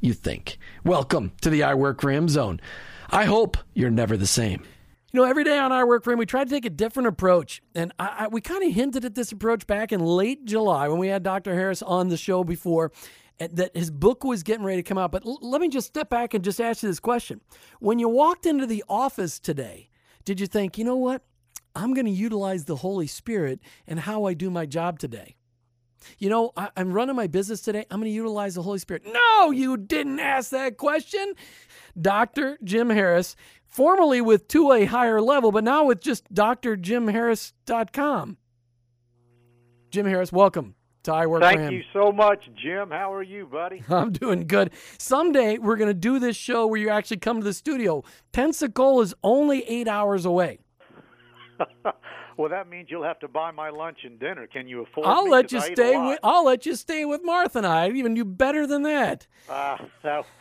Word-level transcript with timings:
you 0.00 0.14
think. 0.14 0.58
Welcome 0.84 1.32
to 1.42 1.50
the 1.50 1.62
I 1.62 1.74
Work 1.74 2.02
Him 2.02 2.28
zone. 2.28 2.60
I 3.10 3.24
hope 3.24 3.56
you're 3.74 3.90
never 3.90 4.16
the 4.16 4.26
same. 4.26 4.62
You 5.12 5.20
know, 5.20 5.26
every 5.26 5.44
day 5.44 5.58
on 5.58 5.72
I 5.72 5.84
Work 5.84 6.06
Him, 6.06 6.18
we 6.18 6.26
try 6.26 6.44
to 6.44 6.50
take 6.50 6.64
a 6.64 6.70
different 6.70 7.08
approach. 7.08 7.60
And 7.74 7.92
I, 7.98 8.16
I, 8.20 8.28
we 8.28 8.40
kind 8.40 8.62
of 8.62 8.72
hinted 8.72 9.04
at 9.04 9.14
this 9.14 9.32
approach 9.32 9.66
back 9.66 9.92
in 9.92 10.00
late 10.00 10.44
July 10.44 10.88
when 10.88 10.98
we 10.98 11.08
had 11.08 11.22
Dr. 11.22 11.54
Harris 11.54 11.82
on 11.82 12.08
the 12.08 12.16
show 12.16 12.44
before 12.44 12.92
eh, 13.38 13.48
that 13.52 13.76
his 13.76 13.90
book 13.90 14.24
was 14.24 14.42
getting 14.42 14.64
ready 14.64 14.82
to 14.82 14.88
come 14.88 14.98
out. 14.98 15.10
But 15.10 15.26
l- 15.26 15.38
let 15.42 15.60
me 15.60 15.68
just 15.68 15.88
step 15.88 16.08
back 16.08 16.32
and 16.32 16.44
just 16.44 16.60
ask 16.60 16.82
you 16.82 16.88
this 16.88 17.00
question. 17.00 17.40
When 17.80 17.98
you 17.98 18.08
walked 18.08 18.46
into 18.46 18.66
the 18.66 18.84
office 18.88 19.38
today, 19.38 19.90
did 20.24 20.40
you 20.40 20.46
think, 20.46 20.78
you 20.78 20.84
know 20.84 20.96
what? 20.96 21.22
I'm 21.74 21.94
going 21.94 22.06
to 22.06 22.12
utilize 22.12 22.64
the 22.64 22.76
Holy 22.76 23.06
Spirit 23.06 23.60
and 23.86 24.00
how 24.00 24.24
I 24.24 24.34
do 24.34 24.50
my 24.50 24.66
job 24.66 24.98
today. 24.98 25.36
You 26.18 26.28
know, 26.28 26.52
I, 26.56 26.70
am 26.76 26.92
running 26.92 27.16
my 27.16 27.26
business 27.26 27.60
today. 27.60 27.84
I'm 27.90 28.00
going 28.00 28.10
to 28.10 28.14
utilize 28.14 28.54
the 28.54 28.62
Holy 28.62 28.78
Spirit. 28.78 29.04
No, 29.06 29.50
you 29.50 29.76
didn't 29.76 30.20
ask 30.20 30.50
that 30.50 30.76
question. 30.76 31.34
Dr. 32.00 32.58
Jim 32.62 32.90
Harris, 32.90 33.36
formerly 33.66 34.20
with 34.20 34.48
To 34.48 34.72
a 34.72 34.84
Higher 34.84 35.20
Level, 35.20 35.52
but 35.52 35.64
now 35.64 35.84
with 35.84 36.00
just 36.00 36.32
drjimharris.com. 36.32 38.36
Jim 39.90 40.06
Harris, 40.06 40.32
welcome 40.32 40.74
to 41.02 41.12
I 41.12 41.26
Work 41.26 41.42
Thank 41.42 41.72
you 41.72 41.82
so 41.92 42.12
much, 42.12 42.48
Jim. 42.62 42.90
How 42.90 43.12
are 43.12 43.22
you, 43.22 43.46
buddy? 43.46 43.82
I'm 43.88 44.12
doing 44.12 44.46
good. 44.46 44.70
Someday 44.98 45.58
we're 45.58 45.76
going 45.76 45.88
to 45.88 45.94
do 45.94 46.18
this 46.18 46.36
show 46.36 46.66
where 46.66 46.80
you 46.80 46.90
actually 46.90 47.18
come 47.18 47.40
to 47.40 47.44
the 47.44 47.52
studio. 47.52 48.04
Pensacola 48.32 49.02
is 49.02 49.14
only 49.22 49.62
eight 49.64 49.88
hours 49.88 50.24
away. 50.24 50.58
Well, 52.40 52.48
that 52.48 52.70
means 52.70 52.88
you'll 52.90 53.02
have 53.02 53.18
to 53.18 53.28
buy 53.28 53.50
my 53.50 53.68
lunch 53.68 53.98
and 54.04 54.18
dinner. 54.18 54.46
Can 54.46 54.66
you 54.66 54.80
afford? 54.80 55.06
I'll 55.06 55.26
me? 55.26 55.30
let 55.30 55.52
you 55.52 55.60
stay 55.60 55.98
with. 55.98 56.18
I'll 56.22 56.42
let 56.42 56.64
you 56.64 56.74
stay 56.74 57.04
with 57.04 57.20
Martha 57.22 57.58
and 57.58 57.66
I. 57.66 57.90
even 57.90 58.14
do 58.14 58.24
better 58.24 58.66
than 58.66 58.82
that. 58.84 59.26
Uh, 59.46 59.76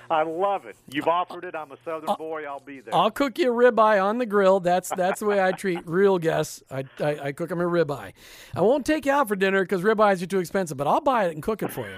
I 0.09 0.23
love 0.23 0.65
it. 0.65 0.77
You've 0.89 1.09
offered 1.09 1.43
it. 1.43 1.55
I'm 1.55 1.73
a 1.73 1.77
Southern 1.83 2.15
boy. 2.15 2.45
I'll 2.45 2.61
be 2.61 2.79
there. 2.79 2.95
I'll 2.95 3.11
cook 3.11 3.37
you 3.37 3.51
a 3.51 3.53
ribeye 3.71 4.01
on 4.01 4.17
the 4.17 4.25
grill. 4.25 4.61
That's 4.61 4.87
that's 4.95 5.19
the 5.19 5.25
way 5.25 5.43
I 5.43 5.51
treat 5.51 5.85
real 5.85 6.19
guests. 6.19 6.63
I, 6.71 6.85
I, 7.01 7.19
I 7.19 7.31
cook 7.33 7.49
them 7.49 7.59
a 7.59 7.65
ribeye. 7.65 8.13
I 8.55 8.61
won't 8.61 8.85
take 8.85 9.05
you 9.05 9.11
out 9.11 9.27
for 9.27 9.35
dinner 9.35 9.61
because 9.63 9.81
ribeyes 9.81 10.21
are 10.21 10.25
too 10.25 10.39
expensive, 10.39 10.77
but 10.77 10.87
I'll 10.87 11.01
buy 11.01 11.25
it 11.25 11.33
and 11.33 11.43
cook 11.43 11.63
it 11.63 11.73
for 11.73 11.85
you. 11.85 11.97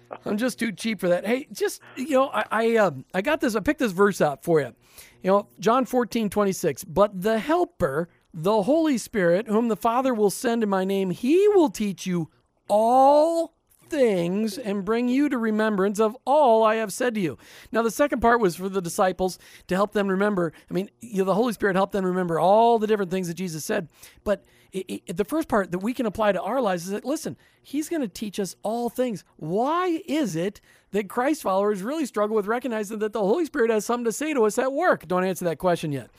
I'm 0.24 0.38
just 0.38 0.58
too 0.58 0.72
cheap 0.72 0.98
for 0.98 1.10
that. 1.10 1.26
Hey, 1.26 1.46
just 1.52 1.82
you 1.96 2.12
know, 2.12 2.30
I 2.30 2.44
I, 2.50 2.76
uh, 2.78 2.90
I 3.12 3.20
got 3.20 3.42
this. 3.42 3.54
I 3.54 3.60
picked 3.60 3.80
this 3.80 3.92
verse 3.92 4.22
out 4.22 4.42
for 4.44 4.60
you. 4.60 4.74
You 5.22 5.30
know, 5.30 5.48
John 5.58 5.84
14, 5.84 6.30
26. 6.30 6.84
But 6.84 7.20
the 7.20 7.38
Helper 7.38 8.08
the 8.36 8.62
Holy 8.62 8.98
Spirit, 8.98 9.46
whom 9.46 9.68
the 9.68 9.76
Father 9.76 10.12
will 10.12 10.30
send 10.30 10.64
in 10.64 10.68
my 10.68 10.84
name, 10.84 11.10
he 11.10 11.46
will 11.48 11.70
teach 11.70 12.04
you 12.04 12.30
all 12.68 13.54
things 13.88 14.58
and 14.58 14.84
bring 14.84 15.08
you 15.08 15.28
to 15.28 15.38
remembrance 15.38 16.00
of 16.00 16.16
all 16.26 16.64
I 16.64 16.76
have 16.76 16.92
said 16.92 17.14
to 17.14 17.20
you. 17.20 17.38
Now, 17.70 17.82
the 17.82 17.92
second 17.92 18.20
part 18.20 18.40
was 18.40 18.56
for 18.56 18.68
the 18.68 18.82
disciples 18.82 19.38
to 19.68 19.76
help 19.76 19.92
them 19.92 20.08
remember. 20.08 20.52
I 20.68 20.74
mean, 20.74 20.90
you 21.00 21.18
know, 21.18 21.24
the 21.24 21.34
Holy 21.34 21.52
Spirit 21.52 21.76
helped 21.76 21.92
them 21.92 22.04
remember 22.04 22.40
all 22.40 22.80
the 22.80 22.88
different 22.88 23.12
things 23.12 23.28
that 23.28 23.34
Jesus 23.34 23.64
said. 23.64 23.88
But 24.24 24.44
it, 24.72 25.02
it, 25.06 25.16
the 25.16 25.24
first 25.24 25.46
part 25.46 25.70
that 25.70 25.78
we 25.78 25.94
can 25.94 26.06
apply 26.06 26.32
to 26.32 26.42
our 26.42 26.60
lives 26.60 26.86
is 26.86 26.90
that, 26.90 27.04
listen, 27.04 27.36
He's 27.62 27.88
going 27.88 28.02
to 28.02 28.08
teach 28.08 28.40
us 28.40 28.56
all 28.64 28.90
things. 28.90 29.22
Why 29.36 30.02
is 30.06 30.34
it 30.34 30.60
that 30.90 31.08
Christ 31.08 31.42
followers 31.42 31.82
really 31.82 32.04
struggle 32.04 32.34
with 32.34 32.46
recognizing 32.46 32.98
that 32.98 33.12
the 33.12 33.20
Holy 33.20 33.44
Spirit 33.44 33.70
has 33.70 33.86
something 33.86 34.04
to 34.06 34.12
say 34.12 34.34
to 34.34 34.44
us 34.44 34.58
at 34.58 34.72
work? 34.72 35.06
Don't 35.06 35.24
answer 35.24 35.44
that 35.44 35.58
question 35.58 35.92
yet. 35.92 36.10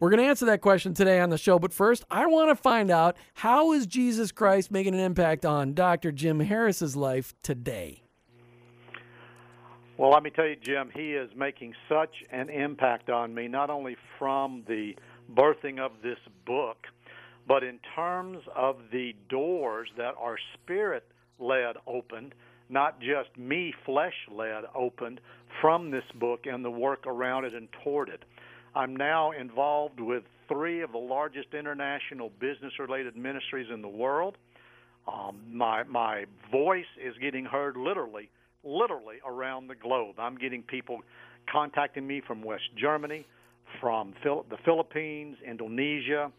We're 0.00 0.10
going 0.10 0.22
to 0.22 0.28
answer 0.28 0.46
that 0.46 0.60
question 0.60 0.94
today 0.94 1.20
on 1.20 1.30
the 1.30 1.38
show. 1.38 1.58
But 1.58 1.72
first, 1.72 2.04
I 2.10 2.26
want 2.26 2.50
to 2.50 2.56
find 2.56 2.90
out 2.90 3.16
how 3.34 3.72
is 3.72 3.86
Jesus 3.86 4.32
Christ 4.32 4.70
making 4.70 4.94
an 4.94 5.00
impact 5.00 5.46
on 5.46 5.74
Dr. 5.74 6.12
Jim 6.12 6.40
Harris's 6.40 6.96
life 6.96 7.34
today? 7.42 8.02
Well, 9.96 10.10
let 10.10 10.24
me 10.24 10.30
tell 10.30 10.46
you, 10.46 10.56
Jim, 10.56 10.90
he 10.92 11.12
is 11.12 11.30
making 11.36 11.74
such 11.88 12.24
an 12.32 12.50
impact 12.50 13.10
on 13.10 13.32
me, 13.32 13.46
not 13.46 13.70
only 13.70 13.96
from 14.18 14.64
the 14.66 14.94
birthing 15.32 15.78
of 15.78 15.92
this 16.02 16.18
book, 16.44 16.78
but 17.46 17.62
in 17.62 17.78
terms 17.94 18.38
of 18.56 18.76
the 18.90 19.14
doors 19.28 19.88
that 19.96 20.14
are 20.18 20.36
spirit 20.54 21.04
led 21.38 21.76
opened, 21.86 22.34
not 22.68 22.98
just 23.00 23.36
me 23.38 23.72
flesh 23.86 24.14
led 24.32 24.64
opened 24.74 25.20
from 25.60 25.92
this 25.92 26.04
book 26.16 26.46
and 26.46 26.64
the 26.64 26.70
work 26.70 27.06
around 27.06 27.44
it 27.44 27.54
and 27.54 27.68
toward 27.84 28.08
it. 28.08 28.24
I'm 28.74 28.96
now 28.96 29.30
involved 29.30 30.00
with 30.00 30.24
three 30.48 30.82
of 30.82 30.92
the 30.92 30.98
largest 30.98 31.54
international 31.54 32.30
business 32.40 32.72
related 32.78 33.16
ministries 33.16 33.68
in 33.72 33.82
the 33.82 33.88
world. 33.88 34.36
Um, 35.06 35.38
my 35.52 35.84
my 35.84 36.24
voice 36.50 36.84
is 37.02 37.14
getting 37.20 37.44
heard 37.44 37.76
literally, 37.76 38.30
literally 38.64 39.16
around 39.26 39.68
the 39.68 39.74
globe. 39.74 40.16
I'm 40.18 40.36
getting 40.36 40.62
people 40.62 41.00
contacting 41.50 42.06
me 42.06 42.22
from 42.26 42.42
West 42.42 42.64
Germany, 42.76 43.26
from 43.80 44.14
Phil- 44.22 44.46
the 44.50 44.56
Philippines, 44.64 45.36
Indonesia, 45.46 46.32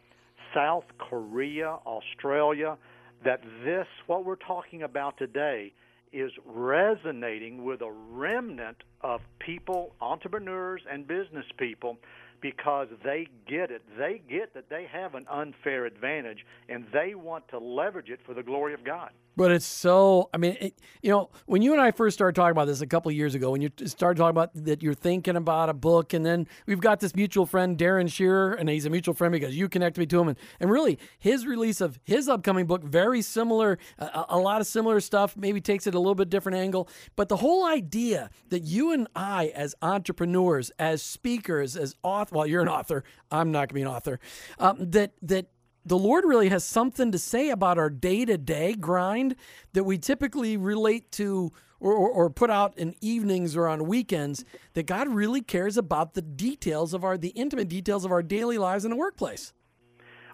South 0.54 0.86
Korea, 0.98 1.78
Australia, 1.86 2.78
that 3.24 3.42
this, 3.64 3.88
what 4.08 4.26
we're 4.26 4.36
talking 4.36 4.84
about 4.84 5.18
today, 5.18 5.72
is 6.12 6.32
resonating 6.46 7.66
with 7.66 7.82
a 7.82 7.92
remnant 7.92 8.78
of 9.02 9.22
people, 9.40 9.94
entrepreneurs 10.02 10.82
and 10.90 11.08
business 11.08 11.46
people, 11.58 11.98
because 12.42 12.88
they 13.04 13.28
get 13.48 13.72
it. 13.72 13.82
They 13.98 14.22
get 14.30 14.54
that 14.54 14.70
they 14.70 14.88
have 14.92 15.16
an 15.16 15.26
unfair 15.30 15.86
advantage 15.86 16.46
and 16.70 16.86
they 16.94 17.16
want 17.16 17.48
to 17.50 17.60
leverage 17.60 18.10
it 18.10 18.20
for 18.26 18.34
the 18.34 18.44
glory 18.44 18.74
of 18.74 18.84
God. 18.84 19.12
But 19.36 19.52
it's 19.52 19.66
so, 19.66 20.30
I 20.34 20.38
mean, 20.38 20.58
it, 20.60 20.80
you 21.02 21.12
know, 21.12 21.30
when 21.46 21.62
you 21.62 21.74
and 21.74 21.82
I 21.82 21.92
first 21.92 22.16
started 22.16 22.36
talking 22.36 22.52
about 22.52 22.68
this 22.68 22.82
a 22.82 22.88
couple 22.88 23.12
years 23.12 23.36
ago, 23.36 23.52
when 23.52 23.62
you 23.62 23.70
started 23.86 24.18
talking 24.18 24.30
about 24.30 24.52
that 24.54 24.82
you're 24.82 24.94
thinking 24.94 25.36
about 25.36 25.70
a 25.70 25.74
book, 25.74 26.14
and 26.14 26.26
then 26.26 26.48
we've 26.66 26.80
got 26.80 27.00
this 27.00 27.16
mutual 27.16 27.46
friend, 27.46 27.78
Darren 27.78 28.12
Shearer, 28.12 28.54
and 28.54 28.70
he's 28.70 28.86
a 28.86 28.90
mutual 28.90 29.14
friend 29.14 29.32
because 29.32 29.56
you 29.56 29.68
connected 29.68 30.00
me 30.00 30.06
to 30.06 30.22
him. 30.22 30.30
And, 30.30 30.38
and 30.60 30.72
really, 30.72 31.00
his 31.20 31.46
release 31.46 31.82
of 31.82 32.00
his 32.04 32.30
upcoming 32.30 32.66
book, 32.66 32.84
very 32.84 33.22
similar, 33.22 33.78
a, 34.00 34.26
a 34.30 34.38
lot 34.38 34.62
of 34.62 34.68
similar 34.68 35.00
stuff, 35.00 35.36
maybe 35.36 35.60
takes 35.60 35.86
it 35.88 35.96
a 35.96 36.00
little 36.00 36.16
bit 36.16 36.30
different 36.30 36.58
angle. 36.58 36.88
But 37.16 37.30
the 37.30 37.38
whole 37.38 37.66
idea 37.66 38.30
that 38.50 38.64
you 38.64 38.92
and 38.92 39.08
I, 39.16 39.48
as 39.56 39.76
entrepreneurs, 39.82 40.72
as 40.80 41.02
speakers, 41.02 41.76
as 41.76 41.96
author, 42.04 42.36
well, 42.36 42.48
you're 42.48 42.62
an 42.62 42.70
author, 42.70 43.04
I'm 43.32 43.52
not 43.52 43.60
going 43.60 43.68
to 43.68 43.74
be 43.74 43.82
an 43.82 43.88
author, 43.88 44.20
um, 44.60 44.78
that, 44.92 45.12
that 45.24 45.48
the 45.86 45.98
Lord 45.98 46.26
really 46.26 46.50
has 46.50 46.64
something 46.64 47.12
to 47.12 47.20
say 47.20 47.50
about 47.50 47.78
our 47.78 47.90
day 47.90 48.26
to 48.26 48.38
day 48.38 48.74
grind 48.74 49.36
that 49.74 49.84
we 49.84 49.98
typically 49.98 50.58
relate 50.58 51.12
to 51.14 51.52
or, 51.80 51.94
or, 51.94 52.10
or, 52.10 52.30
put 52.30 52.50
out 52.50 52.78
in 52.78 52.96
evenings 53.02 53.56
or 53.56 53.68
on 53.68 53.86
weekends. 53.86 54.46
That 54.74 54.88
God 54.88 55.10
really 55.10 55.42
cares 55.42 55.78
about 55.78 56.14
the 56.14 56.22
details 56.22 56.94
of 56.94 57.04
our, 57.04 57.18
the 57.18 57.30
intimate 57.30 57.68
details 57.68 58.06
of 58.06 58.12
our 58.12 58.24
daily 58.24 58.58
lives 58.58 58.86
in 58.86 58.92
the 58.92 58.98
workplace. 58.98 59.54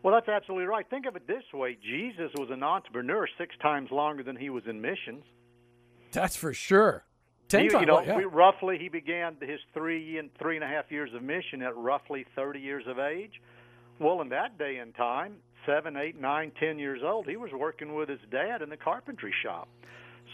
Well, 0.03 0.13
that's 0.13 0.29
absolutely 0.29 0.67
right. 0.67 0.87
Think 0.89 1.05
of 1.07 1.15
it 1.15 1.27
this 1.27 1.43
way 1.53 1.77
Jesus 1.83 2.31
was 2.37 2.49
an 2.51 2.63
entrepreneur 2.63 3.27
six 3.37 3.55
times 3.61 3.89
longer 3.91 4.23
than 4.23 4.35
he 4.35 4.49
was 4.49 4.63
in 4.67 4.81
missions. 4.81 5.23
That's 6.11 6.35
for 6.35 6.53
sure. 6.53 7.05
Ten 7.49 7.63
he, 7.63 7.69
times, 7.69 7.81
you 7.81 7.87
know, 7.87 8.01
yeah. 8.01 8.21
roughly 8.31 8.77
he 8.79 8.87
began 8.87 9.35
his 9.41 9.59
three 9.73 10.17
and 10.17 10.29
three 10.39 10.55
and 10.55 10.63
a 10.63 10.67
half 10.67 10.89
years 10.89 11.13
of 11.13 11.21
mission 11.21 11.61
at 11.61 11.75
roughly 11.75 12.25
30 12.35 12.59
years 12.59 12.85
of 12.87 12.97
age. 12.97 13.41
Well, 14.01 14.21
in 14.21 14.29
that 14.29 14.57
day 14.57 14.77
and 14.77 14.95
time, 14.95 15.35
seven, 15.63 15.95
eight, 15.95 16.19
nine, 16.19 16.51
ten 16.59 16.79
years 16.79 17.01
old, 17.05 17.27
he 17.27 17.37
was 17.37 17.51
working 17.53 17.93
with 17.93 18.09
his 18.09 18.19
dad 18.31 18.63
in 18.63 18.69
the 18.69 18.77
carpentry 18.77 19.31
shop. 19.43 19.69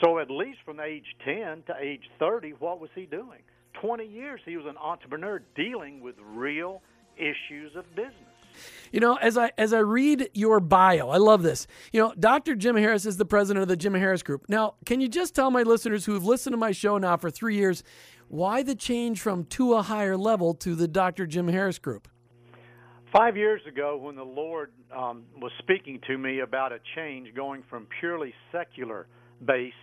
So 0.02 0.20
at 0.20 0.32
least 0.32 0.60
from 0.64 0.80
age 0.80 1.04
10 1.26 1.64
to 1.68 1.74
age 1.78 2.04
30, 2.18 2.52
what 2.60 2.80
was 2.80 2.90
he 2.96 3.06
doing? 3.06 3.40
20 3.82 4.06
years 4.06 4.40
he 4.46 4.56
was 4.56 4.66
an 4.66 4.78
entrepreneur 4.78 5.42
dealing 5.54 6.00
with 6.00 6.16
real 6.24 6.82
issues 7.18 7.76
of 7.76 7.84
business. 7.94 8.14
You 8.94 9.02
know, 9.02 9.16
as 9.16 9.38
I 9.38 9.52
as 9.58 9.74
I 9.74 9.80
read 9.80 10.30
your 10.34 10.62
bio, 10.62 11.10
I 11.10 11.18
love 11.18 11.44
this. 11.44 11.68
You 11.92 12.02
know, 12.02 12.14
Dr. 12.18 12.56
Jim 12.56 12.78
Harris 12.78 13.06
is 13.06 13.18
the 13.18 13.26
president 13.26 13.64
of 13.64 13.68
the 13.68 13.76
Jim 13.76 13.94
Harris 13.94 14.24
Group. 14.24 14.46
Now, 14.48 14.76
can 14.86 15.02
you 15.02 15.10
just 15.10 15.36
tell 15.36 15.52
my 15.52 15.64
listeners 15.64 16.06
who 16.06 16.14
have 16.14 16.24
listened 16.24 16.54
to 16.54 16.58
my 16.58 16.72
show 16.72 16.98
now 16.98 17.18
for 17.18 17.30
3 17.30 17.56
years 17.56 17.84
why 18.30 18.64
the 18.64 18.76
change 18.76 19.20
from 19.20 19.44
to 19.46 19.74
a 19.74 19.82
higher 19.82 20.16
level 20.16 20.54
to 20.56 20.74
the 20.74 20.88
Dr. 20.88 21.28
Jim 21.28 21.50
Harris 21.50 21.80
Group? 21.80 22.08
Five 23.14 23.38
years 23.38 23.62
ago, 23.66 23.96
when 23.96 24.18
the 24.18 24.24
Lord 24.24 24.70
um, 24.94 25.24
was 25.40 25.54
speaking 25.60 26.02
to 26.08 26.18
me 26.18 26.42
about 26.42 26.74
a 26.74 26.80
change 26.94 27.34
going 27.34 27.64
from 27.70 27.88
purely 28.02 28.34
secular 28.52 29.08
based 29.46 29.76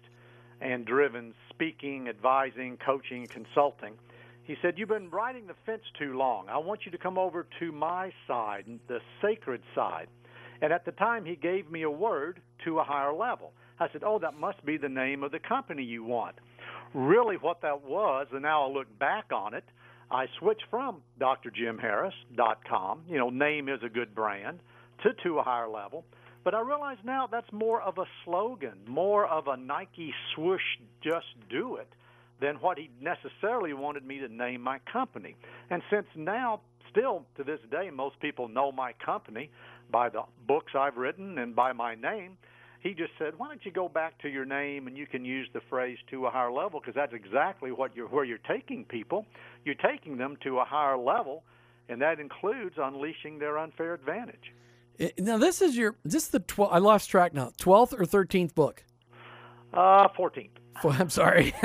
and 0.61 0.85
driven 0.85 1.33
speaking, 1.49 2.09
advising, 2.09 2.77
coaching, 2.85 3.27
consulting, 3.27 3.95
he 4.43 4.57
said, 4.61 4.75
You've 4.77 4.91
been 4.91 5.09
riding 5.09 5.47
the 5.47 5.55
fence 5.65 5.85
too 5.99 6.19
long. 6.19 6.51
I 6.51 6.59
want 6.59 6.81
you 6.85 6.93
to 6.93 6.99
come 6.99 7.17
over 7.17 7.47
to 7.61 7.73
my 7.73 8.13
side, 8.27 8.67
the 8.89 9.01
sacred 9.23 9.63
side. 9.75 10.09
And 10.61 10.71
at 10.71 10.85
the 10.85 10.93
time, 10.93 11.25
he 11.25 11.35
gave 11.35 11.71
me 11.71 11.83
a 11.83 11.91
word 11.91 12.43
to 12.67 12.79
a 12.79 12.85
higher 12.85 13.15
level. 13.15 13.53
I 13.81 13.89
said, 13.91 14.03
Oh, 14.05 14.19
that 14.19 14.35
must 14.35 14.65
be 14.67 14.77
the 14.77 14.91
name 14.91 15.23
of 15.23 15.33
the 15.33 15.39
company 15.39 15.83
you 15.83 16.05
want. 16.05 16.37
Really, 16.93 17.37
what 17.37 17.63
that 17.63 17.85
was, 17.85 18.27
and 18.33 18.43
now 18.43 18.67
I 18.67 18.71
look 18.71 18.99
back 18.99 19.33
on 19.33 19.55
it, 19.55 19.65
I 20.15 20.29
switched 20.39 20.63
from 20.71 21.03
drjimharris.com, 21.21 23.03
you 23.09 23.19
know, 23.19 23.31
name 23.31 23.69
is 23.69 23.81
a 23.83 23.89
good 23.89 24.15
brand, 24.15 24.61
to 25.03 25.13
to 25.25 25.41
a 25.41 25.43
higher 25.43 25.69
level. 25.69 26.05
But 26.45 26.55
I 26.55 26.61
realize 26.61 26.99
now 27.05 27.27
that's 27.27 27.53
more 27.53 27.83
of 27.83 27.99
a 27.99 28.05
slogan, 28.25 28.79
more 28.87 29.27
of 29.27 29.49
a 29.49 29.57
Nike 29.57 30.15
swoosh, 30.33 30.63
just 31.03 31.27
do 31.51 31.77
it, 31.77 31.89
than 32.41 32.55
what 32.57 32.79
he 32.79 32.91
necessarily 33.01 33.73
wanted 33.73 34.07
me 34.07 34.21
to 34.21 34.29
name 34.29 34.61
my 34.61 34.79
company. 34.93 35.35
And 35.71 35.83
since 35.91 36.07
now, 36.15 36.61
still 36.93 37.25
to 37.37 37.43
this 37.43 37.59
day, 37.73 37.91
most 37.91 38.21
people 38.21 38.47
know 38.47 38.71
my 38.71 38.93
company 39.05 39.51
by 39.91 40.11
the 40.11 40.23
books 40.47 40.75
I've 40.79 40.97
written 40.97 41.39
and 41.39 41.57
by 41.57 41.73
my 41.73 41.97
name, 41.97 42.37
he 42.85 42.93
just 42.95 43.13
said, 43.19 43.33
"Why 43.39 43.49
don't 43.49 43.65
you 43.65 43.73
go 43.73 43.89
back 43.89 44.19
to 44.19 44.29
your 44.29 44.45
name 44.45 44.87
and 44.87 44.97
you 44.97 45.07
can 45.07 45.25
use 45.25 45.49
the 45.53 45.63
phrase 45.69 45.99
to 46.11 46.27
a 46.27 46.31
higher 46.31 46.53
level 46.53 46.79
because 46.79 46.95
that's 46.95 47.15
exactly 47.15 47.73
what 47.73 47.97
you're 47.97 48.07
where 48.07 48.25
you're 48.25 48.39
taking 48.47 48.85
people. 48.85 49.27
You're 49.65 49.75
taking 49.75 50.19
them 50.19 50.37
to 50.45 50.61
a 50.61 50.65
higher 50.65 50.99
level, 50.99 51.43
and 51.89 52.01
that 52.03 52.21
includes 52.21 52.77
unleashing 52.79 53.41
their 53.41 53.59
unfair 53.59 53.95
advantage." 53.95 54.53
Now 55.19 55.39
this 55.39 55.61
is 55.61 55.77
your 55.77 55.97
this 56.05 56.25
is 56.25 56.29
the 56.29 56.41
12 56.41 56.73
I 56.73 56.79
lost 56.79 57.11
track 57.11 57.35
now. 57.35 57.51
12th 57.59 57.95
or 57.95 58.05
13th 58.05 58.55
book? 58.55 58.85
Uh 59.73 60.07
14th. 60.09 60.51
I'm 60.85 61.11
sorry. 61.11 61.55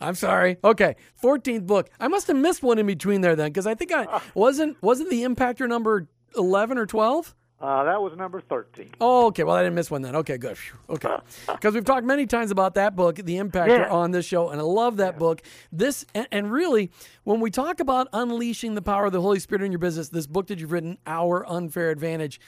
I'm 0.00 0.14
sorry. 0.14 0.56
Okay, 0.64 0.96
14th 1.22 1.66
book. 1.66 1.90
I 2.00 2.08
must 2.08 2.26
have 2.26 2.36
missed 2.36 2.62
one 2.62 2.78
in 2.78 2.86
between 2.86 3.20
there 3.20 3.36
then 3.36 3.50
because 3.50 3.66
I 3.66 3.74
think 3.74 3.92
I 3.92 4.20
wasn't 4.34 4.82
wasn't 4.82 5.10
the 5.10 5.22
impactor 5.22 5.68
number 5.68 6.08
11 6.36 6.78
or 6.78 6.86
12? 6.86 7.34
Uh, 7.60 7.84
that 7.84 8.00
was 8.00 8.16
number 8.16 8.40
13. 8.40 8.90
Oh, 9.02 9.26
okay. 9.26 9.44
Well, 9.44 9.54
I 9.54 9.62
didn't 9.62 9.74
miss 9.74 9.90
one 9.90 10.00
then. 10.00 10.16
Okay, 10.16 10.38
good. 10.38 10.56
Okay. 10.88 11.16
Because 11.46 11.74
we've 11.74 11.84
talked 11.84 12.06
many 12.06 12.24
times 12.26 12.50
about 12.50 12.74
that 12.74 12.96
book, 12.96 13.16
The 13.16 13.36
Impactor, 13.36 13.68
Yeah. 13.68 13.90
on 13.90 14.12
this 14.12 14.24
show, 14.24 14.48
and 14.48 14.58
I 14.60 14.64
love 14.64 14.96
that 14.96 15.18
book. 15.18 15.42
This, 15.70 16.06
and, 16.14 16.26
and 16.32 16.50
really, 16.50 16.90
when 17.24 17.40
we 17.40 17.50
talk 17.50 17.80
about 17.80 18.08
unleashing 18.14 18.74
the 18.74 18.82
power 18.82 19.04
of 19.06 19.12
the 19.12 19.20
Holy 19.20 19.38
Spirit 19.40 19.62
in 19.62 19.72
your 19.72 19.78
business, 19.78 20.08
this 20.08 20.26
book 20.26 20.46
that 20.46 20.58
you've 20.58 20.72
written, 20.72 20.96
Our 21.06 21.46
Unfair 21.46 21.90
Advantage, 21.90 22.40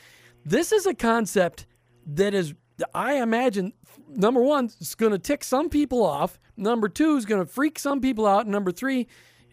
this 0.47 0.73
is 0.73 0.87
a 0.87 0.95
concept 0.95 1.67
that 2.07 2.33
is, 2.33 2.55
I 2.95 3.15
imagine, 3.17 3.75
number 4.09 4.41
one, 4.41 4.67
it's 4.81 4.95
going 4.95 5.13
to 5.13 5.19
tick 5.19 5.45
some 5.45 5.69
people 5.69 6.03
off. 6.05 6.41
Number 6.57 6.89
two, 6.89 7.17
is 7.17 7.27
going 7.27 7.45
to 7.45 7.47
freak 7.47 7.79
some 7.79 8.01
people 8.01 8.27
out. 8.27 8.43
And 8.43 8.51
number 8.53 8.73
three, 8.73 9.09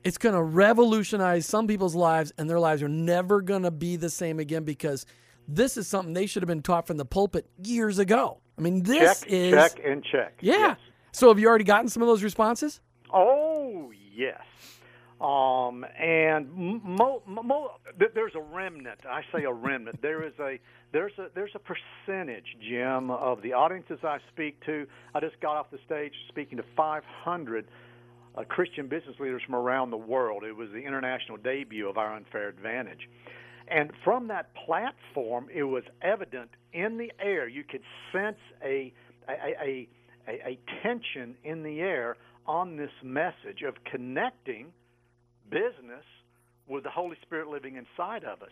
it's 0.06 0.17
going 0.17 0.35
to 0.35 0.41
revolutionize 0.41 1.45
some 1.45 1.67
people's 1.67 1.95
lives, 1.95 2.31
and 2.38 2.50
their 2.50 2.59
lives 2.59 2.81
are 2.81 2.88
never 2.89 3.41
going 3.41 3.63
to 3.63 3.71
be 3.71 3.97
the 3.97 4.09
same 4.09 4.39
again 4.39 4.63
because 4.63 5.06
this 5.49 5.77
is 5.77 5.87
something 5.87 6.13
they 6.13 6.25
should 6.25 6.43
have 6.43 6.47
been 6.47 6.61
taught 6.61 6.87
from 6.87 6.97
the 6.97 7.05
pulpit 7.05 7.49
years 7.63 7.99
ago. 7.99 8.39
I 8.57 8.61
mean, 8.61 8.83
this 8.83 9.21
check, 9.21 9.29
is 9.29 9.53
check, 9.53 9.81
and 9.83 10.03
check. 10.03 10.33
yeah. 10.41 10.53
Yes. 10.53 10.77
So 11.11 11.29
have 11.29 11.39
you 11.39 11.47
already 11.47 11.63
gotten 11.63 11.89
some 11.89 12.03
of 12.03 12.07
those 12.07 12.23
responses? 12.23 12.81
Oh 13.11 13.91
yes. 14.13 14.41
Um, 15.19 15.85
and 15.99 16.53
mo, 16.56 17.21
mo, 17.27 17.71
th- 17.97 18.11
there's 18.15 18.35
a 18.35 18.41
remnant. 18.41 18.99
I 19.09 19.21
say 19.33 19.44
a 19.44 19.51
remnant. 19.51 20.01
there 20.01 20.25
is 20.25 20.33
a 20.39 20.59
there's 20.94 21.11
a 21.18 21.27
there's 21.35 21.51
a 21.56 21.59
percentage, 21.59 22.45
Jim, 22.61 23.11
of 23.11 23.41
the 23.41 23.53
audiences 23.53 23.99
I 24.03 24.19
speak 24.31 24.63
to. 24.65 24.87
I 25.13 25.19
just 25.19 25.39
got 25.41 25.57
off 25.57 25.71
the 25.71 25.79
stage 25.85 26.13
speaking 26.29 26.57
to 26.57 26.63
500 26.77 27.68
uh, 28.37 28.44
Christian 28.44 28.87
business 28.87 29.15
leaders 29.19 29.41
from 29.45 29.56
around 29.56 29.89
the 29.91 29.97
world. 29.97 30.44
It 30.44 30.56
was 30.56 30.69
the 30.69 30.85
international 30.85 31.37
debut 31.37 31.89
of 31.89 31.97
our 31.97 32.15
unfair 32.15 32.47
advantage. 32.47 33.09
And 33.69 33.92
from 34.04 34.28
that 34.30 34.49
platform, 34.66 35.47
it 35.54 35.64
was 35.64 35.83
evident 36.02 36.49
in 36.73 36.97
the 36.97 37.11
air. 37.19 37.47
You 37.47 37.64
could 37.64 37.83
sense 38.11 38.38
a 38.64 38.94
a, 39.30 39.88
a, 40.28 40.40
a, 40.47 40.59
tension 40.81 41.35
in 41.44 41.61
the 41.61 41.81
air 41.81 42.18
on 42.47 42.78
this 42.78 42.90
message 43.04 43.61
of 43.68 43.76
connecting 43.83 44.73
business 45.52 46.04
with 46.68 46.83
the 46.83 46.90
Holy 46.90 47.16
Spirit 47.21 47.47
living 47.47 47.76
inside 47.76 48.23
of 48.23 48.42
us 48.42 48.49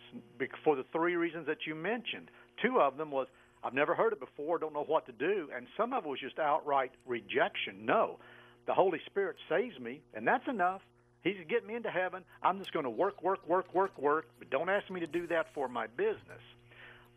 for 0.64 0.76
the 0.76 0.86
three 0.92 1.16
reasons 1.16 1.48
that 1.48 1.66
you 1.66 1.74
mentioned. 1.74 2.30
Two 2.64 2.80
of 2.80 2.98
them 2.98 3.10
was 3.10 3.28
I've 3.64 3.74
never 3.74 3.96
heard 3.96 4.14
it 4.14 4.20
before, 4.20 4.60
don't 4.60 4.74
know 4.74 4.84
what 4.84 5.06
to 5.08 5.12
do, 5.12 5.50
and 5.56 5.68
some 5.76 5.94
of 5.94 6.06
it 6.06 6.10
was 6.10 6.20
just 6.20 6.40
outright 6.40 6.92
rejection. 7.06 7.86
No, 7.86 8.20
the 8.66 8.74
Holy 8.74 9.00
Spirit 9.08 9.36
saves 9.50 9.80
me, 9.80 10.02
and 10.14 10.28
that's 10.28 10.48
enough. 10.48 10.82
He's 11.28 11.46
getting 11.50 11.68
me 11.68 11.76
into 11.76 11.90
heaven. 11.90 12.24
I'm 12.42 12.60
just 12.60 12.72
going 12.72 12.86
to 12.86 12.90
work, 12.90 13.22
work, 13.22 13.46
work, 13.48 13.74
work, 13.74 13.98
work, 14.00 14.28
but 14.40 14.50
don't 14.50 14.70
ask 14.70 14.90
me 14.90 15.02
to 15.02 15.08
do 15.08 15.28
that 15.28 15.54
for 15.54 15.68
my 15.68 15.88
business. 15.88 16.42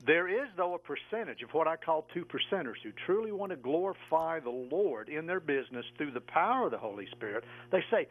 There 0.05 0.27
is, 0.27 0.49
though, 0.57 0.75
a 0.75 0.79
percentage 0.79 1.43
of 1.43 1.51
what 1.53 1.69
I 1.69 1.77
call 1.77 2.07
two 2.13 2.25
percenters 2.25 2.83
who 2.83 2.91
truly 3.07 3.31
want 3.31 3.51
to 3.51 3.57
glorify 3.57 4.41
the 4.41 4.51
Lord 4.51 5.09
in 5.09 5.27
their 5.27 5.39
business 5.39 5.85
through 5.97 6.11
the 6.11 6.23
power 6.23 6.65
of 6.65 6.73
the 6.73 6.79
Holy 6.79 7.07
Spirit. 7.13 7.45
They 7.71 7.85
say, 7.91 8.09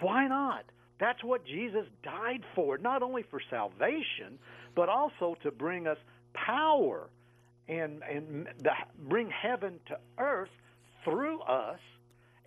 why 0.00 0.28
not? 0.28 0.64
That's 1.00 1.24
what 1.24 1.44
Jesus 1.44 1.86
died 2.04 2.42
for, 2.54 2.78
not 2.78 3.02
only 3.02 3.24
for 3.24 3.40
salvation, 3.50 4.38
but 4.76 4.88
also 4.88 5.36
to 5.42 5.50
bring 5.50 5.86
us 5.86 5.98
power 6.34 7.08
and, 7.68 8.02
and 8.02 8.46
the, 8.58 8.72
bring 8.98 9.30
heaven 9.30 9.80
to 9.88 9.98
earth 10.18 10.50
through 11.04 11.40
us 11.40 11.80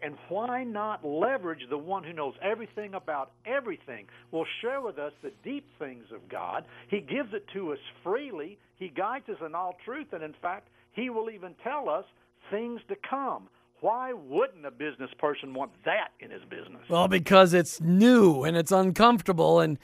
And 0.04 0.18
why 0.28 0.64
not 0.64 1.06
leverage 1.06 1.62
the 1.70 1.78
one 1.78 2.04
who 2.04 2.12
knows 2.12 2.34
everything 2.42 2.94
about 2.94 3.32
everything, 3.46 4.06
will 4.32 4.46
share 4.62 4.82
with 4.82 5.00
us 5.00 5.14
the 5.22 5.32
deep 5.44 5.66
things 5.80 6.06
of 6.14 6.28
God. 6.30 6.66
He 6.90 7.00
gives 7.00 7.34
it 7.34 7.46
to 7.54 7.72
us 7.72 7.80
freely. 8.04 8.58
He 8.76 8.90
guides 8.90 9.30
us 9.30 9.38
in 9.46 9.56
all 9.56 9.78
truth. 9.86 10.08
And 10.12 10.22
in 10.24 10.34
fact, 10.42 10.68
He 10.92 11.10
will 11.10 11.30
even 11.30 11.56
tell 11.64 11.90
us 11.90 12.06
things 12.52 12.82
to 12.90 12.96
come. 13.10 13.48
Why 13.84 14.14
wouldn't 14.14 14.66
a 14.66 14.72
business 14.72 15.10
person 15.20 15.54
want 15.54 15.72
that 15.84 16.12
in 16.22 16.32
his 16.32 16.42
business? 16.50 16.84
Well, 16.88 17.10
because 17.10 17.54
it's 17.54 17.82
new 17.82 18.46
and 18.46 18.56
it's 18.56 18.72
uncomfortable, 18.72 19.60
and 19.60 19.78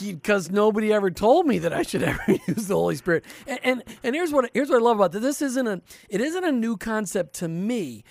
because 0.00 0.52
nobody 0.52 0.92
ever 0.92 1.10
told 1.10 1.46
me 1.46 1.58
that 1.58 1.72
I 1.72 1.82
should 1.82 2.02
ever 2.04 2.22
use 2.46 2.68
the 2.68 2.76
Holy 2.76 2.94
Spirit. 2.94 3.24
And, 3.48 3.58
and 3.64 3.84
and 4.04 4.14
here's 4.14 4.32
what 4.32 4.48
here's 4.54 4.68
what 4.68 4.76
I 4.76 4.84
love 4.84 4.98
about 4.98 5.10
this. 5.10 5.22
This 5.22 5.42
isn't 5.42 5.66
a 5.66 5.82
it 6.08 6.20
isn't 6.20 6.44
a 6.44 6.52
new 6.52 6.76
concept 6.76 7.34
to 7.36 7.48
me 7.48 8.04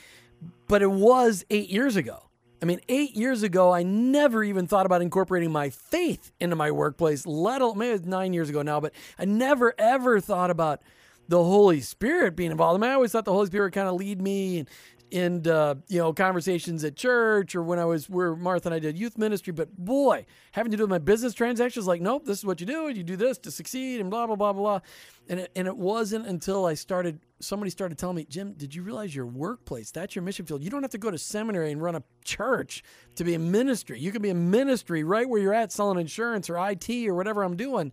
but 0.68 0.82
it 0.82 0.92
was 0.92 1.46
eight 1.50 1.70
years 1.70 1.96
ago. 1.96 2.30
I 2.62 2.66
mean, 2.66 2.82
eight 2.90 3.16
years 3.16 3.42
ago, 3.44 3.72
I 3.72 3.84
never 3.84 4.44
even 4.44 4.68
thought 4.68 4.86
about 4.86 5.02
incorporating 5.02 5.52
my 5.52 5.70
faith 5.70 6.32
into 6.42 6.56
my 6.56 6.72
workplace, 6.72 7.26
let 7.26 7.62
alone, 7.62 7.78
maybe 7.78 7.96
it's 7.96 8.06
nine 8.06 8.34
years 8.34 8.50
ago 8.50 8.62
now, 8.62 8.82
but 8.82 8.94
I 9.18 9.26
never 9.26 9.74
ever 9.78 10.20
thought 10.20 10.52
about 10.52 10.82
the 11.30 11.42
Holy 11.42 11.80
Spirit 11.80 12.36
being 12.36 12.52
involved. 12.52 12.80
I 12.80 12.82
mean, 12.82 12.92
I 12.92 12.96
always 12.96 13.12
thought 13.12 13.24
the 13.24 13.32
Holy 13.32 13.46
Spirit 13.46 13.68
would 13.68 13.74
kind 13.74 13.88
of 13.88 13.96
lead 13.96 14.22
me 14.22 14.60
and 14.60 14.70
in 15.12 15.48
uh, 15.48 15.76
you 15.88 16.00
know 16.00 16.14
conversations 16.14 16.84
at 16.84 16.96
church 16.96 17.56
or 17.56 17.64
when 17.64 17.80
I 17.80 17.86
was 17.86 18.10
where 18.10 18.36
Martha 18.36 18.68
and 18.68 18.76
I 18.76 18.80
did 18.80 18.98
youth 18.98 19.18
ministry. 19.18 19.54
But 19.54 19.76
boy, 19.78 20.26
having 20.52 20.72
to 20.72 20.78
do 20.78 20.84
with 20.84 20.90
my 20.90 21.00
business 21.00 21.34
transactions, 21.34 21.88
like 21.88 22.02
nope, 22.02 22.26
this 22.26 22.40
is 22.40 22.46
what 22.46 22.60
you 22.60 22.66
do. 22.66 22.90
You 22.90 23.04
do 23.04 23.16
this 23.16 23.38
to 23.40 23.52
succeed, 23.52 24.02
and 24.02 24.10
blah 24.10 24.28
blah 24.28 24.36
blah 24.36 24.54
blah. 24.54 24.80
And 25.28 25.42
it, 25.42 25.52
and 25.56 25.68
it 25.68 25.78
wasn't 25.78 26.26
until 26.28 26.66
I 26.66 26.74
started. 26.74 27.20
Somebody 27.40 27.70
started 27.70 27.98
telling 27.98 28.18
me, 28.18 28.26
Jim, 28.30 28.54
did 28.54 28.76
you 28.76 28.84
realize 28.84 29.16
your 29.16 29.26
workplace? 29.26 29.92
That's 29.92 30.16
your 30.16 30.24
mission 30.24 30.46
field. 30.46 30.64
You 30.64 30.70
don't 30.70 30.82
have 30.82 30.92
to 30.92 30.98
go 30.98 31.12
to 31.12 31.18
seminary 31.18 31.72
and 31.72 31.82
run 31.82 31.96
a 31.96 32.04
church 32.24 32.84
to 33.16 33.24
be 33.24 33.34
a 33.36 33.40
ministry. 33.40 34.00
You 34.00 34.12
can 34.12 34.22
be 34.22 34.30
a 34.30 34.36
ministry 34.36 35.04
right 35.04 35.28
where 35.28 35.42
you're 35.42 35.54
at, 35.54 35.72
selling 35.72 36.00
insurance 36.00 36.50
or 36.50 36.58
IT 36.70 36.90
or 37.08 37.14
whatever 37.14 37.44
I'm 37.44 37.56
doing. 37.56 37.92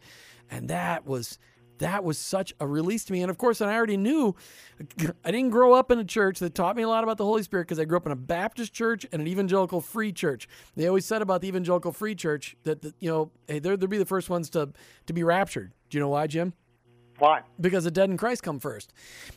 And 0.51 0.69
that 0.69 1.07
was 1.07 1.39
that 1.79 2.05
was 2.05 2.19
such 2.19 2.55
a 2.61 2.67
release 2.67 3.05
to 3.05 3.13
me. 3.13 3.23
And 3.23 3.31
of 3.31 3.39
course, 3.39 3.61
and 3.61 3.71
I 3.71 3.75
already 3.75 3.97
knew 3.97 4.35
I 5.25 5.31
didn't 5.31 5.51
grow 5.51 5.75
up 5.75 5.91
in 5.91 5.99
a 5.99 6.05
church 6.05 6.39
that 6.41 6.55
taught 6.55 6.77
me 6.77 6.83
a 6.83 6.89
lot 6.89 7.05
about 7.05 7.19
the 7.19 7.25
Holy 7.25 7.43
Spirit 7.43 7.65
because 7.65 7.79
I 7.79 7.85
grew 7.85 7.97
up 7.97 8.07
in 8.07 8.13
a 8.13 8.17
Baptist 8.17 8.73
church 8.73 9.07
and 9.13 9.23
an 9.23 9.29
evangelical 9.29 9.81
free 9.81 10.13
church. 10.13 10.49
They 10.75 10.87
always 10.87 11.05
said 11.05 11.23
about 11.23 11.41
the 11.41 11.49
evangelical 11.49 11.93
free 11.93 12.15
church 12.15 12.57
that, 12.65 12.85
you 13.01 13.11
know, 13.11 13.31
hey, 13.49 13.59
they'll 13.59 13.77
be 13.77 13.99
the 13.99 14.05
first 14.05 14.31
ones 14.31 14.51
to, 14.51 14.71
to 15.07 15.13
be 15.13 15.23
raptured. 15.23 15.73
Do 15.91 15.99
you 15.99 16.01
know 16.03 16.09
why, 16.09 16.27
Jim? 16.27 16.53
Why? 17.19 17.43
Because 17.61 17.85
the 17.85 17.91
dead 17.91 18.11
in 18.11 18.17
Christ 18.17 18.43
come 18.43 18.61
first. 18.61 18.93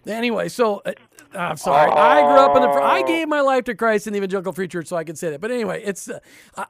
Anyway, 0.05 0.49
so 0.49 0.81
uh, 0.85 0.93
I'm 1.33 1.57
sorry. 1.57 1.89
Oh. 1.89 1.95
I 1.95 2.21
grew 2.21 2.39
up 2.39 2.55
in 2.55 2.61
the. 2.61 2.69
I 2.69 3.03
gave 3.03 3.27
my 3.27 3.41
life 3.41 3.63
to 3.65 3.75
Christ 3.75 4.07
in 4.07 4.13
the 4.13 4.17
evangelical 4.17 4.51
free 4.51 4.67
church, 4.67 4.87
so 4.87 4.97
I 4.97 5.03
can 5.03 5.15
say 5.15 5.29
that. 5.29 5.39
But 5.39 5.51
anyway, 5.51 5.81
it's 5.83 6.09
uh, 6.09 6.19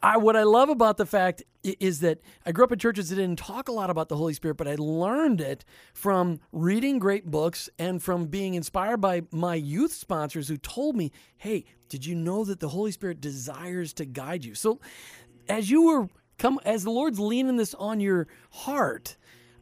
I, 0.04 0.18
what 0.18 0.36
I 0.36 0.44
love 0.44 0.70
about 0.70 0.98
the 0.98 1.06
fact 1.06 1.44
is 1.63 2.01
that 2.01 2.20
I 2.46 2.51
grew 2.51 2.63
up 2.63 2.72
in 2.72 2.80
churches 2.80 3.10
that 3.10 3.16
didn't 3.16 3.39
talk 3.39 3.70
a 3.70 3.72
lot 3.72 3.89
about 3.89 4.10
the 4.10 4.18
Holy 4.18 4.34
Spirit, 4.34 4.56
but 4.56 4.68
I 4.68 4.75
learned 4.75 5.42
it 5.42 5.66
from 5.94 6.39
reading 6.51 7.00
great 7.00 7.25
books 7.25 7.70
and 7.80 8.01
from 8.01 8.28
being 8.28 8.54
inspired 8.54 9.01
by 9.01 9.24
my 9.32 9.56
youth 9.56 9.94
sponsors 9.94 10.48
who 10.48 10.58
told 10.58 10.96
me, 10.96 11.12
"Hey, 11.38 11.66
did 11.88 12.06
you 12.06 12.16
know 12.16 12.44
that 12.46 12.60
the 12.60 12.70
Holy 12.70 12.92
Spirit 12.92 13.20
desires 13.22 13.94
to 13.94 14.06
guide 14.06 14.46
you?" 14.46 14.54
So, 14.54 14.80
as 15.48 15.72
you 15.72 15.88
were 15.88 16.10
come, 16.38 16.60
as 16.66 16.84
the 16.84 16.92
Lord's 16.92 17.20
leaning 17.20 17.58
this 17.58 17.74
on 17.74 18.00
your 18.00 18.28
heart. 18.51 19.18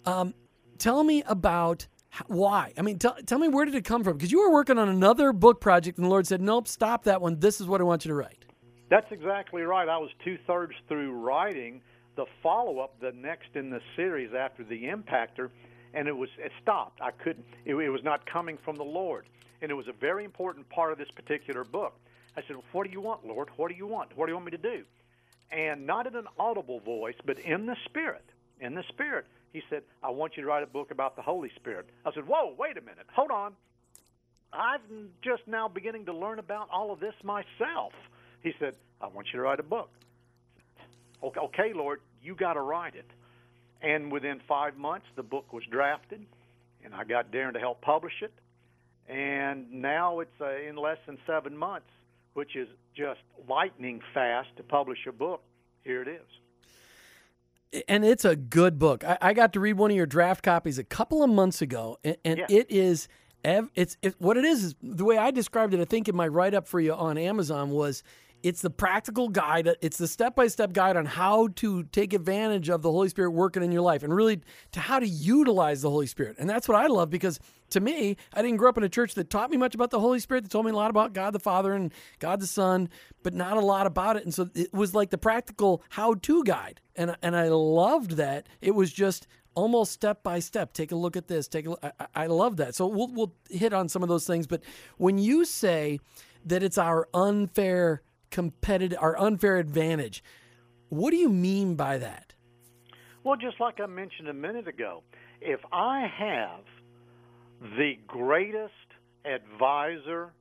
Um, 0.06 0.34
tell 0.80 1.04
me 1.04 1.24
about 1.28 1.88
why. 2.28 2.74
I 2.78 2.82
mean, 2.82 3.00
tell, 3.00 3.16
tell 3.26 3.40
me 3.40 3.48
where 3.48 3.66
did 3.66 3.76
it 3.76 3.86
come 3.86 4.04
from? 4.04 4.18
Because 4.18 4.32
you 4.32 4.40
were 4.40 4.52
working 4.52 4.78
on 4.78 4.90
another 4.90 5.34
book 5.34 5.62
project, 5.62 5.98
and 5.98 6.06
the 6.06 6.10
Lord 6.10 6.26
said, 6.26 6.42
"Nope, 6.42 6.68
stop 6.68 7.04
that 7.04 7.22
one. 7.22 7.40
This 7.40 7.62
is 7.62 7.68
what 7.68 7.82
I 7.82 7.84
want 7.84 8.06
you 8.06 8.10
to 8.10 8.16
write." 8.16 8.46
That's 8.90 9.12
exactly 9.12 9.64
right. 9.64 9.90
I 9.90 9.98
was 9.98 10.10
two 10.24 10.38
thirds 10.48 10.74
through 10.88 11.12
writing 11.12 11.82
the 12.16 12.26
follow 12.42 12.80
up, 12.80 13.00
the 13.00 13.12
next 13.12 13.50
in 13.56 13.70
the 13.70 13.82
series 13.96 14.34
after 14.34 14.64
the 14.64 14.86
Impactor, 14.86 15.50
and 15.94 16.08
it 16.08 16.16
was 16.16 16.30
it 16.40 16.52
stopped. 16.62 17.02
I 17.02 17.12
couldn't. 17.12 17.46
It, 17.66 17.76
it 17.76 17.90
was 17.90 18.04
not 18.04 18.26
coming 18.26 18.58
from 18.64 18.76
the 18.76 18.84
Lord, 18.84 19.26
and 19.62 19.70
it 19.70 19.76
was 19.76 19.88
a 19.88 19.94
very 19.94 20.24
important 20.26 20.68
part 20.70 20.92
of 20.92 20.98
this 20.98 21.12
particular 21.12 21.64
book. 21.64 21.94
I 22.36 22.42
said, 22.42 22.56
well, 22.56 22.66
"What 22.72 22.88
do 22.88 22.94
you 22.94 23.02
want, 23.02 23.26
Lord? 23.26 23.50
What 23.58 23.70
do 23.70 23.76
you 23.76 23.88
want? 23.88 24.18
What 24.18 24.26
do 24.26 24.32
you 24.32 24.36
want 24.36 24.46
me 24.46 24.52
to 24.52 24.58
do?" 24.58 24.84
And 25.52 25.86
not 25.86 26.08
in 26.08 26.16
an 26.16 26.28
audible 26.40 26.80
voice, 26.80 27.16
but 27.26 27.40
in 27.40 27.68
the 27.68 27.76
Spirit. 27.86 28.26
In 28.60 28.74
the 28.74 28.84
Spirit 28.90 29.26
he 29.54 29.62
said, 29.70 29.84
I 30.04 30.10
want 30.10 30.34
you 30.36 30.44
to 30.44 30.48
write 30.48 30.64
a 30.64 30.68
book 30.68 30.92
about 30.92 31.16
the 31.16 31.22
Holy 31.22 31.50
Spirit. 31.56 31.88
I 32.06 32.12
said, 32.14 32.28
Whoa, 32.28 32.54
wait 32.58 32.78
a 32.78 32.82
minute. 32.82 33.08
Hold 33.16 33.32
on. 33.32 33.54
I'm 34.54 35.10
just 35.24 35.44
now 35.48 35.68
beginning 35.68 36.06
to 36.06 36.14
learn 36.14 36.40
about 36.40 36.70
all 36.72 36.92
of 36.92 37.00
this 37.00 37.14
myself. 37.24 37.94
He 38.42 38.54
said, 38.60 38.76
I 39.02 39.08
want 39.08 39.28
you 39.34 39.38
to 39.38 39.44
write 39.44 39.60
a 39.60 39.64
book. 39.64 39.90
Okay, 41.24 41.40
okay 41.40 41.74
Lord, 41.74 42.02
you 42.22 42.36
got 42.36 42.54
to 42.54 42.62
write 42.62 42.96
it. 42.96 43.10
And 43.82 44.12
within 44.12 44.42
five 44.48 44.78
months, 44.78 45.06
the 45.16 45.24
book 45.24 45.54
was 45.54 45.64
drafted, 45.70 46.26
and 46.84 46.96
I 46.96 47.04
got 47.04 47.32
Darren 47.32 47.54
to 47.54 47.60
help 47.60 47.82
publish 47.82 48.14
it. 48.22 48.34
And 49.12 49.72
now 49.72 50.20
it's 50.20 50.42
uh, 50.42 50.58
in 50.58 50.76
less 50.76 50.98
than 51.06 51.18
seven 51.28 51.56
months, 51.56 51.88
which 52.34 52.56
is 52.56 52.68
just 52.96 53.20
lightning 53.48 54.02
fast 54.14 54.50
to 54.58 54.64
publish 54.64 55.00
a 55.08 55.12
book. 55.12 55.44
Here 55.84 56.02
it 56.02 56.08
is 56.08 56.26
and 57.88 58.06
it's 58.06 58.26
a 58.26 58.36
good 58.36 58.80
book. 58.80 59.04
I, 59.04 59.18
I, 59.22 59.34
got 59.34 59.54
to 59.54 59.60
read 59.60 59.74
one 59.74 59.92
of 59.92 59.98
your 59.98 60.06
draft 60.06 60.44
copies 60.44 60.78
a 60.78 60.84
couple 60.84 61.24
of 61.24 61.30
months 61.30 61.62
ago, 61.62 61.98
and, 62.04 62.18
and 62.24 62.40
it 62.50 62.70
is 62.70 63.08
it's 63.44 63.98
it, 64.02 64.16
what 64.20 64.38
it 64.38 64.46
is 64.46 64.64
is 64.64 64.76
the 64.82 65.06
way 65.06 65.18
I 65.18 65.32
described 65.32 65.74
it. 65.74 65.80
I 65.80 65.86
think 65.86 66.08
in 66.08 66.16
my 66.16 66.28
write 66.28 66.54
up 66.54 66.68
for 66.68 66.80
you 66.80 66.94
on 66.94 67.18
Amazon 67.18 67.70
was 67.70 68.04
it's 68.44 68.62
the 68.62 68.70
practical 68.70 69.30
guide. 69.30 69.70
It's 69.82 69.98
the 69.98 70.08
step 70.08 70.36
by 70.36 70.48
step 70.48 70.74
guide 70.74 70.96
on 70.96 71.06
how 71.06 71.48
to 71.56 71.84
take 71.84 72.14
advantage 72.14 72.70
of 72.70 72.82
the 72.82 72.92
Holy 72.92 73.10
Spirit 73.10 73.32
working 73.32 73.64
in 73.64 73.72
your 73.72 73.82
life, 73.82 74.04
and 74.04 74.14
really 74.14 74.42
to 74.74 74.80
how 74.80 75.00
to 75.00 75.08
utilize 75.08 75.82
the 75.82 75.90
Holy 75.90 76.08
Spirit. 76.08 76.36
And 76.40 76.50
that's 76.50 76.68
what 76.68 76.78
I 76.78 76.88
love 76.88 77.10
because 77.10 77.40
to 77.70 77.80
me, 77.80 78.18
I 78.34 78.42
didn't 78.42 78.58
grow 78.58 78.70
up 78.70 78.78
in 78.78 78.84
a 78.84 78.90
church 78.90 79.16
that 79.16 79.30
taught 79.30 79.50
me 79.50 79.58
much 79.58 79.76
about 79.76 79.92
the 79.92 80.00
Holy 80.00 80.20
Spirit, 80.20 80.44
that 80.44 80.52
told 80.52 80.66
me 80.66 80.72
a 80.72 80.76
lot 80.76 80.90
about 80.90 81.14
God 81.14 81.34
the 81.34 81.40
Father 81.40 81.74
and 81.74 81.94
God 82.20 82.40
the 82.40 82.48
Son, 82.48 82.90
but 83.24 83.34
not 83.34 83.58
a 83.58 83.62
lot 83.62 83.88
about 83.88 84.16
it. 84.18 84.24
And 84.24 84.34
so 84.34 84.50
it 84.56 84.74
was 84.74 84.94
like 84.94 85.10
the 85.10 85.18
practical 85.18 85.84
how 85.90 86.14
to 86.16 86.44
guide. 86.44 86.80
And, 86.96 87.16
and 87.22 87.36
I 87.36 87.50
loved 87.50 88.12
that. 88.12 88.48
It 88.62 88.76
was 88.76 88.92
just 88.92 89.28
almost 89.54 89.92
step 89.92 90.24
by 90.24 90.40
step. 90.40 90.72
Take 90.74 90.92
a 90.92 90.96
look 90.96 91.18
at 91.18 91.28
this. 91.28 91.48
Take 91.48 91.66
a 91.66 91.70
look. 91.72 91.84
I, 91.84 92.08
I 92.16 92.28
love 92.28 92.58
that. 92.58 92.76
So 92.76 92.88
we'll, 92.88 93.12
we'll 93.12 93.34
hit 93.50 93.74
on 93.74 93.90
some 93.90 94.04
of 94.04 94.10
those 94.10 94.26
things. 94.26 94.48
But 94.48 94.62
when 94.98 95.18
you 95.18 95.46
say 95.46 96.00
that 96.46 96.64
it's 96.64 96.78
our 96.78 97.10
unfair 97.14 98.02
competitive, 98.30 98.98
our 99.02 99.18
unfair 99.20 99.58
advantage, 99.58 100.24
what 100.90 101.12
do 101.12 101.18
you 101.18 101.30
mean 101.30 101.76
by 101.76 101.98
that? 101.98 102.34
Well, 103.24 103.36
just 103.36 103.60
like 103.60 103.80
I 103.82 103.88
mentioned 103.88 104.30
a 104.30 104.34
minute 104.34 104.68
ago, 104.68 105.04
if 105.42 105.60
I 105.74 106.08
have 106.18 106.62
Mm-hmm. 107.64 107.78
the 107.78 107.94
greatest 108.08 108.74
advisor, 109.26 110.32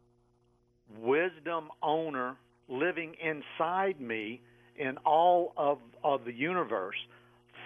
wisdom 0.99 1.69
owner 1.83 2.37
living 2.69 3.15
inside 3.23 4.01
me 4.01 4.43
in 4.77 4.99
all 4.99 5.53
of, 5.57 5.79
of 6.05 6.25
the 6.25 6.33
universe, 6.33 6.97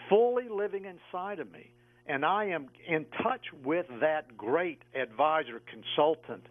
fully 0.09 0.49
living 0.49 0.85
inside 0.85 1.41
of 1.41 1.51
me. 1.53 1.71
And 2.07 2.25
I 2.25 2.47
am 2.47 2.69
in 2.89 3.07
touch 3.23 3.45
with 3.65 3.87
that 4.01 4.37
great 4.37 4.81
advisor, 4.95 5.61
consultant. 5.71 6.47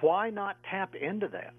Why 0.00 0.30
not 0.30 0.56
tap 0.70 0.94
into 0.94 1.28
that? 1.28 1.54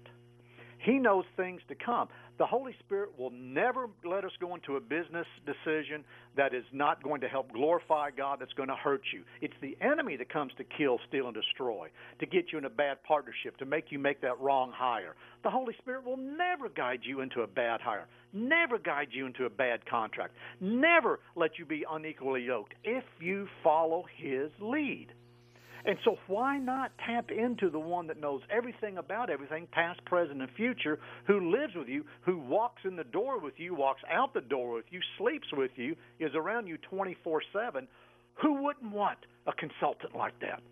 He 0.82 0.98
knows 0.98 1.24
things 1.36 1.60
to 1.68 1.74
come. 1.74 2.08
The 2.38 2.46
Holy 2.46 2.74
Spirit 2.80 3.16
will 3.16 3.30
never 3.30 3.86
let 4.04 4.24
us 4.24 4.32
go 4.40 4.56
into 4.56 4.76
a 4.76 4.80
business 4.80 5.26
decision 5.46 6.04
that 6.36 6.52
is 6.52 6.64
not 6.72 7.02
going 7.04 7.20
to 7.20 7.28
help 7.28 7.52
glorify 7.52 8.10
God, 8.10 8.38
that's 8.40 8.52
going 8.54 8.68
to 8.68 8.74
hurt 8.74 9.02
you. 9.12 9.22
It's 9.40 9.54
the 9.60 9.76
enemy 9.80 10.16
that 10.16 10.32
comes 10.32 10.52
to 10.58 10.64
kill, 10.64 10.98
steal, 11.08 11.26
and 11.26 11.34
destroy, 11.34 11.88
to 12.18 12.26
get 12.26 12.46
you 12.50 12.58
in 12.58 12.64
a 12.64 12.70
bad 12.70 13.02
partnership, 13.04 13.56
to 13.58 13.64
make 13.64 13.92
you 13.92 13.98
make 14.00 14.20
that 14.22 14.40
wrong 14.40 14.72
hire. 14.74 15.14
The 15.44 15.50
Holy 15.50 15.74
Spirit 15.78 16.04
will 16.04 16.16
never 16.16 16.68
guide 16.68 17.00
you 17.04 17.20
into 17.20 17.42
a 17.42 17.46
bad 17.46 17.80
hire, 17.80 18.08
never 18.32 18.78
guide 18.78 19.08
you 19.12 19.26
into 19.26 19.44
a 19.44 19.50
bad 19.50 19.86
contract, 19.86 20.34
never 20.60 21.20
let 21.36 21.58
you 21.58 21.64
be 21.64 21.84
unequally 21.88 22.42
yoked 22.42 22.74
if 22.82 23.04
you 23.20 23.46
follow 23.62 24.04
His 24.16 24.50
lead. 24.58 25.08
And 25.84 25.98
so, 26.04 26.16
why 26.28 26.58
not 26.58 26.92
tap 27.04 27.30
into 27.30 27.68
the 27.68 27.78
one 27.78 28.06
that 28.06 28.20
knows 28.20 28.40
everything 28.50 28.98
about 28.98 29.30
everything, 29.30 29.66
past, 29.72 30.04
present, 30.04 30.40
and 30.40 30.50
future, 30.52 31.00
who 31.26 31.50
lives 31.50 31.74
with 31.74 31.88
you, 31.88 32.04
who 32.20 32.38
walks 32.38 32.82
in 32.84 32.94
the 32.94 33.04
door 33.04 33.40
with 33.40 33.54
you, 33.56 33.74
walks 33.74 34.02
out 34.10 34.32
the 34.32 34.40
door 34.40 34.74
with 34.74 34.84
you, 34.90 35.00
sleeps 35.18 35.48
with 35.52 35.72
you, 35.74 35.96
is 36.20 36.30
around 36.36 36.68
you 36.68 36.78
24 36.88 37.42
7? 37.52 37.88
Who 38.34 38.62
wouldn't 38.62 38.92
want 38.92 39.18
a 39.46 39.52
consultant 39.52 40.14
like 40.16 40.38
that? 40.40 40.62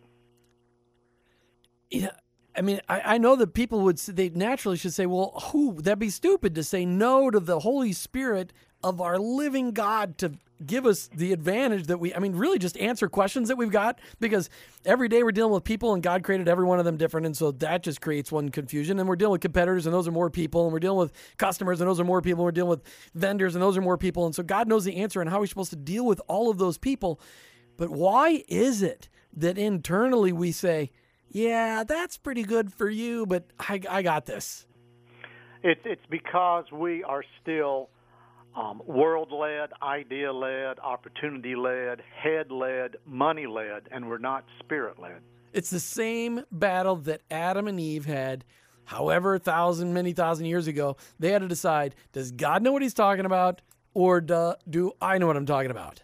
Yeah. 1.90 2.12
I 2.57 2.62
mean, 2.62 2.81
I, 2.88 3.14
I 3.14 3.19
know 3.19 3.37
that 3.37 3.55
people 3.55 3.81
would 3.83 3.99
they 3.99 4.29
naturally 4.29 4.76
should 4.76 4.95
say, 4.95 5.07
well, 5.07 5.33
who 5.52 5.81
that'd 5.81 5.99
be 5.99 6.11
stupid 6.11 6.55
to 6.55 6.64
say 6.64 6.85
no 6.85 7.31
to 7.31 7.40
the 7.40 7.61
Holy 7.61 7.93
Spirit 7.93 8.52
of 8.83 9.00
our 9.00 9.19
living 9.19 9.73
God 9.73 10.19
to 10.19 10.33
give 10.64 10.87
us 10.87 11.09
the 11.14 11.33
advantage 11.33 11.87
that 11.87 11.99
we, 11.99 12.14
I 12.14 12.19
mean, 12.19 12.35
really 12.35 12.59
just 12.59 12.76
answer 12.79 13.09
questions 13.09 13.49
that 13.49 13.57
we've 13.57 13.71
got 13.71 13.99
because 14.19 14.50
every 14.85 15.09
day 15.09 15.23
we're 15.23 15.33
dealing 15.33 15.52
with 15.52 15.64
people 15.64 15.95
and 15.95 16.02
God 16.02 16.23
created 16.23 16.49
every 16.49 16.64
one 16.64 16.79
of 16.79 16.85
them 16.85 16.97
different. 16.97 17.26
And 17.26 17.37
so 17.37 17.52
that 17.52 17.83
just 17.83 18.00
creates 18.00 18.31
one 18.31 18.50
confusion. 18.50 18.99
And 18.99 19.09
we're 19.09 19.17
dealing 19.17 19.33
with 19.33 19.40
competitors 19.40 19.87
and 19.87 19.95
those 19.95 20.07
are 20.07 20.12
more 20.12 20.31
people. 20.31 20.64
And 20.64 20.73
we're 20.73 20.81
dealing 20.81 20.99
with 20.99 21.12
customers 21.38 21.81
and 21.81 21.88
those 21.88 22.00
are 22.00 22.05
more 22.05 22.21
people. 22.21 22.45
We're 22.45 22.52
dealing 22.52 22.71
with 22.71 22.83
vendors 23.14 23.55
and 23.55 23.62
those 23.62 23.76
are 23.76 23.83
more 23.83 23.99
people. 23.99 24.26
And 24.26 24.35
so 24.35 24.43
God 24.43 24.69
knows 24.69 24.85
the 24.85 24.97
answer 24.97 25.21
and 25.21 25.31
how 25.31 25.40
we're 25.40 25.47
supposed 25.47 25.71
to 25.71 25.76
deal 25.76 26.05
with 26.05 26.21
all 26.29 26.50
of 26.50 26.59
those 26.59 26.79
people. 26.79 27.21
But 27.76 27.90
why 27.90 28.45
is 28.49 28.83
it 28.83 29.09
that 29.37 29.57
internally 29.57 30.33
we 30.33 30.52
say, 30.52 30.90
yeah, 31.29 31.85
that's 31.85 32.19
pretty 32.19 32.43
good 32.43 32.73
for 32.73 32.90
you, 32.90 33.25
but 33.25 33.45
I, 33.59 33.81
I 33.88 34.02
got 34.02 34.26
this? 34.26 34.67
It's, 35.62 35.81
it's 35.85 36.05
because 36.11 36.64
we 36.73 37.05
are 37.05 37.23
still 37.40 37.88
um, 38.54 38.83
world 38.87 39.33
led, 39.33 39.71
idea 39.83 40.33
led, 40.33 40.78
opportunity 40.80 41.54
led, 41.54 42.02
head 42.14 42.50
led, 42.50 42.97
money 43.07 43.47
led, 43.47 43.83
and 43.90 44.09
we're 44.09 44.19
not 44.19 44.45
spirit 44.59 44.99
led. 44.99 45.21
It's 45.52 45.71
the 45.71 45.80
same 45.80 46.45
battle 46.50 46.97
that 46.97 47.23
Adam 47.30 47.69
and 47.69 47.78
Eve 47.80 48.07
had, 48.07 48.45
however, 48.85 49.38
thousand, 49.38 49.92
many 49.95 50.12
thousand 50.12 50.47
years 50.47 50.66
ago. 50.66 50.97
They 51.19 51.30
had 51.30 51.42
to 51.42 51.49
decide 51.49 51.95
does 52.12 52.30
God 52.33 52.62
know 52.62 52.73
what 52.73 52.83
he's 52.83 52.95
talking 52.95 53.25
about, 53.25 53.62
or 53.95 54.21
do, 54.21 54.54
do 54.69 54.92
I 55.00 55.19
know 55.19 55.26
what 55.26 55.37
I'm 55.37 55.47
talking 55.47 55.71
about? 55.71 56.02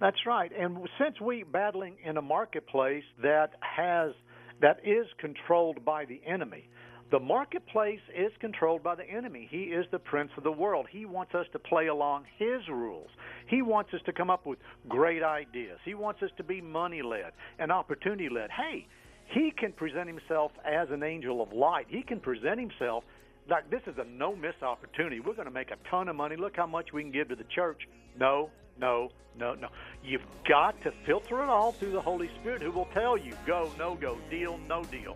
That's 0.00 0.26
right. 0.26 0.50
And 0.58 0.88
since 0.98 1.20
we 1.20 1.44
battling 1.44 1.96
in 2.04 2.16
a 2.16 2.22
marketplace 2.22 3.04
that 3.22 3.52
has 3.60 4.12
that 4.60 4.80
is 4.84 5.06
controlled 5.18 5.84
by 5.84 6.04
the 6.04 6.20
enemy, 6.26 6.68
the 7.12 7.20
marketplace 7.20 8.00
is 8.16 8.32
controlled 8.40 8.82
by 8.82 8.94
the 8.94 9.04
enemy. 9.04 9.46
He 9.50 9.64
is 9.64 9.84
the 9.90 9.98
prince 9.98 10.30
of 10.38 10.44
the 10.44 10.50
world. 10.50 10.86
He 10.90 11.04
wants 11.04 11.34
us 11.34 11.44
to 11.52 11.58
play 11.58 11.88
along 11.88 12.24
his 12.38 12.66
rules. 12.70 13.10
He 13.46 13.60
wants 13.60 13.92
us 13.92 14.00
to 14.06 14.14
come 14.14 14.30
up 14.30 14.46
with 14.46 14.58
great 14.88 15.22
ideas. 15.22 15.78
He 15.84 15.92
wants 15.92 16.22
us 16.22 16.30
to 16.38 16.42
be 16.42 16.62
money 16.62 17.02
led 17.02 17.32
and 17.58 17.70
opportunity 17.70 18.30
led. 18.30 18.48
Hey, 18.50 18.86
he 19.26 19.52
can 19.54 19.72
present 19.72 20.08
himself 20.08 20.52
as 20.64 20.88
an 20.90 21.02
angel 21.02 21.42
of 21.42 21.52
light. 21.52 21.84
He 21.90 22.02
can 22.02 22.18
present 22.18 22.58
himself 22.58 23.04
like 23.46 23.68
this 23.68 23.82
is 23.86 23.98
a 23.98 24.04
no 24.04 24.34
miss 24.34 24.54
opportunity. 24.62 25.20
We're 25.20 25.34
going 25.34 25.44
to 25.44 25.52
make 25.52 25.70
a 25.70 25.76
ton 25.90 26.08
of 26.08 26.16
money. 26.16 26.36
Look 26.36 26.56
how 26.56 26.66
much 26.66 26.94
we 26.94 27.02
can 27.02 27.12
give 27.12 27.28
to 27.28 27.36
the 27.36 27.44
church. 27.54 27.82
No, 28.18 28.48
no, 28.80 29.10
no, 29.38 29.54
no. 29.54 29.68
You've 30.02 30.22
got 30.48 30.82
to 30.84 30.92
filter 31.04 31.42
it 31.42 31.50
all 31.50 31.72
through 31.72 31.92
the 31.92 32.00
Holy 32.00 32.30
Spirit 32.40 32.62
who 32.62 32.70
will 32.70 32.88
tell 32.94 33.18
you 33.18 33.34
go, 33.46 33.70
no 33.78 33.96
go, 33.96 34.16
deal, 34.30 34.58
no 34.66 34.82
deal. 34.84 35.14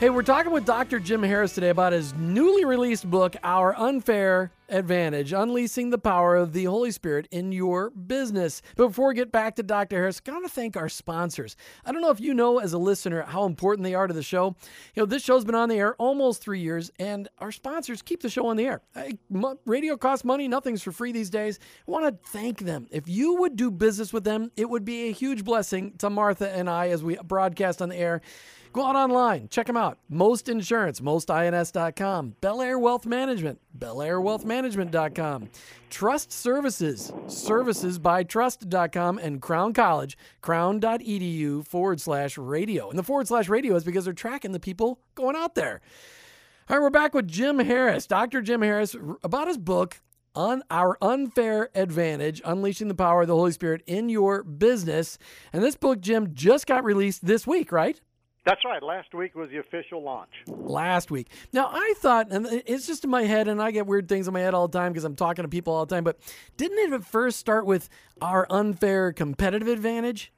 Hey, 0.00 0.10
we're 0.10 0.22
talking 0.22 0.50
with 0.50 0.64
Dr. 0.64 0.98
Jim 0.98 1.22
Harris 1.22 1.54
today 1.54 1.68
about 1.68 1.92
his 1.92 2.12
newly 2.14 2.64
released 2.64 3.08
book, 3.08 3.36
Our 3.44 3.78
Unfair 3.78 4.50
Advantage 4.68 5.32
Unleashing 5.32 5.90
the 5.90 5.98
Power 5.98 6.36
of 6.36 6.52
the 6.52 6.64
Holy 6.64 6.90
Spirit 6.90 7.28
in 7.30 7.52
Your 7.52 7.90
Business. 7.90 8.62
But 8.76 8.88
before 8.88 9.08
we 9.08 9.14
get 9.14 9.30
back 9.30 9.56
to 9.56 9.62
Dr. 9.62 9.96
Harris, 9.96 10.20
I 10.26 10.30
want 10.30 10.44
to 10.44 10.50
thank 10.50 10.76
our 10.76 10.88
sponsors. 10.88 11.56
I 11.84 11.92
don't 11.92 12.00
know 12.02 12.10
if 12.10 12.20
you 12.20 12.34
know 12.34 12.58
as 12.58 12.72
a 12.72 12.78
listener 12.78 13.22
how 13.22 13.44
important 13.44 13.84
they 13.84 13.94
are 13.94 14.06
to 14.06 14.14
the 14.14 14.22
show. 14.22 14.56
You 14.94 15.02
know, 15.02 15.06
this 15.06 15.22
show's 15.22 15.44
been 15.44 15.54
on 15.54 15.68
the 15.68 15.76
air 15.76 15.94
almost 15.96 16.42
three 16.42 16.60
years, 16.60 16.90
and 16.98 17.28
our 17.38 17.52
sponsors 17.52 18.02
keep 18.02 18.22
the 18.22 18.30
show 18.30 18.46
on 18.46 18.56
the 18.56 18.66
air. 18.66 18.82
Radio 19.66 19.96
costs 19.96 20.24
money, 20.24 20.48
nothing's 20.48 20.82
for 20.82 20.92
free 20.92 21.12
these 21.12 21.30
days. 21.30 21.58
I 21.86 21.90
want 21.90 22.06
to 22.06 22.30
thank 22.30 22.60
them. 22.60 22.86
If 22.90 23.08
you 23.08 23.34
would 23.36 23.56
do 23.56 23.70
business 23.70 24.12
with 24.12 24.24
them, 24.24 24.50
it 24.56 24.68
would 24.68 24.84
be 24.84 25.08
a 25.08 25.12
huge 25.12 25.44
blessing 25.44 25.92
to 25.98 26.10
Martha 26.10 26.50
and 26.50 26.70
I 26.70 26.88
as 26.88 27.02
we 27.02 27.16
broadcast 27.16 27.82
on 27.82 27.90
the 27.90 27.96
air. 27.96 28.22
Go 28.72 28.84
out 28.84 28.96
online, 28.96 29.48
check 29.50 29.68
them 29.68 29.76
out. 29.76 29.98
Most 30.08 30.48
Insurance, 30.48 30.98
mostins.com. 30.98 32.34
Bel 32.40 32.60
Air 32.60 32.76
Wealth 32.76 33.06
Management, 33.06 33.60
Bel 33.72 34.02
Air 34.02 34.20
Wealth 34.20 34.44
Management, 34.44 34.53
belairwealthmanagement.com. 34.62 35.48
Trust 35.90 36.32
Services, 36.32 37.12
servicesbytrust.com. 37.26 39.18
And 39.18 39.40
Crown 39.40 39.72
College, 39.72 40.16
crown.edu 40.40 41.66
forward 41.66 42.00
slash 42.00 42.38
radio. 42.38 42.90
And 42.90 42.98
the 42.98 43.02
forward 43.02 43.28
slash 43.28 43.48
radio 43.48 43.76
is 43.76 43.84
because 43.84 44.04
they're 44.04 44.14
tracking 44.14 44.52
the 44.52 44.60
people 44.60 45.00
going 45.14 45.36
out 45.36 45.54
there. 45.54 45.80
All 46.68 46.76
right, 46.76 46.82
we're 46.82 46.90
back 46.90 47.14
with 47.14 47.28
Jim 47.28 47.58
Harris, 47.58 48.06
Dr. 48.06 48.40
Jim 48.40 48.62
Harris, 48.62 48.96
about 49.22 49.48
his 49.48 49.58
book, 49.58 50.00
on 50.34 50.62
our 50.68 50.98
unfair 51.00 51.68
advantage, 51.76 52.42
unleashing 52.44 52.88
the 52.88 52.94
power 52.94 53.22
of 53.22 53.28
the 53.28 53.36
Holy 53.36 53.52
Spirit 53.52 53.82
in 53.86 54.08
your 54.08 54.42
business. 54.42 55.16
And 55.52 55.62
this 55.62 55.76
book, 55.76 56.00
Jim, 56.00 56.34
just 56.34 56.66
got 56.66 56.82
released 56.82 57.24
this 57.24 57.46
week, 57.46 57.70
right? 57.70 58.00
That's 58.44 58.62
right. 58.64 58.82
Last 58.82 59.14
week 59.14 59.34
was 59.34 59.48
the 59.50 59.56
official 59.56 60.02
launch. 60.02 60.30
Last 60.46 61.10
week. 61.10 61.28
Now, 61.52 61.70
I 61.72 61.94
thought, 61.96 62.30
and 62.30 62.46
it's 62.66 62.86
just 62.86 63.04
in 63.04 63.10
my 63.10 63.22
head, 63.22 63.48
and 63.48 63.60
I 63.60 63.70
get 63.70 63.86
weird 63.86 64.06
things 64.08 64.28
in 64.28 64.34
my 64.34 64.40
head 64.40 64.52
all 64.52 64.68
the 64.68 64.78
time 64.78 64.92
because 64.92 65.04
I'm 65.04 65.16
talking 65.16 65.44
to 65.44 65.48
people 65.48 65.72
all 65.72 65.86
the 65.86 65.94
time, 65.94 66.04
but 66.04 66.18
didn't 66.58 66.78
it 66.78 66.92
at 66.92 67.04
first 67.04 67.38
start 67.38 67.64
with 67.64 67.88
our 68.20 68.46
unfair 68.50 69.12
competitive 69.12 69.68
advantage? 69.68 70.30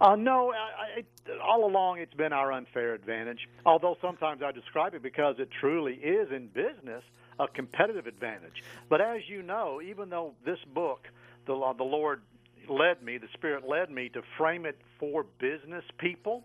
Uh, 0.00 0.16
no, 0.16 0.52
I, 0.52 1.00
I, 1.00 1.40
all 1.40 1.64
along 1.64 1.98
it's 1.98 2.14
been 2.14 2.32
our 2.32 2.52
unfair 2.52 2.92
advantage. 2.92 3.48
Although 3.64 3.96
sometimes 4.00 4.42
I 4.42 4.50
describe 4.50 4.94
it 4.94 5.02
because 5.02 5.36
it 5.38 5.48
truly 5.60 5.94
is 5.94 6.32
in 6.32 6.48
business 6.48 7.04
a 7.38 7.46
competitive 7.46 8.08
advantage. 8.08 8.64
But 8.88 9.00
as 9.00 9.20
you 9.28 9.42
know, 9.42 9.80
even 9.80 10.10
though 10.10 10.34
this 10.44 10.58
book, 10.74 11.06
the, 11.46 11.54
the 11.78 11.84
Lord 11.84 12.22
led 12.68 13.00
me, 13.02 13.18
the 13.18 13.28
Spirit 13.34 13.62
led 13.68 13.90
me 13.90 14.08
to 14.08 14.22
frame 14.36 14.66
it 14.66 14.78
for 14.98 15.24
business 15.38 15.84
people, 15.98 16.44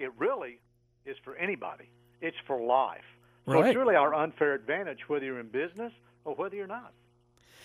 it 0.00 0.10
really 0.18 0.58
is 1.04 1.16
for 1.24 1.36
anybody. 1.36 1.90
It's 2.20 2.36
for 2.46 2.60
life. 2.60 3.04
So 3.46 3.54
right. 3.54 3.68
it's 3.68 3.76
really 3.76 3.96
our 3.96 4.14
unfair 4.14 4.54
advantage, 4.54 5.08
whether 5.08 5.24
you're 5.24 5.40
in 5.40 5.48
business 5.48 5.92
or 6.24 6.34
whether 6.34 6.56
you're 6.56 6.66
not. 6.66 6.92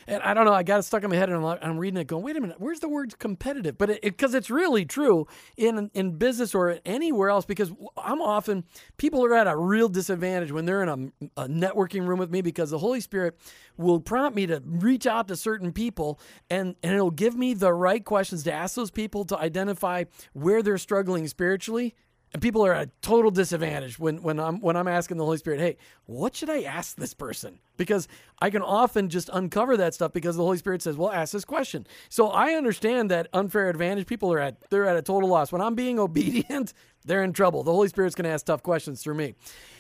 And 0.08 0.22
I 0.22 0.36
don't 0.36 0.46
know, 0.46 0.54
I 0.54 0.62
got 0.62 0.80
it 0.80 0.84
stuck 0.84 1.04
in 1.04 1.10
my 1.10 1.16
head, 1.16 1.30
and 1.30 1.44
I'm, 1.44 1.58
I'm 1.64 1.78
reading 1.80 2.00
it, 2.00 2.06
going, 2.06 2.24
"Wait 2.24 2.38
a 2.38 2.42
minute, 2.42 2.58
where's 2.60 2.80
the 2.80 2.88
word 2.88 3.18
competitive?" 3.18 3.76
But 3.76 4.02
because 4.04 4.36
it, 4.36 4.38
it's 4.38 4.50
really 4.52 4.86
true 4.86 5.26
in 5.58 5.90
in 5.96 6.18
business 6.18 6.54
or 6.54 6.80
anywhere 6.86 7.30
else, 7.30 7.44
because 7.46 7.72
I'm 7.98 8.22
often 8.22 8.66
people 8.98 9.26
are 9.26 9.34
at 9.34 9.48
a 9.48 9.58
real 9.58 9.90
disadvantage 9.90 10.52
when 10.52 10.66
they're 10.66 10.84
in 10.84 10.90
a, 10.90 11.42
a 11.42 11.48
networking 11.48 12.08
room 12.08 12.20
with 12.20 12.30
me, 12.30 12.42
because 12.44 12.70
the 12.70 12.78
Holy 12.78 13.02
Spirit 13.02 13.36
will 13.78 14.00
prompt 14.00 14.36
me 14.36 14.46
to 14.46 14.62
reach 14.64 15.08
out 15.08 15.28
to 15.30 15.36
certain 15.36 15.72
people, 15.72 16.20
and 16.52 16.76
and 16.84 16.94
it'll 16.94 17.10
give 17.10 17.36
me 17.36 17.56
the 17.56 17.74
right 17.74 18.06
questions 18.06 18.44
to 18.44 18.54
ask 18.54 18.76
those 18.76 18.92
people 18.92 19.26
to 19.26 19.40
identify 19.40 20.04
where 20.34 20.62
they're 20.62 20.78
struggling 20.78 21.28
spiritually 21.28 21.96
and 22.36 22.42
people 22.42 22.66
are 22.66 22.74
at 22.74 22.90
a 22.90 22.92
total 23.02 23.32
disadvantage 23.32 23.98
when, 23.98 24.22
when 24.22 24.42
I'm 24.42 24.60
when 24.60 24.76
I'm 24.76 24.90
asking 24.90 25.16
the 25.16 25.24
Holy 25.24 25.38
Spirit, 25.38 25.62
hey, 25.62 25.78
what 26.06 26.36
should 26.36 26.50
I 26.50 26.64
ask 26.64 26.98
this 26.98 27.14
person? 27.14 27.60
Because 27.78 28.10
I 28.40 28.50
can 28.50 28.62
often 28.62 29.08
just 29.08 29.30
uncover 29.32 29.78
that 29.78 29.94
stuff 29.94 30.12
because 30.12 30.36
the 30.36 30.44
Holy 30.44 30.58
Spirit 30.58 30.82
says, 30.82 30.98
well, 30.98 31.14
ask 31.14 31.32
this 31.32 31.46
question. 31.46 31.88
So 32.10 32.28
I 32.28 32.56
understand 32.56 33.10
that 33.10 33.30
unfair 33.32 33.70
advantage. 33.70 34.06
People 34.06 34.34
are 34.34 34.40
at 34.40 34.70
they're 34.70 34.86
at 34.86 34.98
a 34.98 35.02
total 35.02 35.30
loss. 35.30 35.54
When 35.54 35.62
I'm 35.62 35.76
being 35.76 35.98
obedient, 36.08 36.74
they're 37.06 37.24
in 37.24 37.32
trouble. 37.32 37.64
The 37.64 37.72
Holy 37.72 37.88
Spirit's 37.88 38.16
going 38.16 38.26
to 38.26 38.32
ask 38.32 38.46
tough 38.48 38.64
questions 38.64 39.02
through 39.02 39.16
me. 39.16 39.36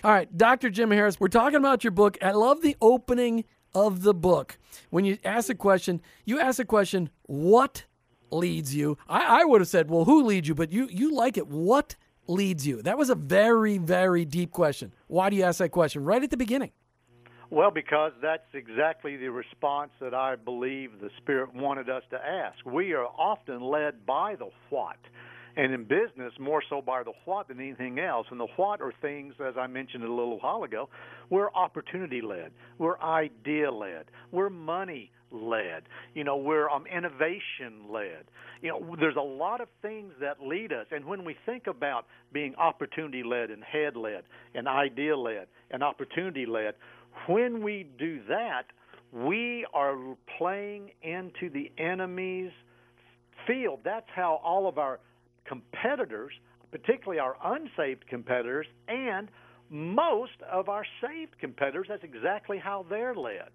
All 0.05 0.11
right, 0.11 0.37
Dr. 0.37 0.69
Jim 0.69 0.91
Harris, 0.91 1.19
we're 1.19 1.27
talking 1.27 1.57
about 1.57 1.83
your 1.83 1.91
book. 1.91 2.17
I 2.21 2.31
love 2.31 2.61
the 2.61 2.77
opening 2.79 3.43
of 3.73 4.03
the 4.03 4.13
book. 4.13 4.57
When 4.91 5.03
you 5.03 5.17
ask 5.25 5.49
a 5.49 5.55
question, 5.55 5.99
you 6.23 6.39
ask 6.39 6.57
a 6.59 6.63
question, 6.63 7.09
what 7.23 7.83
leads 8.31 8.73
you? 8.73 8.97
I, 9.09 9.41
I 9.41 9.43
would 9.43 9.59
have 9.59 9.67
said, 9.67 9.89
well, 9.89 10.05
who 10.05 10.23
leads 10.23 10.47
you? 10.47 10.55
But 10.55 10.71
you 10.71 10.87
you 10.89 11.13
like 11.13 11.35
it. 11.35 11.47
What 11.47 11.97
leads 12.27 12.65
you? 12.65 12.81
That 12.81 12.97
was 12.97 13.09
a 13.09 13.15
very, 13.15 13.77
very 13.77 14.25
deep 14.25 14.51
question. 14.51 14.93
Why 15.07 15.29
do 15.29 15.35
you 15.35 15.43
ask 15.43 15.59
that 15.59 15.69
question 15.69 16.03
right 16.03 16.23
at 16.23 16.29
the 16.29 16.37
beginning? 16.37 16.71
Well, 17.51 17.71
because 17.71 18.11
that's 18.21 18.47
exactly 18.53 19.17
the 19.17 19.29
response 19.29 19.91
that 20.01 20.13
I 20.13 20.35
believe 20.35 20.99
the 20.99 21.11
Spirit 21.17 21.53
wanted 21.53 21.89
us 21.89 22.03
to 22.09 22.17
ask. 22.17 22.65
We 22.65 22.93
are 22.93 23.05
often 23.05 23.61
led 23.61 24.05
by 24.05 24.35
the 24.35 24.49
what. 24.69 24.97
And 25.57 25.73
in 25.73 25.83
business, 25.83 26.33
more 26.39 26.61
so 26.69 26.81
by 26.81 27.03
the 27.03 27.13
what 27.23 27.47
than 27.47 27.59
anything 27.59 27.99
else. 27.99 28.27
And 28.29 28.39
the 28.39 28.47
what 28.57 28.81
are 28.81 28.93
things, 29.01 29.33
as 29.45 29.55
I 29.57 29.67
mentioned 29.67 30.03
a 30.03 30.09
little 30.09 30.39
while 30.39 30.63
ago, 30.63 30.89
we're 31.29 31.51
opportunity 31.53 32.21
led, 32.21 32.51
we're 32.77 32.99
idea 32.99 33.71
led, 33.71 34.05
we're 34.31 34.49
money 34.49 35.11
led. 35.31 35.83
You 36.13 36.23
know, 36.23 36.37
we're 36.37 36.69
um, 36.69 36.85
innovation 36.87 37.89
led. 37.89 38.25
You 38.61 38.69
know, 38.69 38.95
there's 38.99 39.15
a 39.15 39.21
lot 39.21 39.61
of 39.61 39.67
things 39.81 40.13
that 40.21 40.41
lead 40.41 40.71
us. 40.71 40.87
And 40.91 41.05
when 41.05 41.23
we 41.23 41.35
think 41.45 41.67
about 41.67 42.05
being 42.33 42.55
opportunity 42.55 43.23
led 43.23 43.49
and 43.49 43.63
head 43.63 43.95
led 43.95 44.23
and 44.53 44.67
idea 44.67 45.15
led 45.15 45.47
and 45.71 45.83
opportunity 45.83 46.45
led, 46.45 46.73
when 47.27 47.63
we 47.63 47.87
do 47.97 48.21
that, 48.27 48.63
we 49.11 49.65
are 49.73 49.95
playing 50.37 50.91
into 51.01 51.49
the 51.53 51.71
enemy's 51.77 52.51
field. 53.47 53.79
That's 53.83 54.07
how 54.13 54.41
all 54.43 54.67
of 54.67 54.77
our 54.77 54.99
competitors, 55.45 56.33
particularly 56.71 57.19
our 57.19 57.37
unsaved 57.43 58.07
competitors, 58.07 58.67
and 58.87 59.29
most 59.69 60.41
of 60.51 60.69
our 60.69 60.85
saved 61.01 61.37
competitors, 61.39 61.87
that's 61.89 62.03
exactly 62.03 62.57
how 62.57 62.85
they're 62.89 63.15
led 63.15 63.49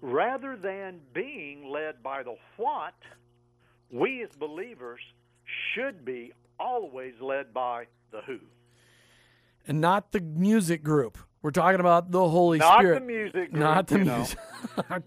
rather 0.00 0.56
than 0.56 1.00
being 1.14 1.68
led 1.68 2.02
by 2.02 2.22
the 2.22 2.34
what, 2.56 2.94
we 3.90 4.22
as 4.22 4.30
believers 4.38 5.00
should 5.74 6.04
be 6.04 6.32
always 6.58 7.14
led 7.20 7.52
by 7.54 7.86
the 8.10 8.20
who. 8.26 8.38
And 9.66 9.80
not 9.80 10.12
the 10.12 10.20
music 10.20 10.82
group. 10.82 11.18
We're 11.46 11.52
talking 11.52 11.78
about 11.78 12.10
the 12.10 12.28
Holy 12.28 12.58
Not 12.58 12.80
Spirit. 12.80 12.94
Not 12.94 13.06
the 13.06 13.06
music. 13.06 13.52
group, 13.52 13.52
Not 13.52 13.86
the 13.86 13.98
music. 13.98 14.38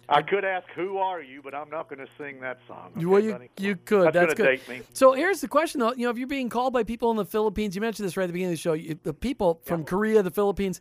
I 0.08 0.22
could 0.22 0.46
ask, 0.46 0.66
"Who 0.74 0.98
are 0.98 1.22
you?" 1.22 1.42
But 1.44 1.54
I'm 1.54 1.70
not 1.70 1.90
going 1.90 2.00
to 2.00 2.08
sing 2.18 2.40
that 2.40 2.60
song. 2.66 2.94
Okay, 2.96 3.06
well, 3.06 3.20
you, 3.22 3.32
buddy? 3.34 3.50
you 3.58 3.76
could. 3.76 4.06
That's, 4.06 4.14
That's, 4.14 4.34
good. 4.36 4.46
date 4.46 4.70
me. 4.70 4.82
So 4.94 5.12
here's 5.12 5.42
the 5.42 5.50
question, 5.50 5.82
though. 5.82 5.92
You 5.92 6.06
know, 6.06 6.12
if 6.12 6.18
you're 6.18 6.28
being 6.28 6.48
called 6.48 6.72
by 6.72 6.84
people 6.84 7.12
in 7.12 7.18
the 7.18 7.26
Philippines, 7.26 7.76
you 7.76 7.82
mentioned 7.82 8.08
this 8.08 8.16
right 8.16 8.24
at 8.24 8.28
the 8.28 8.32
beginning 8.32 8.54
of 8.54 8.58
the 8.58 8.62
show. 8.62 8.72
You, 8.72 8.98
the 9.04 9.14
people 9.14 9.60
from 9.66 9.84
Korea, 9.84 10.24
the 10.24 10.32
Philippines. 10.32 10.80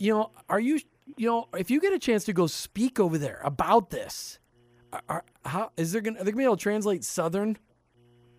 You 0.00 0.12
know, 0.12 0.32
are 0.48 0.58
you? 0.58 0.80
You 1.16 1.28
know, 1.28 1.48
if 1.56 1.70
you 1.70 1.80
get 1.80 1.92
a 1.92 1.98
chance 2.00 2.24
to 2.24 2.32
go 2.32 2.48
speak 2.48 2.98
over 2.98 3.16
there 3.16 3.40
about 3.44 3.90
this, 3.90 4.40
are, 4.92 5.02
are, 5.08 5.24
how 5.44 5.70
is 5.76 5.92
there 5.92 6.00
going? 6.02 6.16
Are 6.16 6.24
they 6.24 6.32
going 6.32 6.34
to 6.34 6.38
be 6.38 6.42
able 6.42 6.56
to 6.56 6.62
translate 6.64 7.04
Southern? 7.04 7.58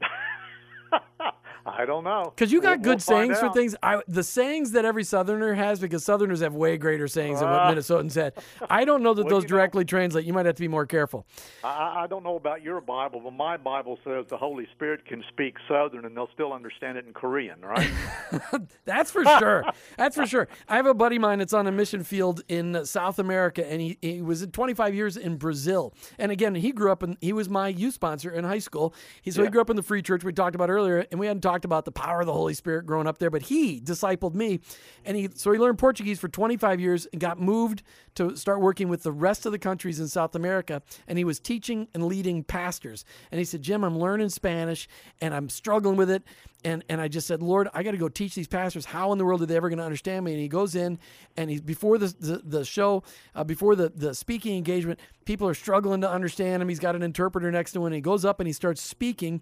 I 1.65 1.85
don't 1.85 2.03
know. 2.03 2.33
Because 2.35 2.51
you 2.51 2.61
got 2.61 2.79
We'll- 2.79 2.83
good 2.83 2.89
we'll 2.89 2.99
sayings 2.99 3.39
for 3.39 3.51
things. 3.53 3.75
I, 3.83 4.01
the 4.07 4.23
sayings 4.23 4.71
that 4.71 4.83
every 4.85 5.03
Southerner 5.03 5.53
has, 5.53 5.79
because 5.79 6.03
Southerners 6.03 6.39
have 6.41 6.55
way 6.55 6.77
greater 6.77 7.07
sayings 7.07 7.39
than 7.39 7.49
what 7.49 7.59
Ah. 7.59 7.71
Minnesotans 7.71 8.15
had. 8.15 8.33
I 8.69 8.83
don't 8.85 9.03
know 9.03 9.13
that 9.13 9.23
Well, 9.25 9.29
those 9.35 9.43
you 9.43 9.49
know- 9.49 9.57
directly 9.57 9.85
translate. 9.85 10.25
You 10.25 10.33
might 10.33 10.45
have 10.45 10.55
to 10.55 10.61
be 10.61 10.67
more 10.67 10.85
careful. 10.85 11.25
I, 11.63 12.03
I 12.03 12.07
don't 12.07 12.23
know 12.23 12.35
about 12.35 12.63
your 12.63 12.81
Bible, 12.81 13.19
but 13.23 13.33
my 13.33 13.57
Bible 13.57 13.99
says 14.03 14.25
the 14.29 14.37
Holy 14.37 14.67
Spirit 14.73 15.05
can 15.05 15.23
speak 15.29 15.55
Southern, 15.67 16.05
and 16.05 16.15
they'll 16.17 16.29
still 16.33 16.51
understand 16.53 16.97
it 16.97 17.05
in 17.05 17.13
Korean, 17.13 17.61
right? 17.61 17.89
That's 18.85 19.11
for 19.11 19.23
sure. 19.25 19.63
That's 19.97 20.15
for 20.15 20.25
sure. 20.25 20.47
I 20.67 20.75
have 20.77 20.85
a 20.85 20.93
buddy 20.93 21.17
of 21.17 21.21
mine 21.21 21.39
that's 21.39 21.53
on 21.53 21.67
a 21.67 21.71
mission 21.71 22.03
field 22.03 22.41
in 22.47 22.75
uh, 22.75 22.85
South 22.85 23.19
America, 23.19 23.69
and 23.69 23.81
he, 23.81 23.97
he 24.01 24.21
was 24.21 24.45
25 24.51 24.95
years 24.95 25.17
in 25.17 25.37
Brazil. 25.37 25.93
And 26.17 26.31
again, 26.31 26.55
he 26.55 26.71
grew 26.71 26.91
up 26.91 27.03
and 27.03 27.17
he 27.21 27.33
was 27.33 27.49
my 27.49 27.67
youth 27.67 27.93
sponsor 27.93 28.31
in 28.31 28.43
high 28.43 28.59
school. 28.59 28.93
He, 29.21 29.31
so 29.31 29.43
he 29.43 29.49
grew 29.49 29.61
up 29.61 29.69
in 29.69 29.75
the 29.75 29.83
free 29.83 30.01
church 30.01 30.23
we 30.23 30.33
talked 30.33 30.55
about 30.55 30.69
earlier, 30.69 31.05
and 31.11 31.19
we 31.19 31.27
hadn't 31.27 31.41
talked 31.51 31.65
about 31.65 31.83
the 31.83 31.91
power 31.91 32.21
of 32.21 32.27
the 32.27 32.33
Holy 32.33 32.53
Spirit 32.53 32.85
growing 32.85 33.07
up 33.07 33.17
there, 33.17 33.29
but 33.29 33.41
he 33.43 33.81
discipled 33.81 34.33
me. 34.33 34.61
And 35.03 35.17
he, 35.17 35.29
so 35.33 35.51
he 35.51 35.59
learned 35.59 35.77
Portuguese 35.77 36.17
for 36.17 36.29
25 36.29 36.79
years 36.79 37.07
and 37.11 37.19
got 37.19 37.39
moved 37.39 37.83
to 38.15 38.37
start 38.37 38.61
working 38.61 38.87
with 38.87 39.03
the 39.03 39.11
rest 39.11 39.45
of 39.45 39.51
the 39.51 39.59
countries 39.59 39.99
in 39.99 40.07
South 40.07 40.33
America. 40.33 40.81
And 41.07 41.17
he 41.17 41.25
was 41.25 41.39
teaching 41.39 41.89
and 41.93 42.05
leading 42.05 42.43
pastors. 42.43 43.03
And 43.31 43.39
he 43.39 43.45
said, 43.45 43.61
Jim, 43.61 43.83
I'm 43.83 43.99
learning 43.99 44.29
Spanish 44.29 44.87
and 45.19 45.33
I'm 45.33 45.49
struggling 45.49 45.97
with 45.97 46.09
it. 46.09 46.23
And, 46.63 46.85
and 46.87 47.01
I 47.01 47.07
just 47.07 47.27
said, 47.27 47.41
Lord, 47.41 47.67
I 47.73 47.83
got 47.83 47.91
to 47.91 47.97
go 47.97 48.07
teach 48.07 48.35
these 48.35 48.47
pastors. 48.47 48.85
How 48.85 49.11
in 49.11 49.17
the 49.17 49.25
world 49.25 49.41
are 49.41 49.45
they 49.47 49.57
ever 49.57 49.67
going 49.67 49.79
to 49.79 49.83
understand 49.83 50.23
me? 50.23 50.33
And 50.33 50.39
he 50.39 50.47
goes 50.47 50.75
in, 50.75 50.99
and 51.35 51.49
he's 51.49 51.59
before 51.59 51.97
the 51.97 52.13
the, 52.19 52.41
the 52.43 52.63
show, 52.63 53.01
uh, 53.33 53.43
before 53.43 53.75
the, 53.75 53.89
the 53.89 54.13
speaking 54.13 54.55
engagement, 54.55 54.99
people 55.25 55.47
are 55.47 55.55
struggling 55.55 56.01
to 56.01 56.09
understand 56.09 56.61
him. 56.61 56.69
He's 56.69 56.79
got 56.79 56.95
an 56.95 57.01
interpreter 57.01 57.51
next 57.51 57.71
to 57.71 57.79
him, 57.79 57.87
and 57.87 57.95
he 57.95 58.01
goes 58.01 58.25
up 58.25 58.39
and 58.39 58.45
he 58.45 58.53
starts 58.53 58.79
speaking. 58.79 59.41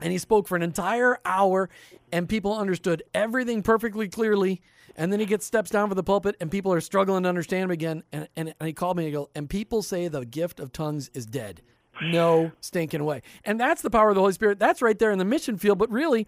And 0.00 0.12
he 0.12 0.18
spoke 0.18 0.46
for 0.46 0.56
an 0.56 0.62
entire 0.62 1.18
hour, 1.24 1.70
and 2.12 2.28
people 2.28 2.56
understood 2.56 3.02
everything 3.14 3.62
perfectly 3.62 4.08
clearly. 4.08 4.60
And 4.96 5.12
then 5.12 5.20
he 5.20 5.26
gets 5.26 5.44
steps 5.44 5.70
down 5.70 5.88
from 5.88 5.96
the 5.96 6.02
pulpit, 6.02 6.36
and 6.40 6.50
people 6.50 6.72
are 6.72 6.80
struggling 6.80 7.22
to 7.24 7.28
understand 7.28 7.64
him 7.64 7.70
again. 7.70 8.02
And, 8.12 8.28
and, 8.36 8.54
and 8.58 8.66
he 8.66 8.72
called 8.72 8.96
me 8.96 9.04
and 9.04 9.12
goes, 9.12 9.28
and 9.34 9.48
people 9.48 9.82
say 9.82 10.08
the 10.08 10.24
gift 10.24 10.60
of 10.60 10.72
tongues 10.72 11.10
is 11.14 11.26
dead. 11.26 11.62
No 12.02 12.52
stinking 12.60 13.04
way. 13.04 13.22
And 13.44 13.58
that's 13.58 13.82
the 13.82 13.90
power 13.90 14.10
of 14.10 14.14
the 14.14 14.20
Holy 14.20 14.32
Spirit. 14.32 14.58
That's 14.58 14.82
right 14.82 14.98
there 14.98 15.10
in 15.10 15.18
the 15.18 15.24
mission 15.24 15.56
field. 15.56 15.78
But 15.78 15.90
really, 15.90 16.26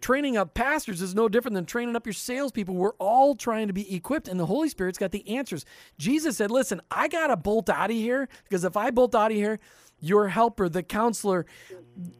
training 0.00 0.36
up 0.36 0.54
pastors 0.54 1.02
is 1.02 1.14
no 1.14 1.28
different 1.28 1.54
than 1.54 1.66
training 1.66 1.96
up 1.96 2.06
your 2.06 2.12
salespeople. 2.12 2.74
We're 2.74 2.94
all 2.94 3.34
trying 3.34 3.66
to 3.66 3.72
be 3.72 3.94
equipped, 3.94 4.28
and 4.28 4.38
the 4.38 4.46
Holy 4.46 4.68
Spirit's 4.68 4.98
got 4.98 5.12
the 5.12 5.36
answers. 5.36 5.64
Jesus 5.98 6.36
said, 6.36 6.50
Listen, 6.50 6.80
I 6.90 7.08
got 7.08 7.28
to 7.28 7.36
bolt 7.36 7.68
out 7.68 7.90
of 7.90 7.96
here 7.96 8.28
because 8.44 8.64
if 8.64 8.76
I 8.76 8.90
bolt 8.90 9.14
out 9.14 9.30
of 9.30 9.36
here, 9.36 9.58
your 10.00 10.28
helper, 10.28 10.68
the 10.68 10.82
counselor, 10.82 11.46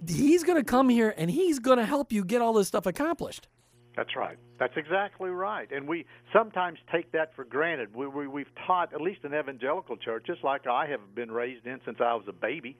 he's 0.06 0.44
going 0.44 0.58
to 0.58 0.64
come 0.64 0.88
here 0.88 1.14
and 1.16 1.30
he's 1.30 1.58
going 1.58 1.78
to 1.78 1.84
help 1.84 2.12
you 2.12 2.24
get 2.24 2.40
all 2.42 2.52
this 2.52 2.68
stuff 2.68 2.86
accomplished. 2.86 3.48
That's 3.96 4.14
right. 4.14 4.36
That's 4.58 4.76
exactly 4.76 5.30
right. 5.30 5.70
And 5.72 5.88
we 5.88 6.04
sometimes 6.32 6.78
take 6.92 7.12
that 7.12 7.34
for 7.34 7.44
granted. 7.44 7.94
We, 7.94 8.06
we, 8.06 8.26
we've 8.26 8.54
taught, 8.66 8.92
at 8.92 9.00
least 9.00 9.20
in 9.24 9.34
evangelical 9.34 9.96
churches, 9.96 10.36
like 10.42 10.66
I 10.66 10.86
have 10.86 11.14
been 11.14 11.30
raised 11.30 11.66
in 11.66 11.80
since 11.84 11.98
I 12.00 12.14
was 12.14 12.24
a 12.28 12.32
baby, 12.32 12.76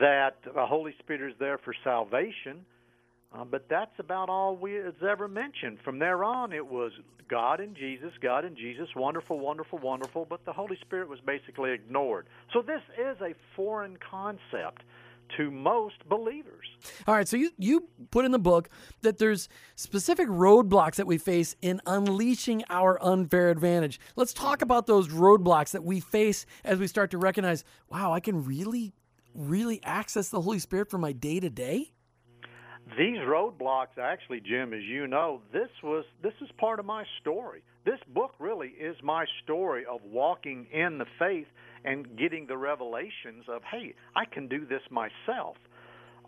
that 0.00 0.36
the 0.44 0.64
Holy 0.64 0.94
Spirit 1.00 1.32
is 1.32 1.36
there 1.38 1.58
for 1.58 1.74
salvation. 1.84 2.64
Uh, 3.32 3.44
but 3.44 3.66
that's 3.68 3.96
about 3.98 4.28
all 4.28 4.56
we 4.56 4.74
has 4.74 4.94
ever 5.08 5.28
mentioned. 5.28 5.78
From 5.84 5.98
there 5.98 6.24
on, 6.24 6.52
it 6.52 6.66
was 6.66 6.92
God 7.28 7.60
and 7.60 7.76
Jesus, 7.76 8.10
God 8.20 8.44
and 8.44 8.56
Jesus, 8.56 8.88
wonderful, 8.96 9.38
wonderful, 9.38 9.78
wonderful. 9.78 10.26
But 10.28 10.44
the 10.44 10.52
Holy 10.52 10.76
Spirit 10.80 11.08
was 11.08 11.20
basically 11.20 11.70
ignored. 11.70 12.26
So 12.52 12.60
this 12.60 12.82
is 12.98 13.16
a 13.20 13.34
foreign 13.54 13.96
concept 13.98 14.82
to 15.36 15.50
most 15.50 15.94
believers. 16.08 16.66
All 17.06 17.14
right, 17.14 17.28
so 17.28 17.36
you, 17.36 17.50
you 17.56 17.88
put 18.10 18.24
in 18.24 18.32
the 18.32 18.38
book 18.38 18.68
that 19.02 19.18
there's 19.18 19.48
specific 19.76 20.28
roadblocks 20.28 20.96
that 20.96 21.06
we 21.06 21.18
face 21.18 21.54
in 21.62 21.80
unleashing 21.86 22.64
our 22.68 23.00
unfair 23.00 23.50
advantage. 23.50 24.00
Let's 24.16 24.32
talk 24.32 24.60
about 24.60 24.88
those 24.88 25.06
roadblocks 25.06 25.70
that 25.70 25.84
we 25.84 26.00
face 26.00 26.46
as 26.64 26.80
we 26.80 26.88
start 26.88 27.12
to 27.12 27.18
recognize, 27.18 27.62
wow, 27.88 28.12
I 28.12 28.18
can 28.18 28.44
really, 28.44 28.92
really 29.34 29.80
access 29.84 30.30
the 30.30 30.40
Holy 30.40 30.58
Spirit 30.58 30.90
for 30.90 30.98
my 30.98 31.12
day 31.12 31.38
to 31.38 31.48
day. 31.48 31.92
These 32.98 33.18
roadblocks, 33.18 33.98
actually, 34.00 34.40
Jim, 34.40 34.72
as 34.72 34.82
you 34.82 35.06
know, 35.06 35.42
this 35.52 35.68
was 35.82 36.04
this 36.22 36.32
is 36.40 36.48
part 36.58 36.80
of 36.80 36.86
my 36.86 37.04
story. 37.20 37.62
This 37.84 38.00
book 38.14 38.32
really 38.38 38.68
is 38.68 38.96
my 39.02 39.24
story 39.44 39.84
of 39.90 40.00
walking 40.04 40.66
in 40.72 40.98
the 40.98 41.06
faith 41.18 41.46
and 41.84 42.18
getting 42.18 42.46
the 42.46 42.56
revelations 42.56 43.44
of, 43.48 43.62
hey, 43.70 43.94
I 44.14 44.24
can 44.24 44.48
do 44.48 44.66
this 44.66 44.82
myself. 44.90 45.56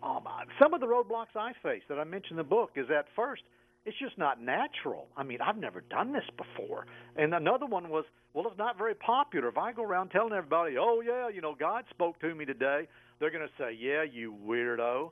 Um, 0.01 0.23
some 0.59 0.73
of 0.73 0.81
the 0.81 0.87
roadblocks 0.87 1.35
I 1.35 1.51
faced 1.61 1.87
that 1.89 1.99
I 1.99 2.03
mentioned 2.03 2.31
in 2.31 2.37
the 2.37 2.43
book 2.43 2.71
is 2.75 2.87
at 2.89 3.05
first 3.15 3.43
it's 3.85 3.97
just 3.99 4.17
not 4.17 4.41
natural. 4.41 5.07
I 5.17 5.23
mean, 5.23 5.39
I've 5.41 5.57
never 5.57 5.81
done 5.81 6.13
this 6.13 6.23
before. 6.37 6.85
And 7.17 7.33
another 7.33 7.65
one 7.65 7.89
was, 7.89 8.05
well, 8.33 8.47
it's 8.47 8.57
not 8.57 8.77
very 8.77 8.95
popular. 8.95 9.49
If 9.49 9.57
I 9.57 9.73
go 9.73 9.83
around 9.83 10.09
telling 10.09 10.33
everybody, 10.33 10.75
oh 10.79 11.01
yeah, 11.01 11.27
you 11.27 11.41
know, 11.41 11.55
God 11.57 11.83
spoke 11.89 12.19
to 12.21 12.33
me 12.33 12.45
today, 12.45 12.87
they're 13.19 13.31
going 13.31 13.45
to 13.45 13.53
say, 13.61 13.77
yeah, 13.77 14.03
you 14.03 14.33
weirdo. 14.47 15.11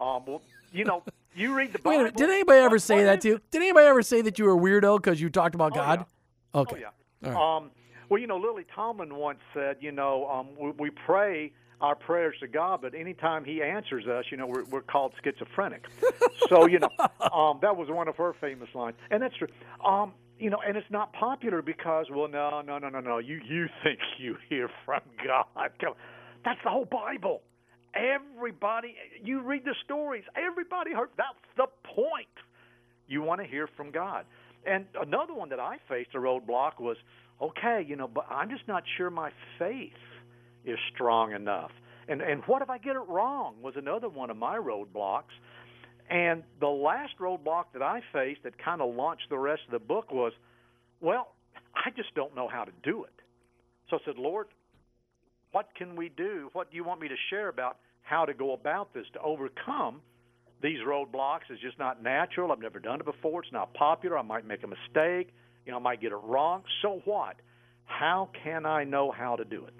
Um, 0.00 0.22
well, 0.26 0.42
you 0.72 0.84
know, 0.84 1.02
you 1.34 1.54
read 1.54 1.72
the 1.72 1.78
Wait 1.78 1.82
Bible. 1.84 1.94
a 1.94 1.98
minute, 2.04 2.16
did 2.16 2.30
anybody 2.30 2.58
ever 2.60 2.78
say 2.78 3.04
that 3.04 3.20
to 3.22 3.28
you? 3.28 3.40
Did 3.50 3.62
anybody 3.62 3.86
ever 3.86 4.02
say 4.02 4.22
that 4.22 4.38
you 4.38 4.44
were 4.46 4.54
a 4.54 4.58
weirdo 4.58 4.96
because 4.96 5.20
you 5.20 5.30
talked 5.30 5.54
about 5.54 5.74
God? 5.74 6.06
Oh, 6.54 6.60
Okay. 6.62 6.80
yeah. 6.80 6.88
All 7.24 7.32
right. 7.32 7.56
Um, 7.64 7.70
well, 8.08 8.20
you 8.20 8.26
know, 8.26 8.38
Lily 8.38 8.64
Tomlin 8.74 9.14
once 9.14 9.38
said, 9.54 9.76
you 9.80 9.92
know, 9.92 10.26
um, 10.28 10.48
we, 10.58 10.70
we 10.72 10.90
pray 10.90 11.52
our 11.80 11.94
prayers 11.94 12.34
to 12.40 12.48
God, 12.48 12.80
but 12.82 12.94
anytime 12.94 13.44
He 13.44 13.62
answers 13.62 14.06
us, 14.06 14.24
you 14.30 14.36
know, 14.36 14.46
we're, 14.46 14.64
we're 14.64 14.80
called 14.82 15.12
schizophrenic. 15.22 15.84
so, 16.48 16.66
you 16.66 16.78
know, 16.80 16.88
um, 17.32 17.58
that 17.62 17.76
was 17.76 17.88
one 17.88 18.08
of 18.08 18.16
her 18.16 18.34
famous 18.40 18.68
lines, 18.74 18.96
and 19.10 19.22
that's 19.22 19.36
true. 19.36 19.48
Um, 19.84 20.12
you 20.38 20.50
know, 20.50 20.58
and 20.66 20.76
it's 20.76 20.90
not 20.90 21.12
popular 21.12 21.62
because, 21.62 22.06
well, 22.10 22.26
no, 22.28 22.62
no, 22.62 22.78
no, 22.78 22.88
no, 22.88 23.00
no. 23.00 23.18
You 23.18 23.40
you 23.46 23.68
think 23.84 23.98
you 24.18 24.36
hear 24.48 24.68
from 24.84 25.00
God? 25.24 25.44
That's 26.44 26.58
the 26.64 26.70
whole 26.70 26.86
Bible. 26.86 27.42
Everybody, 27.94 28.94
you 29.22 29.42
read 29.42 29.64
the 29.64 29.74
stories. 29.84 30.24
Everybody 30.36 30.92
heard. 30.92 31.10
That's 31.16 31.34
the 31.56 31.66
point. 31.94 32.28
You 33.08 33.22
want 33.22 33.40
to 33.40 33.46
hear 33.46 33.68
from 33.76 33.90
God. 33.90 34.24
And 34.66 34.86
another 35.00 35.34
one 35.34 35.48
that 35.48 35.60
I 35.60 35.76
faced 35.88 36.10
a 36.14 36.18
roadblock 36.18 36.80
was, 36.80 36.96
okay, 37.40 37.84
you 37.86 37.96
know, 37.96 38.06
but 38.06 38.26
I'm 38.30 38.50
just 38.50 38.68
not 38.68 38.84
sure 38.96 39.10
my 39.10 39.30
faith 39.58 39.92
is 40.64 40.78
strong 40.94 41.32
enough. 41.32 41.70
And 42.08 42.20
and 42.20 42.42
what 42.46 42.62
if 42.62 42.70
I 42.70 42.78
get 42.78 42.96
it 42.96 43.08
wrong 43.08 43.54
was 43.62 43.74
another 43.76 44.08
one 44.08 44.30
of 44.30 44.36
my 44.36 44.56
roadblocks. 44.56 45.34
And 46.10 46.42
the 46.58 46.66
last 46.66 47.12
roadblock 47.20 47.66
that 47.72 47.82
I 47.82 48.00
faced 48.12 48.42
that 48.42 48.58
kind 48.62 48.80
of 48.80 48.94
launched 48.94 49.30
the 49.30 49.38
rest 49.38 49.62
of 49.66 49.72
the 49.72 49.78
book 49.78 50.10
was, 50.10 50.32
well, 51.00 51.34
I 51.74 51.90
just 51.90 52.14
don't 52.14 52.34
know 52.34 52.48
how 52.48 52.64
to 52.64 52.72
do 52.82 53.04
it. 53.04 53.12
So 53.88 53.96
I 53.96 54.00
said, 54.04 54.18
Lord, 54.18 54.48
what 55.52 55.68
can 55.76 55.96
we 55.96 56.08
do? 56.08 56.50
What 56.52 56.70
do 56.70 56.76
you 56.76 56.84
want 56.84 57.00
me 57.00 57.08
to 57.08 57.16
share 57.30 57.48
about 57.48 57.78
how 58.02 58.24
to 58.24 58.34
go 58.34 58.52
about 58.52 58.94
this 58.94 59.06
to 59.14 59.20
overcome 59.20 60.00
these 60.62 60.78
roadblocks? 60.86 61.42
It's 61.50 61.60
just 61.60 61.78
not 61.78 62.02
natural. 62.02 62.52
I've 62.52 62.60
never 62.60 62.78
done 62.78 63.00
it 63.00 63.06
before. 63.06 63.42
It's 63.42 63.52
not 63.52 63.74
popular. 63.74 64.18
I 64.18 64.22
might 64.22 64.46
make 64.46 64.62
a 64.62 64.66
mistake. 64.66 65.34
You 65.66 65.72
know, 65.72 65.78
I 65.78 65.80
might 65.80 66.00
get 66.00 66.12
it 66.12 66.20
wrong. 66.22 66.62
So 66.82 67.00
what? 67.04 67.36
How 67.84 68.30
can 68.44 68.66
I 68.66 68.84
know 68.84 69.10
how 69.10 69.36
to 69.36 69.44
do 69.44 69.64
it? 69.64 69.74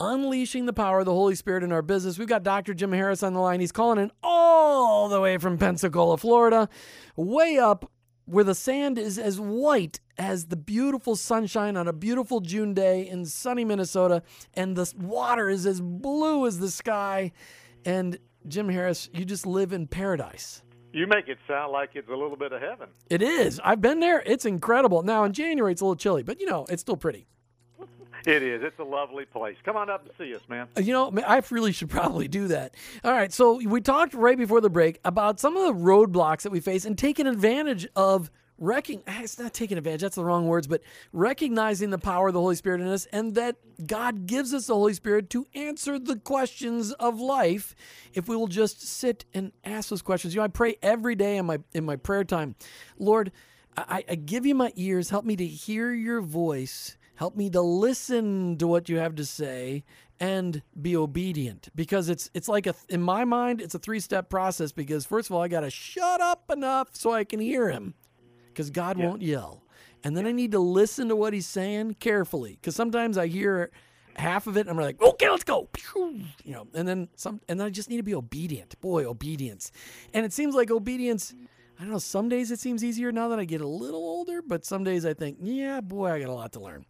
Unleashing 0.00 0.66
the 0.66 0.72
power 0.72 1.00
of 1.00 1.06
the 1.06 1.12
Holy 1.12 1.34
Spirit 1.34 1.64
in 1.64 1.72
our 1.72 1.82
business. 1.82 2.18
We've 2.18 2.28
got 2.28 2.42
Dr. 2.42 2.74
Jim 2.74 2.92
Harris 2.92 3.22
on 3.22 3.32
the 3.32 3.40
line. 3.40 3.60
He's 3.60 3.72
calling 3.72 3.98
in 3.98 4.10
all 4.22 5.08
the 5.08 5.20
way 5.20 5.38
from 5.38 5.58
Pensacola, 5.58 6.16
Florida, 6.18 6.68
way 7.16 7.58
up 7.58 7.90
where 8.28 8.44
the 8.44 8.54
sand 8.54 8.98
is 8.98 9.18
as 9.18 9.40
white 9.40 10.00
as 10.18 10.46
the 10.46 10.56
beautiful 10.56 11.16
sunshine 11.16 11.76
on 11.76 11.88
a 11.88 11.92
beautiful 11.92 12.40
June 12.40 12.74
day 12.74 13.08
in 13.08 13.24
sunny 13.24 13.64
Minnesota, 13.64 14.22
and 14.54 14.76
the 14.76 14.92
water 14.98 15.48
is 15.48 15.64
as 15.64 15.80
blue 15.80 16.46
as 16.46 16.58
the 16.58 16.70
sky. 16.70 17.32
And 17.84 18.18
Jim 18.46 18.68
Harris, 18.68 19.08
you 19.14 19.24
just 19.24 19.46
live 19.46 19.72
in 19.72 19.86
paradise. 19.86 20.62
You 20.92 21.06
make 21.06 21.28
it 21.28 21.38
sound 21.46 21.72
like 21.72 21.90
it's 21.94 22.08
a 22.08 22.14
little 22.14 22.36
bit 22.36 22.52
of 22.52 22.60
heaven. 22.60 22.88
It 23.08 23.22
is. 23.22 23.60
I've 23.64 23.80
been 23.80 24.00
there. 24.00 24.22
It's 24.26 24.44
incredible. 24.44 25.02
Now 25.02 25.24
in 25.24 25.32
January 25.32 25.72
it's 25.72 25.80
a 25.80 25.84
little 25.84 25.96
chilly, 25.96 26.22
but 26.22 26.40
you 26.40 26.46
know, 26.46 26.66
it's 26.68 26.82
still 26.82 26.96
pretty. 26.96 27.26
It 28.26 28.42
is. 28.42 28.62
It's 28.62 28.78
a 28.78 28.84
lovely 28.84 29.24
place. 29.24 29.56
Come 29.64 29.76
on 29.76 29.88
up 29.88 30.02
and 30.04 30.10
see 30.18 30.34
us, 30.34 30.42
man. 30.48 30.66
Uh, 30.76 30.80
you 30.80 30.92
know, 30.92 31.12
I 31.26 31.40
really 31.50 31.72
should 31.72 31.88
probably 31.88 32.28
do 32.28 32.48
that. 32.48 32.74
All 33.04 33.12
right. 33.12 33.32
So 33.32 33.60
we 33.64 33.80
talked 33.80 34.12
right 34.12 34.36
before 34.36 34.60
the 34.60 34.70
break 34.70 34.98
about 35.04 35.40
some 35.40 35.56
of 35.56 35.64
the 35.64 35.80
roadblocks 35.80 36.42
that 36.42 36.52
we 36.52 36.60
face 36.60 36.84
and 36.84 36.98
taking 36.98 37.26
advantage 37.26 37.86
of 37.96 38.30
recon- 38.58 39.02
ah, 39.06 39.20
it's 39.22 39.38
not 39.38 39.54
taking 39.54 39.78
advantage, 39.78 40.00
that's 40.00 40.16
the 40.16 40.24
wrong 40.24 40.46
words, 40.46 40.66
but 40.66 40.82
recognizing 41.12 41.90
the 41.90 41.98
power 41.98 42.28
of 42.28 42.34
the 42.34 42.40
Holy 42.40 42.56
Spirit 42.56 42.80
in 42.80 42.88
us 42.88 43.06
and 43.12 43.34
that 43.36 43.56
God 43.86 44.26
gives 44.26 44.52
us 44.52 44.66
the 44.66 44.74
Holy 44.74 44.94
Spirit 44.94 45.30
to 45.30 45.46
answer 45.54 45.98
the 45.98 46.16
questions 46.16 46.92
of 46.94 47.20
life 47.20 47.74
if 48.14 48.28
we 48.28 48.36
will 48.36 48.48
just 48.48 48.82
sit 48.82 49.24
and 49.32 49.52
ask 49.64 49.90
those 49.90 50.02
questions. 50.02 50.34
You 50.34 50.40
know, 50.40 50.44
I 50.44 50.48
pray 50.48 50.76
every 50.82 51.14
day 51.14 51.36
in 51.36 51.46
my 51.46 51.60
in 51.72 51.84
my 51.84 51.96
prayer 51.96 52.24
time, 52.24 52.56
Lord, 52.98 53.32
I, 53.76 54.04
I 54.08 54.14
give 54.16 54.44
you 54.44 54.56
my 54.56 54.72
ears, 54.74 55.10
help 55.10 55.24
me 55.24 55.36
to 55.36 55.46
hear 55.46 55.92
your 55.92 56.20
voice. 56.20 56.97
Help 57.18 57.34
me 57.34 57.50
to 57.50 57.60
listen 57.60 58.56
to 58.58 58.68
what 58.68 58.88
you 58.88 58.98
have 58.98 59.16
to 59.16 59.24
say 59.24 59.82
and 60.20 60.62
be 60.80 60.96
obedient 60.96 61.68
because 61.74 62.08
it's 62.08 62.30
it's 62.32 62.48
like 62.48 62.68
a 62.68 62.76
in 62.88 63.02
my 63.02 63.24
mind 63.24 63.60
it's 63.60 63.74
a 63.74 63.78
three-step 63.80 64.30
process 64.30 64.70
because 64.70 65.04
first 65.04 65.28
of 65.28 65.34
all 65.34 65.42
I 65.42 65.48
got 65.48 65.60
to 65.60 65.70
shut 65.70 66.20
up 66.20 66.48
enough 66.48 66.90
so 66.92 67.12
I 67.12 67.24
can 67.24 67.40
hear 67.40 67.70
him 67.70 67.94
because 68.46 68.70
God 68.70 68.98
yeah. 68.98 69.06
won't 69.06 69.22
yell. 69.22 69.64
And 70.04 70.16
then 70.16 70.28
I 70.28 70.32
need 70.32 70.52
to 70.52 70.60
listen 70.60 71.08
to 71.08 71.16
what 71.16 71.32
he's 71.32 71.48
saying 71.48 71.94
carefully 71.94 72.52
because 72.52 72.76
sometimes 72.76 73.18
I 73.18 73.26
hear 73.26 73.72
half 74.14 74.46
of 74.46 74.56
it 74.56 74.60
and 74.60 74.70
I'm 74.70 74.76
like, 74.76 75.02
okay, 75.02 75.28
let's 75.28 75.42
go. 75.42 75.68
You 75.96 76.52
know, 76.52 76.68
and 76.72 76.86
then 76.86 77.08
some, 77.16 77.40
and 77.48 77.58
then 77.58 77.66
I 77.66 77.70
just 77.70 77.90
need 77.90 77.96
to 77.96 78.04
be 78.04 78.14
obedient. 78.14 78.80
Boy, 78.80 79.04
obedience. 79.04 79.72
And 80.14 80.24
it 80.24 80.32
seems 80.32 80.54
like 80.54 80.70
obedience 80.70 81.34
I 81.78 81.82
don't 81.82 81.92
know, 81.92 81.98
some 81.98 82.28
days 82.28 82.50
it 82.50 82.58
seems 82.58 82.82
easier 82.82 83.12
now 83.12 83.28
that 83.28 83.38
I 83.38 83.44
get 83.44 83.60
a 83.60 83.66
little 83.66 84.00
older, 84.00 84.42
but 84.42 84.64
some 84.64 84.82
days 84.82 85.06
I 85.06 85.14
think, 85.14 85.38
yeah, 85.40 85.80
boy, 85.80 86.10
I 86.10 86.18
got 86.18 86.28
a 86.28 86.32
lot 86.32 86.50
to 86.54 86.60
learn. 86.60 86.84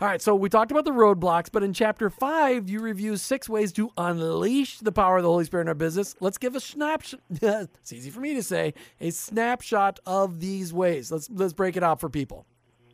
All 0.00 0.08
right, 0.08 0.22
so 0.22 0.34
we 0.34 0.48
talked 0.48 0.70
about 0.70 0.86
the 0.86 0.92
roadblocks, 0.92 1.48
but 1.52 1.62
in 1.62 1.74
chapter 1.74 2.08
five, 2.08 2.70
you 2.70 2.80
review 2.80 3.18
six 3.18 3.50
ways 3.50 3.70
to 3.74 3.90
unleash 3.98 4.78
the 4.78 4.92
power 4.92 5.18
of 5.18 5.24
the 5.24 5.28
Holy 5.28 5.44
Spirit 5.44 5.64
in 5.64 5.68
our 5.68 5.74
business. 5.74 6.16
Let's 6.20 6.38
give 6.38 6.56
a 6.56 6.60
snapshot. 6.60 7.20
it's 7.30 7.92
easy 7.92 8.08
for 8.08 8.20
me 8.20 8.32
to 8.32 8.42
say, 8.42 8.72
a 8.98 9.10
snapshot 9.10 10.00
of 10.06 10.40
these 10.40 10.72
ways. 10.72 11.12
Let's 11.12 11.28
let's 11.28 11.52
break 11.52 11.76
it 11.76 11.82
out 11.82 12.00
for 12.00 12.08
people. 12.08 12.46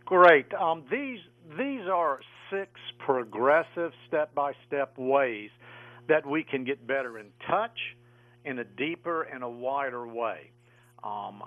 Great. 0.04 0.52
Um, 0.54 0.82
these 0.90 1.20
these 1.56 1.86
are 1.88 2.18
six 2.50 2.70
progressive, 2.98 3.92
step 4.08 4.34
by 4.34 4.52
step 4.66 4.98
ways 4.98 5.50
that 6.08 6.26
we 6.26 6.42
can 6.42 6.64
get 6.64 6.84
better 6.88 7.20
in 7.20 7.26
touch 7.48 7.78
in 8.44 8.58
a 8.58 8.64
deeper 8.64 9.22
and 9.22 9.44
a 9.44 9.48
wider 9.48 10.06
way. 10.08 10.50
Um, 11.06 11.42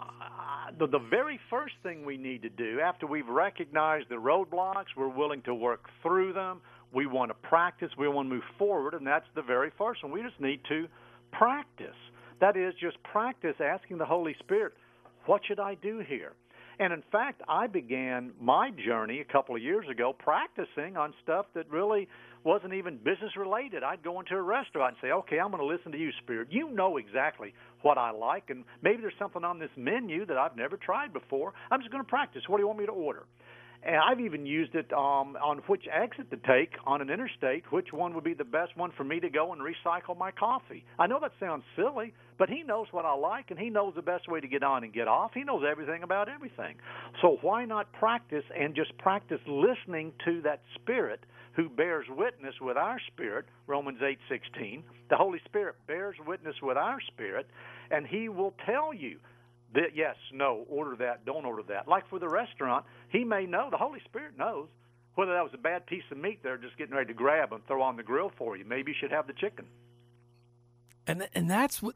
the, 0.77 0.87
the 0.87 0.99
very 1.09 1.39
first 1.49 1.73
thing 1.83 2.05
we 2.05 2.17
need 2.17 2.41
to 2.43 2.49
do 2.49 2.79
after 2.79 3.07
we've 3.07 3.27
recognized 3.27 4.07
the 4.09 4.15
roadblocks, 4.15 4.85
we're 4.95 5.09
willing 5.09 5.41
to 5.43 5.53
work 5.53 5.85
through 6.01 6.33
them. 6.33 6.61
We 6.93 7.05
want 7.05 7.29
to 7.29 7.47
practice. 7.47 7.89
We 7.97 8.07
want 8.07 8.29
to 8.29 8.35
move 8.35 8.43
forward, 8.57 8.93
and 8.93 9.05
that's 9.05 9.25
the 9.35 9.41
very 9.41 9.71
first 9.77 10.03
one. 10.03 10.11
We 10.11 10.21
just 10.21 10.39
need 10.39 10.61
to 10.69 10.87
practice. 11.31 11.95
That 12.39 12.55
is, 12.55 12.73
just 12.79 13.01
practice 13.03 13.55
asking 13.59 13.97
the 13.97 14.05
Holy 14.05 14.35
Spirit, 14.39 14.73
what 15.25 15.41
should 15.45 15.59
I 15.59 15.75
do 15.75 15.99
here? 16.07 16.33
And 16.79 16.93
in 16.93 17.03
fact, 17.11 17.41
I 17.47 17.67
began 17.67 18.31
my 18.39 18.71
journey 18.85 19.19
a 19.19 19.25
couple 19.25 19.55
of 19.55 19.61
years 19.61 19.85
ago 19.89 20.15
practicing 20.17 20.95
on 20.95 21.13
stuff 21.21 21.45
that 21.53 21.69
really 21.69 22.07
wasn't 22.43 22.73
even 22.73 22.97
business 22.97 23.35
related. 23.37 23.83
I'd 23.83 24.03
go 24.03 24.19
into 24.19 24.35
a 24.35 24.41
restaurant 24.41 24.95
and 24.95 24.97
say, 25.01 25.11
okay, 25.11 25.39
I'm 25.39 25.51
going 25.51 25.61
to 25.61 25.65
listen 25.65 25.91
to 25.91 25.97
you, 25.97 26.11
Spirit. 26.23 26.47
You 26.51 26.71
know 26.71 26.97
exactly 26.97 27.53
what 27.81 27.97
I 27.97 28.11
like, 28.11 28.49
and 28.49 28.63
maybe 28.81 29.01
there's 29.01 29.13
something 29.19 29.43
on 29.43 29.59
this 29.59 29.69
menu 29.75 30.25
that 30.25 30.37
I've 30.37 30.55
never 30.55 30.77
tried 30.77 31.13
before. 31.13 31.53
I'm 31.71 31.79
just 31.79 31.91
going 31.91 32.03
to 32.03 32.09
practice. 32.09 32.43
What 32.47 32.57
do 32.57 32.63
you 32.63 32.67
want 32.67 32.79
me 32.79 32.85
to 32.85 32.91
order? 32.91 33.25
And 33.83 33.95
I've 33.95 34.19
even 34.19 34.45
used 34.45 34.75
it 34.75 34.91
um, 34.91 35.37
on 35.41 35.61
which 35.67 35.85
exit 35.91 36.29
to 36.31 36.37
take 36.37 36.73
on 36.85 37.01
an 37.01 37.09
interstate, 37.09 37.71
which 37.71 37.93
one 37.93 38.13
would 38.13 38.23
be 38.23 38.33
the 38.33 38.43
best 38.43 38.75
one 38.75 38.91
for 38.97 39.03
me 39.03 39.19
to 39.21 39.29
go 39.29 39.53
and 39.53 39.61
recycle 39.61 40.17
my 40.17 40.31
coffee. 40.31 40.83
I 40.97 41.07
know 41.07 41.19
that 41.21 41.31
sounds 41.39 41.63
silly, 41.77 42.13
but 42.37 42.49
he 42.49 42.63
knows 42.63 42.87
what 42.91 43.05
I 43.05 43.13
like, 43.15 43.51
and 43.51 43.59
he 43.59 43.69
knows 43.69 43.93
the 43.95 44.01
best 44.01 44.27
way 44.27 44.41
to 44.41 44.47
get 44.47 44.63
on 44.63 44.83
and 44.83 44.93
get 44.93 45.07
off. 45.07 45.31
He 45.33 45.43
knows 45.43 45.63
everything 45.69 46.03
about 46.03 46.27
everything. 46.27 46.75
So 47.21 47.37
why 47.41 47.65
not 47.65 47.91
practice 47.93 48.43
and 48.57 48.75
just 48.75 48.97
practice 48.97 49.39
listening 49.47 50.11
to 50.25 50.41
that 50.41 50.61
spirit 50.75 51.25
who 51.53 51.69
bears 51.69 52.05
witness 52.09 52.55
with 52.61 52.77
our 52.77 52.99
spirit, 53.07 53.45
Romans 53.67 54.01
8:16. 54.01 54.83
The 55.09 55.17
Holy 55.17 55.39
Spirit 55.45 55.75
bears 55.87 56.15
witness 56.25 56.61
with 56.61 56.77
our 56.77 56.99
spirit, 57.01 57.49
and 57.91 58.05
he 58.05 58.29
will 58.29 58.53
tell 58.65 58.93
you 58.93 59.19
that 59.73 59.95
yes, 59.95 60.15
no, 60.33 60.65
order 60.69 60.95
that, 60.97 61.25
don't 61.25 61.45
order 61.45 61.63
that. 61.69 61.87
Like 61.87 62.09
for 62.09 62.19
the 62.19 62.29
restaurant, 62.29 62.85
he 63.09 63.23
may 63.23 63.45
know, 63.45 63.69
the 63.69 63.77
Holy 63.77 63.99
Spirit 64.05 64.37
knows 64.37 64.67
whether 65.15 65.33
that 65.33 65.43
was 65.43 65.53
a 65.53 65.57
bad 65.57 65.85
piece 65.85 66.03
of 66.11 66.17
meat 66.17 66.39
they're 66.43 66.57
just 66.57 66.77
getting 66.77 66.95
ready 66.95 67.07
to 67.07 67.13
grab 67.13 67.51
and 67.51 67.65
throw 67.67 67.81
on 67.81 67.97
the 67.97 68.03
grill 68.03 68.31
for 68.37 68.55
you. 68.55 68.63
Maybe 68.65 68.91
you 68.91 68.97
should 68.99 69.11
have 69.11 69.27
the 69.27 69.33
chicken. 69.33 69.65
And 71.05 71.27
and 71.35 71.49
that's 71.49 71.81
what 71.81 71.95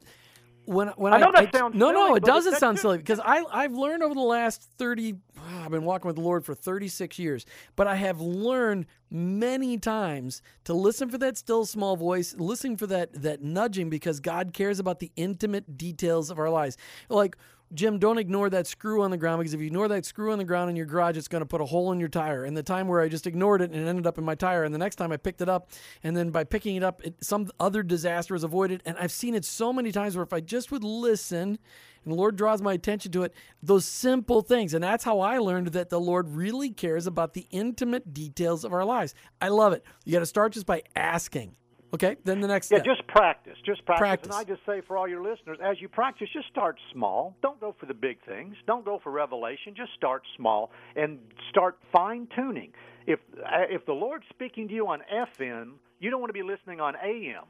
when 0.66 0.88
when 0.88 1.12
I 1.12 1.18
know 1.18 1.30
I, 1.34 1.44
that 1.44 1.54
sounds 1.54 1.74
no 1.74 1.92
silly, 1.92 2.08
no 2.08 2.14
it 2.16 2.24
doesn't 2.24 2.56
sound 2.56 2.78
too. 2.78 2.82
silly 2.82 2.98
because 2.98 3.20
I 3.20 3.44
I've 3.50 3.72
learned 3.72 4.02
over 4.02 4.14
the 4.14 4.20
last 4.20 4.68
thirty 4.76 5.14
ah, 5.38 5.64
I've 5.64 5.70
been 5.70 5.84
walking 5.84 6.06
with 6.06 6.16
the 6.16 6.22
Lord 6.22 6.44
for 6.44 6.54
thirty 6.54 6.88
six 6.88 7.18
years 7.18 7.46
but 7.76 7.86
I 7.86 7.94
have 7.96 8.20
learned 8.20 8.86
many 9.10 9.78
times 9.78 10.42
to 10.64 10.74
listen 10.74 11.08
for 11.08 11.18
that 11.18 11.36
still 11.36 11.64
small 11.64 11.96
voice 11.96 12.34
listen 12.38 12.76
for 12.76 12.86
that 12.88 13.22
that 13.22 13.42
nudging 13.42 13.90
because 13.90 14.20
God 14.20 14.52
cares 14.52 14.78
about 14.78 15.00
the 15.00 15.12
intimate 15.16 15.76
details 15.76 16.30
of 16.30 16.38
our 16.38 16.50
lives 16.50 16.76
like 17.08 17.36
Jim, 17.74 17.98
don't 17.98 18.18
ignore 18.18 18.48
that 18.50 18.66
screw 18.66 19.02
on 19.02 19.10
the 19.10 19.16
ground 19.16 19.40
because 19.40 19.52
if 19.52 19.60
you 19.60 19.66
ignore 19.66 19.88
that 19.88 20.04
screw 20.04 20.32
on 20.32 20.38
the 20.38 20.44
ground 20.44 20.70
in 20.70 20.76
your 20.76 20.86
garage, 20.86 21.16
it's 21.16 21.28
going 21.28 21.42
to 21.42 21.46
put 21.46 21.60
a 21.60 21.64
hole 21.64 21.90
in 21.92 21.98
your 21.98 22.08
tire. 22.08 22.44
And 22.44 22.56
the 22.56 22.62
time 22.62 22.86
where 22.86 23.00
I 23.00 23.08
just 23.08 23.26
ignored 23.26 23.62
it 23.62 23.70
and 23.70 23.80
it 23.80 23.88
ended 23.88 24.06
up 24.06 24.16
in 24.16 24.24
my 24.24 24.34
tire, 24.34 24.64
and 24.64 24.72
the 24.72 24.78
next 24.78 24.96
time 24.96 25.10
I 25.10 25.16
picked 25.16 25.40
it 25.40 25.48
up, 25.48 25.70
and 26.02 26.16
then 26.16 26.30
by 26.30 26.44
picking 26.44 26.76
it 26.76 26.82
up, 26.82 27.02
it, 27.04 27.16
some 27.22 27.50
other 27.58 27.82
disaster 27.82 28.34
is 28.34 28.44
avoided. 28.44 28.82
And 28.86 28.96
I've 28.98 29.12
seen 29.12 29.34
it 29.34 29.44
so 29.44 29.72
many 29.72 29.90
times 29.90 30.16
where 30.16 30.22
if 30.22 30.32
I 30.32 30.40
just 30.40 30.70
would 30.70 30.84
listen, 30.84 31.58
and 32.04 32.12
the 32.12 32.16
Lord 32.16 32.36
draws 32.36 32.62
my 32.62 32.74
attention 32.74 33.10
to 33.12 33.22
it, 33.24 33.34
those 33.62 33.84
simple 33.84 34.42
things. 34.42 34.74
And 34.74 34.84
that's 34.84 35.04
how 35.04 35.20
I 35.20 35.38
learned 35.38 35.68
that 35.68 35.90
the 35.90 36.00
Lord 36.00 36.28
really 36.28 36.70
cares 36.70 37.06
about 37.06 37.34
the 37.34 37.46
intimate 37.50 38.14
details 38.14 38.64
of 38.64 38.72
our 38.72 38.84
lives. 38.84 39.14
I 39.40 39.48
love 39.48 39.72
it. 39.72 39.84
You 40.04 40.12
got 40.12 40.20
to 40.20 40.26
start 40.26 40.52
just 40.52 40.66
by 40.66 40.82
asking. 40.94 41.56
Okay, 41.94 42.16
then 42.24 42.40
the 42.40 42.48
next 42.48 42.70
Yeah, 42.72 42.78
step. 42.78 42.96
just 42.96 43.06
practice. 43.06 43.56
Just 43.64 43.84
practice. 43.86 44.00
Practice. 44.00 44.26
And 44.26 44.34
I 44.36 44.44
just 44.44 44.66
say 44.66 44.80
for 44.86 44.96
all 44.98 45.06
your 45.06 45.22
listeners, 45.22 45.58
as 45.62 45.80
you 45.80 45.88
practice, 45.88 46.28
just 46.32 46.48
start 46.48 46.76
small. 46.92 47.36
Don't 47.40 47.60
go 47.60 47.74
for 47.78 47.86
the 47.86 47.94
big 47.94 48.18
things. 48.26 48.56
Don't 48.66 48.84
go 48.84 48.98
for 49.02 49.12
revelation. 49.12 49.74
Just 49.76 49.92
start 49.96 50.22
small 50.36 50.72
and 50.96 51.20
start 51.50 51.78
fine 51.92 52.26
tuning. 52.34 52.72
If 53.06 53.20
uh, 53.38 53.66
if 53.70 53.86
the 53.86 53.92
Lord's 53.92 54.24
speaking 54.30 54.66
to 54.68 54.74
you 54.74 54.88
on 54.88 55.02
FM, 55.12 55.74
you 56.00 56.10
don't 56.10 56.20
want 56.20 56.30
to 56.30 56.34
be 56.34 56.42
listening 56.42 56.80
on 56.80 56.94
AM. 56.96 57.44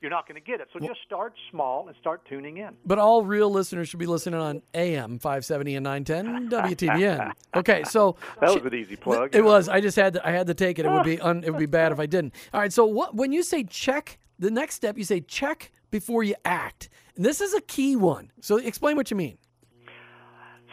You're 0.00 0.10
not 0.10 0.28
going 0.28 0.40
to 0.40 0.46
get 0.46 0.60
it. 0.60 0.68
So 0.72 0.78
just 0.78 1.00
start 1.06 1.32
small 1.50 1.88
and 1.88 1.96
start 1.98 2.26
tuning 2.28 2.58
in. 2.58 2.76
But 2.84 2.98
all 2.98 3.24
real 3.24 3.50
listeners 3.50 3.88
should 3.88 3.98
be 3.98 4.06
listening 4.06 4.38
on 4.38 4.60
AM 4.74 5.18
570 5.18 5.76
and 5.76 5.84
910 5.84 6.50
WTBN. 6.50 7.32
Okay, 7.54 7.82
so 7.84 8.16
That 8.40 8.54
was 8.54 8.64
an 8.64 8.74
easy 8.74 8.96
plug. 8.96 9.34
It 9.34 9.42
was. 9.42 9.68
I 9.70 9.80
just 9.80 9.96
had 9.96 10.12
to, 10.14 10.26
I 10.26 10.32
had 10.32 10.46
to 10.48 10.54
take 10.54 10.78
it. 10.78 10.84
It 10.84 10.90
would 10.90 11.04
be 11.04 11.18
un, 11.20 11.42
it 11.44 11.50
would 11.50 11.58
be 11.58 11.66
bad 11.66 11.92
if 11.92 11.98
I 11.98 12.06
didn't. 12.06 12.34
All 12.52 12.60
right. 12.60 12.72
So 12.72 12.84
what 12.84 13.14
when 13.14 13.32
you 13.32 13.42
say 13.42 13.64
check, 13.64 14.18
the 14.38 14.50
next 14.50 14.74
step 14.74 14.98
you 14.98 15.04
say 15.04 15.20
check 15.20 15.72
before 15.90 16.22
you 16.22 16.34
act. 16.44 16.90
And 17.16 17.24
this 17.24 17.40
is 17.40 17.54
a 17.54 17.62
key 17.62 17.96
one. 17.96 18.30
So 18.42 18.58
explain 18.58 18.96
what 18.96 19.10
you 19.10 19.16
mean. 19.16 19.38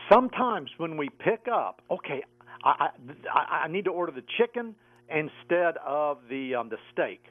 Sometimes 0.09 0.69
when 0.77 0.97
we 0.97 1.09
pick 1.09 1.47
up, 1.51 1.81
okay, 1.89 2.23
I, 2.65 2.89
I, 3.33 3.63
I 3.63 3.67
need 3.69 3.85
to 3.85 3.91
order 3.91 4.11
the 4.11 4.23
chicken 4.37 4.75
instead 5.09 5.77
of 5.85 6.17
the 6.29 6.55
um, 6.55 6.69
the 6.69 6.77
steak. 6.91 7.23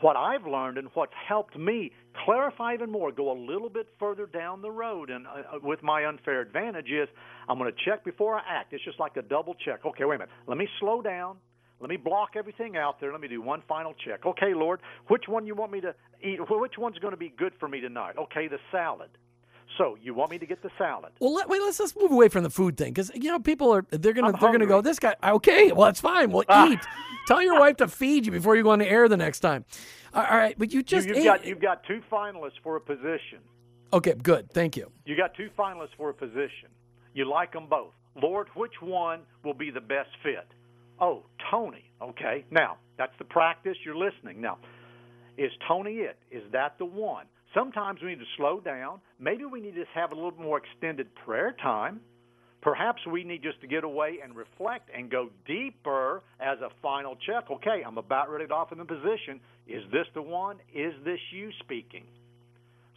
What 0.00 0.16
I've 0.16 0.46
learned 0.46 0.78
and 0.78 0.88
what's 0.94 1.12
helped 1.28 1.56
me 1.58 1.92
clarify 2.24 2.74
even 2.74 2.90
more, 2.90 3.12
go 3.12 3.32
a 3.32 3.38
little 3.38 3.68
bit 3.68 3.86
further 3.98 4.26
down 4.26 4.62
the 4.62 4.70
road, 4.70 5.10
and 5.10 5.26
uh, 5.26 5.58
with 5.62 5.82
my 5.82 6.06
unfair 6.06 6.40
advantage 6.40 6.90
is 6.90 7.08
I'm 7.48 7.58
going 7.58 7.72
to 7.72 7.78
check 7.84 8.04
before 8.04 8.36
I 8.36 8.42
act. 8.46 8.72
It's 8.72 8.84
just 8.84 9.00
like 9.00 9.16
a 9.16 9.22
double 9.22 9.54
check. 9.54 9.84
Okay, 9.84 10.04
wait 10.04 10.16
a 10.16 10.18
minute. 10.18 10.30
Let 10.46 10.58
me 10.58 10.68
slow 10.80 11.02
down. 11.02 11.36
Let 11.80 11.90
me 11.90 11.96
block 11.96 12.30
everything 12.36 12.76
out 12.76 13.00
there. 13.00 13.12
Let 13.12 13.20
me 13.20 13.28
do 13.28 13.42
one 13.42 13.62
final 13.68 13.94
check. 14.04 14.24
Okay, 14.24 14.54
Lord, 14.54 14.80
which 15.08 15.24
one 15.28 15.46
you 15.46 15.54
want 15.54 15.72
me 15.72 15.80
to 15.82 15.94
eat? 16.22 16.38
Which 16.48 16.78
one's 16.78 16.98
going 16.98 17.12
to 17.12 17.18
be 17.18 17.32
good 17.36 17.52
for 17.60 17.68
me 17.68 17.80
tonight? 17.80 18.16
Okay, 18.18 18.48
the 18.48 18.58
salad. 18.72 19.10
So 19.78 19.96
you 20.02 20.14
want 20.14 20.30
me 20.30 20.38
to 20.38 20.46
get 20.46 20.62
the 20.62 20.70
salad? 20.78 21.12
Well, 21.20 21.34
let, 21.34 21.48
wait. 21.48 21.60
Let's 21.60 21.78
let's 21.80 21.94
move 21.96 22.10
away 22.10 22.28
from 22.28 22.44
the 22.44 22.50
food 22.50 22.76
thing 22.76 22.92
because 22.92 23.10
you 23.14 23.30
know 23.30 23.38
people 23.38 23.70
are 23.74 23.84
they're 23.90 24.12
gonna 24.14 24.28
I'm 24.28 24.40
they're 24.40 24.52
gonna 24.52 24.66
go. 24.66 24.80
This 24.80 24.98
guy. 24.98 25.14
Okay. 25.22 25.72
Well, 25.72 25.86
that's 25.86 26.00
fine. 26.00 26.30
We'll 26.30 26.44
Ah. 26.48 26.68
eat. 26.70 26.80
Tell 27.26 27.42
your 27.42 27.58
wife 27.58 27.76
to 27.78 27.88
feed 27.88 28.24
you 28.26 28.32
before 28.32 28.56
you 28.56 28.62
go 28.62 28.70
on 28.70 28.78
the 28.78 28.88
air 28.88 29.08
the 29.08 29.16
next 29.16 29.40
time. 29.40 29.64
All 30.14 30.22
right. 30.22 30.54
But 30.58 30.72
you 30.72 30.78
You, 30.78 30.82
just 30.82 31.08
you've 31.08 31.18
ate. 31.18 31.24
got 31.24 31.44
you've 31.44 31.60
got 31.60 31.82
two 31.84 32.00
finalists 32.10 32.58
for 32.62 32.76
a 32.76 32.80
position. 32.80 33.40
okay. 33.92 34.14
Good. 34.14 34.50
Thank 34.52 34.76
you. 34.76 34.90
You 35.04 35.16
got 35.16 35.34
two 35.34 35.50
finalists 35.58 35.94
for 35.96 36.08
a 36.10 36.14
position. 36.14 36.68
You 37.14 37.24
like 37.28 37.52
them 37.52 37.66
both. 37.68 37.92
Lord, 38.22 38.48
which 38.54 38.80
one 38.80 39.20
will 39.44 39.54
be 39.54 39.70
the 39.70 39.80
best 39.80 40.10
fit? 40.22 40.46
Oh, 41.00 41.24
Tony. 41.50 41.84
Okay. 42.00 42.44
Now, 42.50 42.78
that's 42.96 43.12
the 43.18 43.24
practice. 43.24 43.76
You're 43.84 43.96
listening. 43.96 44.40
Now, 44.40 44.56
is 45.36 45.50
Tony 45.68 45.96
it? 45.96 46.16
Is 46.30 46.42
that 46.52 46.78
the 46.78 46.86
one? 46.86 47.26
Sometimes 47.56 48.02
we 48.02 48.10
need 48.10 48.18
to 48.18 48.26
slow 48.36 48.60
down. 48.60 49.00
Maybe 49.18 49.46
we 49.46 49.62
need 49.62 49.76
to 49.76 49.84
have 49.94 50.12
a 50.12 50.14
little 50.14 50.34
more 50.38 50.58
extended 50.58 51.08
prayer 51.24 51.56
time. 51.62 52.00
Perhaps 52.60 53.00
we 53.10 53.24
need 53.24 53.42
just 53.42 53.60
to 53.62 53.66
get 53.66 53.82
away 53.82 54.18
and 54.22 54.36
reflect 54.36 54.90
and 54.94 55.10
go 55.10 55.30
deeper 55.46 56.22
as 56.38 56.58
a 56.60 56.68
final 56.82 57.16
check. 57.26 57.50
Okay, 57.50 57.82
I'm 57.86 57.96
about 57.96 58.30
ready 58.30 58.46
to 58.46 58.52
offer 58.52 58.74
the 58.74 58.84
position. 58.84 59.40
Is 59.66 59.82
this 59.90 60.06
the 60.14 60.20
one? 60.20 60.56
Is 60.74 60.92
this 61.04 61.20
you 61.32 61.50
speaking? 61.60 62.04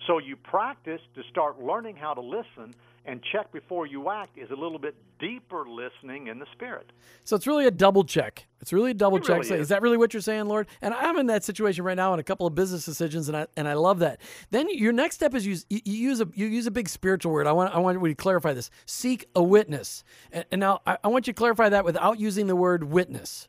So 0.07 0.17
you 0.17 0.35
practice 0.35 1.01
to 1.15 1.21
start 1.31 1.61
learning 1.61 1.95
how 1.95 2.13
to 2.13 2.21
listen 2.21 2.73
and 3.09 3.21
check 3.31 3.51
before 3.51 3.87
you 3.87 4.11
act 4.11 4.37
is 4.37 4.51
a 4.51 4.55
little 4.55 4.77
bit 4.77 4.95
deeper 5.19 5.65
listening 5.67 6.27
in 6.27 6.37
the 6.37 6.45
spirit. 6.53 6.91
So 7.23 7.35
it's 7.35 7.47
really 7.47 7.65
a 7.65 7.71
double 7.71 8.03
check. 8.03 8.45
It's 8.61 8.71
really 8.71 8.91
a 8.91 8.93
double 8.93 9.17
It 9.17 9.23
check. 9.23 9.37
really 9.37 9.47
So 9.47 9.55
is. 9.55 9.61
is 9.61 9.69
that 9.69 9.81
really 9.81 9.97
what 9.97 10.13
you're 10.13 10.21
saying, 10.21 10.45
Lord? 10.45 10.67
And 10.81 10.93
I'm 10.93 11.17
in 11.17 11.25
that 11.25 11.43
situation 11.43 11.83
right 11.83 11.97
now 11.97 12.13
in 12.13 12.19
a 12.19 12.23
couple 12.23 12.45
of 12.45 12.53
business 12.53 12.85
decisions, 12.85 13.27
and 13.27 13.35
I 13.35 13.47
and 13.57 13.67
I 13.67 13.73
love 13.73 13.99
that. 13.99 14.21
Then 14.51 14.67
your 14.69 14.93
next 14.93 15.15
step 15.15 15.33
is 15.33 15.45
use 15.45 15.65
you, 15.69 15.81
you 15.85 15.93
use 15.93 16.21
a 16.21 16.27
you 16.35 16.45
use 16.45 16.67
a 16.67 16.71
big 16.71 16.87
spiritual 16.87 17.31
word. 17.31 17.47
I 17.47 17.51
want 17.51 17.73
I 17.73 17.79
want 17.79 17.99
you 17.99 18.07
to 18.07 18.15
clarify 18.15 18.53
this. 18.53 18.69
Seek 18.85 19.27
a 19.35 19.41
witness. 19.41 20.03
And, 20.31 20.45
and 20.51 20.59
now 20.59 20.81
I, 20.85 20.99
I 21.03 21.07
want 21.07 21.25
you 21.25 21.33
to 21.33 21.37
clarify 21.37 21.69
that 21.69 21.85
without 21.85 22.19
using 22.19 22.45
the 22.45 22.55
word 22.55 22.83
witness. 22.83 23.47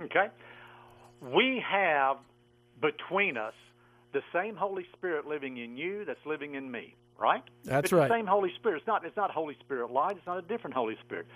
Okay? 0.00 0.28
We 1.20 1.62
have 1.70 2.16
between 2.80 3.36
us 3.36 3.54
the 4.14 4.22
same 4.32 4.56
Holy 4.56 4.86
Spirit 4.96 5.26
living 5.26 5.58
in 5.58 5.76
you 5.76 6.06
that's 6.06 6.24
living 6.24 6.54
in 6.54 6.70
me, 6.70 6.94
right? 7.18 7.42
That's 7.64 7.86
it's 7.86 7.92
right. 7.92 8.08
the 8.08 8.14
same 8.14 8.26
Holy 8.26 8.50
Spirit. 8.56 8.78
It's 8.78 8.86
not 8.86 9.04
it's 9.04 9.16
not 9.16 9.30
Holy 9.30 9.56
Spirit 9.60 9.90
light, 9.90 10.16
it's 10.16 10.26
not 10.26 10.38
a 10.38 10.42
different 10.42 10.74
Holy 10.74 10.96
Spirit. 11.04 11.26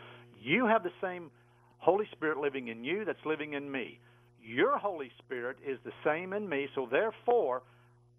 You 0.40 0.66
have 0.66 0.82
the 0.82 0.92
same 1.02 1.30
Holy 1.78 2.06
Spirit 2.12 2.38
living 2.38 2.68
in 2.68 2.84
you 2.84 3.04
that's 3.04 3.24
living 3.26 3.52
in 3.52 3.70
me. 3.70 3.98
Your 4.40 4.78
Holy 4.78 5.10
Spirit 5.18 5.58
is 5.66 5.78
the 5.84 5.92
same 6.04 6.32
in 6.32 6.48
me, 6.48 6.68
so 6.74 6.88
therefore 6.90 7.62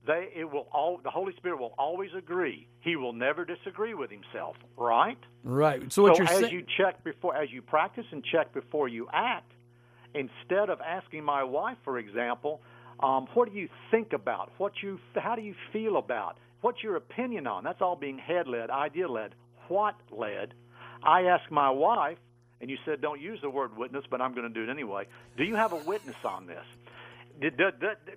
they 0.06 0.30
it 0.36 0.52
will 0.52 0.68
all 0.74 1.00
the 1.02 1.10
Holy 1.10 1.34
Spirit 1.38 1.60
will 1.60 1.74
always 1.78 2.12
agree. 2.16 2.68
He 2.82 2.98
will 2.98 3.14
never 3.14 3.46
disagree 3.46 3.94
with 3.94 4.12
himself, 4.12 4.58
right? 4.78 5.18
Right. 5.44 5.92
So 5.92 6.04
what 6.04 6.18
so 6.18 6.24
as 6.24 6.30
saying? 6.42 6.52
you 6.52 6.66
check 6.78 7.04
before, 7.06 7.36
as 7.36 7.50
you 7.50 7.62
practice 7.62 8.06
and 8.12 8.24
check 8.26 8.54
before 8.54 8.90
you 8.90 9.08
act, 9.14 9.54
instead 10.14 10.70
of 10.70 10.82
asking 10.82 11.24
my 11.24 11.44
wife, 11.44 11.78
for 11.86 11.98
example, 11.98 12.62
um, 13.02 13.28
what 13.34 13.52
do 13.52 13.58
you 13.58 13.70
think 13.92 14.14
about? 14.14 14.52
What 14.58 14.74
you, 14.84 15.00
how 15.16 15.36
do 15.36 15.42
you 15.42 15.56
feel 15.72 15.98
about? 15.98 16.38
What's 16.62 16.84
your 16.84 16.98
opinion 16.98 17.48
on? 17.48 17.64
That's 17.64 17.82
all 17.82 17.96
being 17.96 18.18
head 18.18 18.48
led, 18.48 18.70
idea 18.70 19.08
led, 19.08 19.34
what 19.70 19.96
led. 20.12 20.54
I 21.02 21.24
ask 21.24 21.50
my 21.50 21.70
wife, 21.70 22.18
and 22.60 22.70
you 22.70 22.78
said 22.86 23.02
don't 23.02 23.22
use 23.22 23.40
the 23.42 23.50
word 23.50 23.78
witness, 23.78 24.04
but 24.10 24.22
I'm 24.22 24.34
going 24.34 24.48
to 24.48 24.54
do 24.54 24.70
it 24.70 24.72
anyway. 24.72 25.08
Do 25.38 25.44
you 25.44 25.56
have 25.56 25.72
a 25.72 25.78
witness 25.78 26.18
on 26.26 26.46
this? 26.46 26.66
Do, 27.40 27.50
do, 27.52 27.72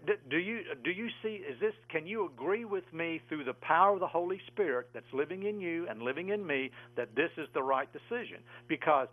do, 0.05 0.13
do 0.31 0.37
you 0.37 0.63
do 0.83 0.91
you 0.91 1.09
see 1.23 1.29
is 1.29 1.61
this 1.61 1.75
can 1.91 2.09
you 2.09 2.27
agree 2.27 2.65
with 2.65 2.83
me 2.93 3.21
through 3.29 3.45
the 3.45 3.53
power 3.53 3.95
of 3.95 4.01
the 4.01 4.07
Holy 4.09 4.41
Spirit 4.49 4.89
that's 4.93 5.07
living 5.13 5.45
in 5.45 5.61
you 5.61 5.87
and 5.89 6.03
living 6.03 6.31
in 6.31 6.45
me 6.45 6.73
that 6.97 7.15
this 7.15 7.31
is 7.37 7.47
the 7.55 7.63
right 7.63 7.89
decision 7.93 8.39
because 8.67 9.07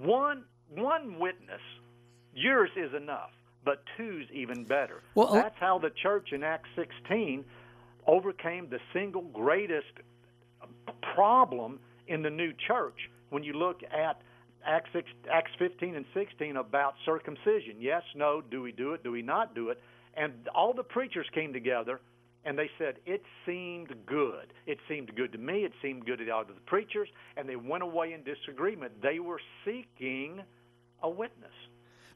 one 0.00 0.44
one 0.72 1.18
witness 1.18 1.60
yours 2.32 2.70
is 2.76 2.94
enough 2.94 3.30
but 3.64 3.82
two's 3.96 4.26
even 4.32 4.64
better 4.64 5.02
Well, 5.14 5.28
uh, 5.28 5.42
that's 5.42 5.58
how 5.58 5.78
the 5.78 5.90
church 5.90 6.32
in 6.32 6.42
Acts 6.42 6.68
16 6.76 7.44
overcame 8.06 8.68
the 8.68 8.78
single 8.92 9.22
greatest 9.22 9.92
problem 11.14 11.78
in 12.06 12.22
the 12.22 12.30
new 12.30 12.52
church 12.66 13.10
when 13.30 13.42
you 13.42 13.52
look 13.54 13.82
at 13.84 14.20
Acts, 14.66 14.90
6, 14.92 15.08
Acts 15.30 15.50
15 15.58 15.96
and 15.96 16.04
16 16.14 16.56
about 16.56 16.94
circumcision. 17.04 17.76
Yes, 17.78 18.02
no, 18.14 18.40
do 18.40 18.62
we 18.62 18.72
do 18.72 18.94
it, 18.94 19.02
do 19.02 19.12
we 19.12 19.22
not 19.22 19.54
do 19.54 19.68
it? 19.70 19.80
And 20.16 20.32
all 20.54 20.72
the 20.72 20.82
preachers 20.82 21.26
came 21.34 21.52
together 21.52 22.00
and 22.44 22.58
they 22.58 22.70
said, 22.78 22.96
It 23.06 23.22
seemed 23.46 23.94
good. 24.06 24.52
It 24.66 24.78
seemed 24.88 25.14
good 25.14 25.32
to 25.32 25.38
me, 25.38 25.64
it 25.64 25.72
seemed 25.82 26.06
good 26.06 26.18
to 26.18 26.30
all 26.30 26.44
the 26.44 26.52
other 26.52 26.60
preachers, 26.66 27.08
and 27.36 27.48
they 27.48 27.56
went 27.56 27.82
away 27.82 28.12
in 28.12 28.22
disagreement. 28.22 29.02
They 29.02 29.18
were 29.18 29.40
seeking 29.64 30.42
a 31.02 31.08
witness. 31.08 31.52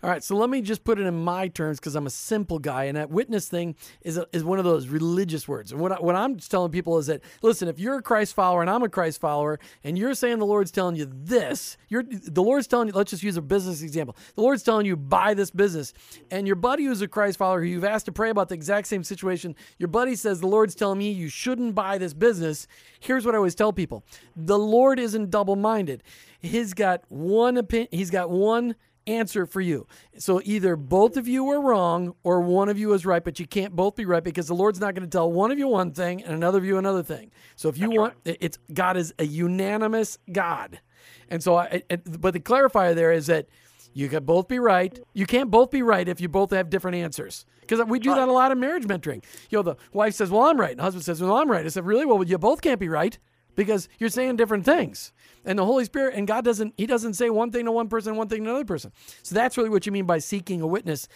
All 0.01 0.09
right, 0.09 0.23
so 0.23 0.37
let 0.37 0.49
me 0.49 0.63
just 0.63 0.85
put 0.85 1.01
it 1.01 1.07
in 1.09 1.25
my 1.25 1.49
terms 1.49 1.81
because 1.81 1.97
I'm 1.97 2.07
a 2.07 2.11
simple 2.11 2.61
guy, 2.61 2.85
and 2.85 2.97
that 2.97 3.11
witness 3.11 3.49
thing 3.49 3.75
is 4.03 4.17
a, 4.17 4.29
is 4.33 4.45
one 4.45 4.61
of 4.61 4.65
those 4.65 4.87
religious 4.87 5.49
words. 5.49 5.73
And 5.73 5.81
what 5.81 5.91
I, 5.91 5.97
what 5.97 6.15
I'm 6.15 6.37
telling 6.37 6.71
people 6.71 6.99
is 6.99 7.09
that 7.09 7.21
listen, 7.43 7.67
if 7.67 7.81
you're 7.81 7.97
a 7.97 8.03
Christ 8.03 8.35
follower 8.35 8.61
and 8.61 8.71
I'm 8.71 8.85
a 8.85 8.89
Christ 8.89 9.21
follower, 9.21 9.59
and 9.83 9.99
you're 9.99 10.15
saying 10.15 10.39
the 10.39 10.47
Lord's 10.47 10.71
telling 10.71 10.95
you 10.95 11.11
this, 11.13 11.77
you're 11.89 12.05
the 12.05 12.45
Lord's 12.45 12.69
telling 12.69 12.87
you. 12.87 12.95
Let's 12.95 13.11
just 13.11 13.25
use 13.25 13.37
a 13.37 13.43
business 13.43 13.83
example. 13.83 14.17
The 14.37 14.43
Lord's 14.43 14.63
telling 14.63 14.87
you 14.87 14.97
buy 14.97 15.35
this 15.35 15.51
business, 15.51 15.93
and 16.31 16.47
your 16.47 16.55
buddy 16.55 16.85
who's 16.85 17.03
a 17.03 17.09
Christ 17.09 17.37
follower 17.37 17.61
who 17.61 17.67
you've 17.67 17.83
asked 17.83 18.07
to 18.07 18.13
pray 18.13 18.31
about 18.31 18.51
the 18.51 18.55
exact 18.55 18.87
same 18.87 19.03
situation, 19.03 19.57
your 19.79 19.89
buddy 19.89 20.15
says 20.15 20.39
the 20.39 20.47
Lord's 20.47 20.77
telling 20.77 21.01
me 21.01 21.11
you 21.11 21.29
shouldn't 21.29 21.75
buy 21.75 21.99
this 21.99 22.15
business. 22.15 22.69
Here's 23.01 23.27
what 23.27 23.35
I 23.35 23.39
always 23.39 23.57
tell 23.57 23.73
people: 23.73 24.05
the 24.37 24.61
Lord 24.61 25.01
isn't 25.01 25.31
double-minded. 25.31 26.05
He's 26.41 26.73
got 26.73 27.03
one 27.09 27.57
opinion. 27.57 27.89
He's 27.91 28.11
got 28.11 28.31
one 28.31 28.77
answer 29.09 29.47
for 29.47 29.61
you. 29.61 29.87
So 30.19 30.41
either 30.45 30.77
both 30.77 31.17
of 31.17 31.27
you 31.27 31.49
are 31.51 31.61
wrong 31.61 32.15
or 32.23 32.41
one 32.41 32.69
of 32.69 32.79
you 32.79 32.93
is 32.93 33.07
right, 33.07 33.25
but 33.25 33.41
you 33.41 33.47
can't 33.47 33.75
both 33.75 33.97
be 33.97 34.05
right 34.05 34.23
because 34.23 34.47
the 34.47 34.55
Lord's 34.55 34.81
not 34.81 34.95
going 34.95 35.09
to 35.09 35.11
tell 35.11 35.31
one 35.31 35.51
of 35.51 35.59
you 35.59 35.67
one 35.69 35.93
thing 35.93 36.23
and 36.23 36.35
another 36.35 36.59
of 36.59 36.65
you 36.65 36.79
another 36.79 37.03
thing. 37.03 37.31
So 37.57 37.69
if 37.69 37.79
you 37.79 37.91
want, 37.91 38.15
it's 38.25 38.59
God 38.73 38.97
is 38.97 39.15
a 39.19 39.25
unanimous 39.25 40.19
God, 40.31 40.81
and 41.29 41.43
so 41.43 41.57
I. 41.57 41.83
It, 41.89 42.21
but 42.21 42.35
the 42.35 42.41
clarifier 42.41 42.95
there 42.95 43.13
is 43.13 43.27
that 43.27 43.49
you 43.95 44.09
can 44.09 44.25
both 44.25 44.49
be 44.49 44.59
right. 44.59 44.99
You 45.15 45.27
can't 45.27 45.51
both 45.51 45.71
be 45.71 45.83
right 45.83 46.07
if 46.07 46.21
you 46.21 46.29
both 46.29 46.51
have 46.51 46.71
different 46.71 46.97
answers. 46.97 47.47
Because 47.61 47.85
we 47.87 47.99
do 47.99 48.15
that 48.15 48.29
a 48.29 48.33
lot 48.33 48.51
in 48.51 48.61
marriage 48.61 48.85
mentoring. 48.85 49.23
You 49.51 49.59
know, 49.59 49.63
the 49.63 49.77
wife 49.93 50.15
says, 50.15 50.31
"Well, 50.31 50.43
I'm 50.43 50.59
right," 50.59 50.71
and 50.71 50.79
the 50.79 50.85
husband 50.85 51.05
says, 51.05 51.21
"Well, 51.21 51.37
I'm 51.37 51.51
right." 51.51 51.65
I 51.65 51.69
said, 51.69 51.85
"Really? 51.85 52.07
Well, 52.07 52.23
you 52.25 52.39
both 52.39 52.63
can't 52.63 52.81
be 52.81 52.89
right." 52.89 53.19
because 53.59 53.89
you're 53.99 54.09
saying 54.09 54.37
different 54.37 54.65
things. 54.65 55.13
And 55.49 55.59
the 55.59 55.65
Holy 55.65 55.87
Spirit 55.87 56.15
and 56.15 56.27
God 56.27 56.45
doesn't 56.45 56.75
he 56.77 56.87
doesn't 56.87 57.15
say 57.15 57.31
one 57.31 57.51
thing 57.51 57.65
to 57.65 57.73
one 57.73 57.89
person, 57.89 58.17
one 58.17 58.29
thing 58.29 58.45
to 58.45 58.51
another 58.51 58.67
person. 58.67 58.93
So 59.23 59.35
that's 59.35 59.57
really 59.57 59.71
what 59.71 59.87
you 59.87 59.93
mean 59.93 60.05
by 60.05 60.19
seeking 60.19 60.61
a 60.61 60.67
witness. 60.67 61.09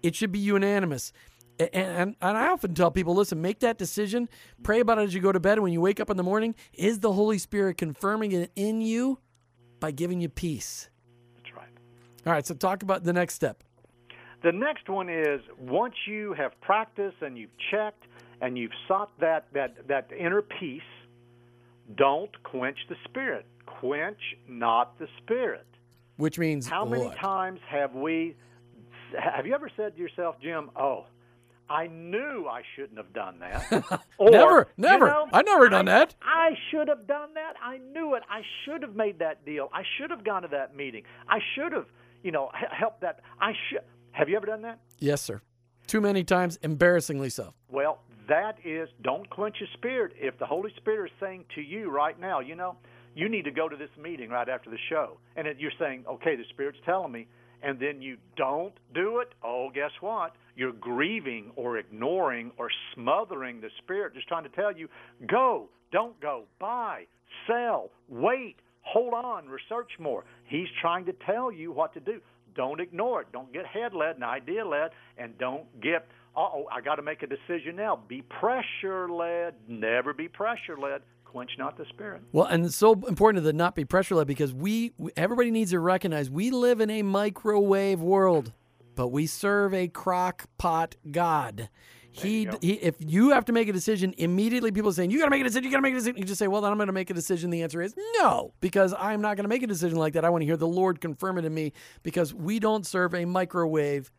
It 0.00 0.14
should 0.14 0.30
be 0.30 0.38
unanimous. 0.38 1.12
And, 1.58 1.70
and, 1.74 2.16
and 2.22 2.38
I 2.38 2.48
often 2.48 2.72
tell 2.72 2.92
people, 2.92 3.14
listen, 3.14 3.42
make 3.42 3.58
that 3.60 3.78
decision. 3.78 4.28
Pray 4.62 4.78
about 4.78 4.98
it 4.98 5.02
as 5.02 5.14
you 5.14 5.20
go 5.20 5.32
to 5.32 5.40
bed. 5.40 5.54
And 5.54 5.64
when 5.64 5.72
you 5.72 5.80
wake 5.80 5.98
up 5.98 6.08
in 6.08 6.16
the 6.16 6.22
morning, 6.22 6.54
is 6.72 7.00
the 7.00 7.12
Holy 7.12 7.36
Spirit 7.36 7.78
confirming 7.78 8.30
it 8.30 8.52
in 8.54 8.80
you 8.80 9.18
by 9.80 9.90
giving 9.90 10.20
you 10.20 10.28
peace? 10.28 10.88
That's 11.36 11.56
right. 11.56 11.68
All 12.26 12.32
right, 12.32 12.46
so 12.46 12.54
talk 12.54 12.84
about 12.84 13.02
the 13.02 13.12
next 13.12 13.34
step. 13.34 13.64
The 14.42 14.52
next 14.52 14.88
one 14.88 15.10
is 15.10 15.40
once 15.58 15.94
you 16.06 16.32
have 16.34 16.58
practiced 16.60 17.16
and 17.20 17.36
you've 17.36 17.50
checked 17.70 18.04
and 18.40 18.56
you've 18.56 18.72
sought 18.86 19.18
that, 19.18 19.46
that, 19.52 19.88
that 19.88 20.10
inner 20.16 20.40
peace, 20.42 20.80
don't 21.96 22.30
quench 22.44 22.78
the 22.88 22.96
spirit. 23.04 23.44
Quench 23.80 24.20
not 24.48 24.98
the 24.98 25.06
spirit. 25.22 25.66
Which 26.16 26.38
means 26.38 26.66
How 26.68 26.84
many 26.84 27.08
times 27.16 27.60
have 27.68 27.94
we, 27.94 28.36
have 29.18 29.46
you 29.46 29.54
ever 29.54 29.70
said 29.76 29.96
to 29.96 30.00
yourself, 30.02 30.36
Jim, 30.42 30.70
oh, 30.76 31.06
I 31.68 31.86
knew 31.86 32.46
I 32.50 32.62
shouldn't 32.76 32.98
have 32.98 33.12
done 33.12 33.38
that. 33.40 34.02
Or, 34.18 34.30
Never, 34.30 34.58
you 34.76 34.82
never. 34.82 35.06
know, 35.06 35.28
I've 35.32 35.46
never 35.46 35.68
done 35.70 35.88
I- 35.88 35.92
that. 36.00 36.14
I 36.22 36.50
should 36.70 36.88
have 36.88 37.06
done 37.06 37.34
that. 37.34 37.54
I 37.62 37.78
knew 37.78 38.14
it. 38.16 38.22
I 38.28 38.42
should 38.64 38.82
have 38.82 38.94
made 38.94 39.20
that 39.20 39.46
deal. 39.46 39.70
I 39.72 39.82
should 39.96 40.10
have 40.10 40.24
gone 40.24 40.42
to 40.42 40.48
that 40.48 40.76
meeting. 40.76 41.04
I 41.28 41.38
should 41.54 41.72
have, 41.72 41.86
you 42.22 42.32
know, 42.32 42.50
helped 42.70 43.00
that. 43.00 43.20
I 43.40 43.52
should. 43.70 43.80
Have 44.12 44.28
you 44.28 44.36
ever 44.36 44.46
done 44.46 44.62
that? 44.62 44.80
Yes, 44.98 45.22
sir. 45.22 45.40
Too 45.86 46.00
many 46.02 46.22
times, 46.24 46.58
embarrassingly 46.62 47.30
so. 47.30 47.54
Well, 47.70 48.00
that 48.28 48.58
is 48.64 48.88
don't 49.00 49.30
quench 49.30 49.56
your 49.60 49.68
spirit. 49.74 50.12
If 50.20 50.38
the 50.38 50.46
Holy 50.46 50.72
Spirit 50.76 51.12
is 51.12 51.16
saying 51.20 51.46
to 51.54 51.62
you 51.62 51.90
right 51.90 52.18
now, 52.20 52.40
you 52.40 52.56
know, 52.56 52.76
you 53.14 53.28
need 53.28 53.44
to 53.44 53.50
go 53.50 53.68
to 53.68 53.76
this 53.76 53.90
meeting 54.00 54.30
right 54.30 54.48
after 54.48 54.70
the 54.70 54.78
show, 54.88 55.18
and 55.36 55.46
you're 55.58 55.72
saying, 55.78 56.04
okay, 56.08 56.36
the 56.36 56.44
Spirit's 56.50 56.78
telling 56.84 57.12
me, 57.12 57.26
and 57.62 57.78
then 57.78 58.00
you 58.00 58.16
don't 58.36 58.72
do 58.94 59.18
it, 59.18 59.28
oh, 59.44 59.68
guess 59.74 59.90
what? 60.00 60.32
You're 60.56 60.72
grieving 60.72 61.52
or 61.56 61.78
ignoring 61.78 62.52
or 62.58 62.68
smothering 62.94 63.60
the 63.60 63.70
Spirit, 63.82 64.14
just 64.14 64.28
trying 64.28 64.44
to 64.44 64.50
tell 64.50 64.74
you, 64.74 64.88
go, 65.28 65.68
don't 65.92 66.18
go, 66.20 66.44
buy, 66.58 67.04
sell, 67.46 67.90
wait, 68.08 68.56
hold 68.82 69.12
on, 69.12 69.46
research 69.48 69.90
more. 69.98 70.24
He's 70.44 70.68
trying 70.80 71.04
to 71.06 71.12
tell 71.26 71.52
you 71.52 71.72
what 71.72 71.92
to 71.94 72.00
do. 72.00 72.20
Don't 72.54 72.80
ignore 72.80 73.22
it. 73.22 73.28
Don't 73.32 73.52
get 73.52 73.66
head 73.66 73.94
led 73.94 74.16
and 74.16 74.24
idea 74.24 74.66
led, 74.66 74.90
and 75.18 75.36
don't 75.38 75.64
get, 75.80 76.08
oh, 76.36 76.64
I 76.72 76.80
got 76.80 76.96
to 76.96 77.02
make 77.02 77.22
a 77.22 77.26
decision 77.26 77.76
now. 77.76 78.00
Be 78.08 78.22
pressure 78.22 79.08
led. 79.08 79.54
Never 79.68 80.12
be 80.12 80.28
pressure 80.28 80.76
led. 80.80 81.02
Quench 81.30 81.52
not 81.58 81.76
the 81.76 81.84
spirit. 81.86 82.22
Well, 82.32 82.46
and 82.46 82.66
it's 82.66 82.74
so 82.74 82.92
important 82.92 83.44
to 83.44 83.52
not 83.52 83.76
be 83.76 83.84
pressure 83.84 84.16
led 84.16 84.26
because 84.26 84.52
we, 84.52 84.92
everybody 85.16 85.52
needs 85.52 85.70
to 85.70 85.78
recognize 85.78 86.28
we 86.28 86.50
live 86.50 86.80
in 86.80 86.90
a 86.90 87.02
microwave 87.02 88.00
world, 88.00 88.52
but 88.96 89.08
we 89.08 89.26
serve 89.26 89.72
a 89.72 89.86
crock 89.86 90.46
pot 90.58 90.96
God. 91.08 91.68
He, 92.10 92.48
he, 92.60 92.72
if 92.72 92.96
you 92.98 93.30
have 93.30 93.44
to 93.44 93.52
make 93.52 93.68
a 93.68 93.72
decision 93.72 94.12
immediately, 94.18 94.72
people 94.72 94.90
are 94.90 94.92
saying 94.92 95.12
you 95.12 95.20
got 95.20 95.26
to 95.26 95.30
make 95.30 95.42
a 95.42 95.44
decision. 95.44 95.64
You 95.64 95.70
got 95.70 95.76
to 95.76 95.82
make 95.82 95.92
a 95.92 95.98
decision. 95.98 96.18
You 96.18 96.24
just 96.24 96.40
say, 96.40 96.48
well, 96.48 96.60
then 96.60 96.72
I'm 96.72 96.78
going 96.78 96.88
to 96.88 96.92
make 96.92 97.10
a 97.10 97.14
decision. 97.14 97.50
The 97.50 97.62
answer 97.62 97.80
is 97.80 97.94
no, 98.18 98.52
because 98.60 98.92
I'm 98.98 99.20
not 99.20 99.36
going 99.36 99.44
to 99.44 99.48
make 99.48 99.62
a 99.62 99.68
decision 99.68 99.96
like 99.96 100.14
that. 100.14 100.24
I 100.24 100.30
want 100.30 100.42
to 100.42 100.46
hear 100.46 100.56
the 100.56 100.66
Lord 100.66 101.00
confirm 101.00 101.38
it 101.38 101.44
in 101.44 101.54
me 101.54 101.72
because 102.02 102.34
we 102.34 102.58
don't 102.58 102.84
serve 102.84 103.14
a 103.14 103.24
microwave 103.24 104.10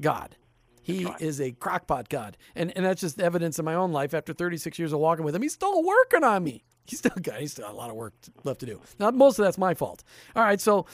God. 0.00 0.36
He 0.82 1.06
is 1.20 1.40
a 1.40 1.52
crockpot 1.52 2.08
God. 2.08 2.36
And 2.54 2.72
and 2.76 2.84
that's 2.84 3.00
just 3.00 3.20
evidence 3.20 3.58
in 3.58 3.64
my 3.64 3.74
own 3.74 3.92
life. 3.92 4.14
After 4.14 4.32
36 4.32 4.78
years 4.78 4.92
of 4.92 4.98
walking 4.98 5.24
with 5.24 5.34
him, 5.34 5.42
he's 5.42 5.54
still 5.54 5.82
working 5.82 6.24
on 6.24 6.42
me. 6.44 6.64
He's 6.84 6.98
still 6.98 7.12
got 7.22 7.40
he's 7.40 7.52
still 7.52 7.66
got 7.66 7.74
a 7.74 7.76
lot 7.76 7.90
of 7.90 7.96
work 7.96 8.14
left 8.44 8.60
to 8.60 8.66
do. 8.66 8.80
Now 8.98 9.10
most 9.10 9.38
of 9.38 9.44
that's 9.44 9.58
my 9.58 9.74
fault. 9.74 10.02
All 10.34 10.42
right, 10.42 10.60
so 10.60 10.86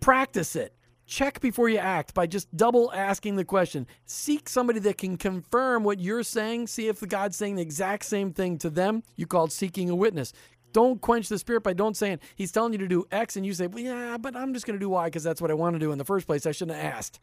practice 0.00 0.54
it. 0.54 0.74
Check 1.06 1.40
before 1.40 1.68
you 1.68 1.78
act 1.78 2.14
by 2.14 2.28
just 2.28 2.54
double 2.56 2.92
asking 2.92 3.34
the 3.34 3.44
question. 3.44 3.88
Seek 4.04 4.48
somebody 4.48 4.78
that 4.80 4.96
can 4.96 5.16
confirm 5.16 5.82
what 5.82 5.98
you're 5.98 6.22
saying. 6.22 6.68
See 6.68 6.86
if 6.86 7.00
the 7.00 7.06
God's 7.08 7.36
saying 7.36 7.56
the 7.56 7.62
exact 7.62 8.04
same 8.04 8.32
thing 8.32 8.58
to 8.58 8.70
them. 8.70 9.02
You 9.16 9.26
called 9.26 9.50
seeking 9.50 9.90
a 9.90 9.96
witness. 9.96 10.32
Don't 10.72 11.00
quench 11.00 11.28
the 11.28 11.38
spirit 11.38 11.64
by 11.64 11.72
don't 11.72 11.96
saying 11.96 12.20
he's 12.36 12.52
telling 12.52 12.72
you 12.72 12.78
to 12.78 12.86
do 12.86 13.06
X 13.10 13.34
and 13.36 13.44
you 13.44 13.54
say, 13.54 13.66
well, 13.66 13.82
yeah, 13.82 14.18
but 14.18 14.36
I'm 14.36 14.54
just 14.54 14.66
going 14.66 14.78
to 14.78 14.80
do 14.80 14.90
Y 14.90 15.06
because 15.06 15.24
that's 15.24 15.42
what 15.42 15.50
I 15.50 15.54
want 15.54 15.74
to 15.74 15.80
do 15.80 15.90
in 15.90 15.98
the 15.98 16.04
first 16.04 16.28
place. 16.28 16.46
I 16.46 16.52
shouldn't 16.52 16.78
have 16.78 16.94
asked. 16.94 17.18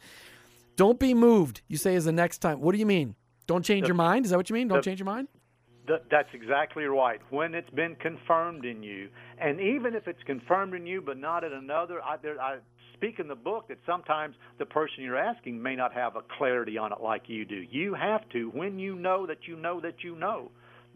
Don't 0.78 1.00
be 1.00 1.14
moved. 1.14 1.62
You 1.68 1.76
say 1.76 1.96
is 1.96 2.06
the 2.06 2.12
next 2.12 2.38
time. 2.38 2.62
What 2.62 2.72
do 2.72 2.78
you 2.78 2.86
mean? 2.86 3.16
Don't 3.48 3.66
change 3.66 3.88
your 3.88 3.96
mind? 3.96 4.26
Is 4.26 4.32
that 4.32 4.38
what 4.38 4.50
you 4.50 4.54
mean? 4.54 4.68
Don't 4.68 4.84
change 4.84 5.00
your 5.00 5.06
mind? 5.06 5.28
Th- 5.88 6.02
that's 6.12 6.30
exactly 6.34 6.84
right. 6.84 7.20
When 7.32 7.56
it's 7.56 7.70
been 7.72 7.96
confirmed 7.96 8.64
in 8.64 8.84
you, 8.84 9.10
and 9.40 9.60
even 9.60 9.96
if 9.96 10.08
it's 10.08 10.22
confirmed 10.26 10.76
in 10.76 10.86
you 10.86 11.02
but 11.02 11.18
not 11.18 11.44
in 11.44 11.52
another, 11.52 12.02
I, 12.04 12.18
there, 12.18 12.40
I 12.40 12.58
speak 12.94 13.20
in 13.20 13.28
the 13.28 13.36
book 13.36 13.70
that 13.70 13.80
sometimes 13.86 14.36
the 14.60 14.66
person 14.66 15.04
you're 15.04 15.18
asking 15.18 15.62
may 15.62 15.76
not 15.76 15.94
have 15.94 16.16
a 16.16 16.22
clarity 16.38 16.78
on 16.78 16.92
it 16.92 17.00
like 17.02 17.24
you 17.28 17.46
do. 17.46 17.64
You 17.72 17.96
have 17.96 18.28
to, 18.34 18.50
when 18.54 18.78
you 18.78 18.96
know 18.96 19.26
that 19.26 19.48
you 19.48 19.56
know 19.56 19.80
that 19.82 20.04
you 20.04 20.16
know, 20.16 20.52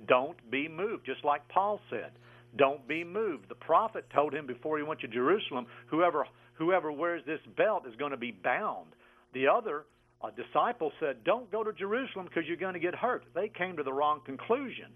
don't 0.07 0.37
be 0.51 0.67
moved, 0.67 1.05
just 1.05 1.23
like 1.23 1.47
Paul 1.47 1.79
said. 1.89 2.11
Don't 2.57 2.85
be 2.87 3.03
moved. 3.03 3.49
The 3.49 3.55
prophet 3.55 4.05
told 4.13 4.33
him 4.33 4.45
before 4.45 4.77
he 4.77 4.83
went 4.83 4.99
to 5.01 5.07
Jerusalem, 5.07 5.65
whoever 5.87 6.27
whoever 6.55 6.91
wears 6.91 7.23
this 7.25 7.39
belt 7.57 7.83
is 7.87 7.95
going 7.95 8.11
to 8.11 8.17
be 8.17 8.31
bound. 8.31 8.87
The 9.33 9.47
other 9.47 9.85
a 10.23 10.29
disciple 10.31 10.91
said, 10.99 11.23
Don't 11.23 11.51
go 11.51 11.63
to 11.63 11.73
Jerusalem 11.73 12.25
because 12.25 12.43
you're 12.47 12.57
going 12.57 12.73
to 12.73 12.79
get 12.79 12.95
hurt. 12.95 13.23
They 13.33 13.49
came 13.49 13.77
to 13.77 13.83
the 13.83 13.93
wrong 13.93 14.21
conclusion. 14.25 14.87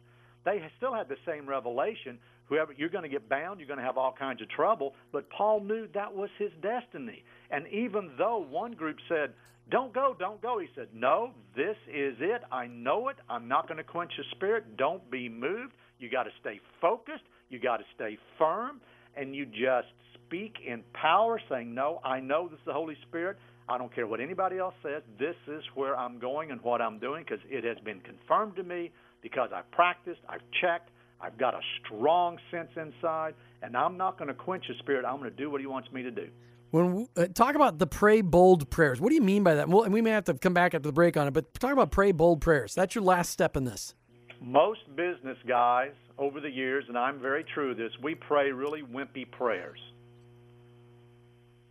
They 0.43 0.61
still 0.77 0.93
had 0.93 1.09
the 1.09 1.17
same 1.25 1.49
revelation. 1.49 2.19
Whoever 2.47 2.73
you're 2.73 2.89
going 2.89 3.03
to 3.03 3.09
get 3.09 3.27
bound, 3.27 3.59
you're 3.59 3.67
going 3.67 3.79
to 3.79 3.85
have 3.85 3.97
all 3.97 4.13
kinds 4.17 4.41
of 4.41 4.49
trouble. 4.49 4.93
But 5.11 5.27
Paul 5.31 5.61
knew 5.61 5.87
that 5.95 6.13
was 6.13 6.29
his 6.37 6.51
destiny. 6.61 7.23
And 7.49 7.67
even 7.69 8.11
though 8.17 8.45
one 8.47 8.73
group 8.73 8.97
said, 9.09 9.33
Don't 9.71 9.93
go, 9.93 10.15
don't 10.19 10.41
go, 10.41 10.59
he 10.59 10.67
said, 10.75 10.89
No, 10.93 11.31
this 11.55 11.75
is 11.91 12.15
it. 12.19 12.41
I 12.51 12.67
know 12.67 13.09
it. 13.09 13.15
I'm 13.27 13.47
not 13.47 13.67
going 13.67 13.77
to 13.77 13.83
quench 13.83 14.11
the 14.17 14.23
spirit. 14.35 14.77
Don't 14.77 15.09
be 15.09 15.27
moved. 15.27 15.73
You 15.97 16.09
got 16.11 16.23
to 16.23 16.31
stay 16.39 16.59
focused. 16.79 17.23
You 17.49 17.59
got 17.59 17.77
to 17.77 17.85
stay 17.95 18.17
firm. 18.37 18.79
And 19.17 19.33
you 19.33 19.45
just 19.45 19.87
speak 20.25 20.57
in 20.67 20.83
power, 20.93 21.41
saying, 21.49 21.73
No, 21.73 21.99
I 22.03 22.19
know 22.19 22.47
this 22.47 22.59
is 22.59 22.65
the 22.65 22.73
Holy 22.73 22.97
Spirit. 23.07 23.37
I 23.67 23.77
don't 23.77 23.93
care 23.93 24.05
what 24.05 24.19
anybody 24.19 24.57
else 24.59 24.75
says. 24.83 25.01
This 25.17 25.35
is 25.47 25.63
where 25.73 25.97
I'm 25.97 26.19
going 26.19 26.51
and 26.51 26.61
what 26.61 26.81
I'm 26.81 26.99
doing 26.99 27.23
because 27.23 27.43
it 27.49 27.63
has 27.63 27.77
been 27.83 27.99
confirmed 28.01 28.55
to 28.57 28.63
me 28.63 28.91
because 29.21 29.49
I've 29.53 29.69
practiced, 29.71 30.19
I've 30.29 30.43
checked, 30.61 30.89
I've 31.19 31.37
got 31.37 31.55
a 31.55 31.61
strong 31.83 32.37
sense 32.51 32.69
inside, 32.75 33.33
and 33.63 33.75
I'm 33.75 33.97
not 33.97 34.19
going 34.19 34.27
to 34.27 34.33
quench 34.33 34.65
the 34.67 34.75
spirit. 34.79 35.05
I'm 35.05 35.17
going 35.17 35.31
to 35.31 35.35
do 35.35 35.49
what 35.49 35.61
He 35.61 35.67
wants 35.67 35.91
me 35.91 36.03
to 36.03 36.11
do. 36.11 36.27
When 36.71 37.07
uh, 37.15 37.27
talk 37.27 37.55
about 37.55 37.79
the 37.79 37.87
pray 37.87 38.21
bold 38.21 38.69
prayers, 38.69 38.99
what 38.99 39.09
do 39.09 39.15
you 39.15 39.21
mean 39.21 39.43
by 39.43 39.55
that? 39.55 39.69
Well, 39.69 39.83
and 39.83 39.93
we 39.93 40.01
may 40.01 40.11
have 40.11 40.25
to 40.25 40.33
come 40.35 40.53
back 40.53 40.73
after 40.73 40.87
the 40.87 40.93
break 40.93 41.17
on 41.17 41.27
it, 41.27 41.31
but 41.31 41.53
talk 41.55 41.71
about 41.71 41.89
pray 41.89 42.11
bold 42.11 42.41
prayers. 42.41 42.75
That's 42.75 42.93
your 42.93 43.03
last 43.03 43.31
step 43.31 43.55
in 43.55 43.63
this. 43.63 43.95
Most 44.41 44.81
business 44.95 45.37
guys 45.47 45.93
over 46.17 46.39
the 46.39 46.49
years, 46.49 46.85
and 46.87 46.97
I'm 46.97 47.19
very 47.19 47.45
true 47.53 47.71
of 47.71 47.77
this, 47.77 47.91
we 48.03 48.13
pray 48.13 48.51
really 48.51 48.83
wimpy 48.83 49.29
prayers. 49.29 49.79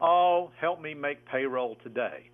Oh, 0.07 0.51
help 0.61 0.83
me 0.83 0.93
make 0.93 1.25
payroll 1.25 1.79
today. 1.83 2.29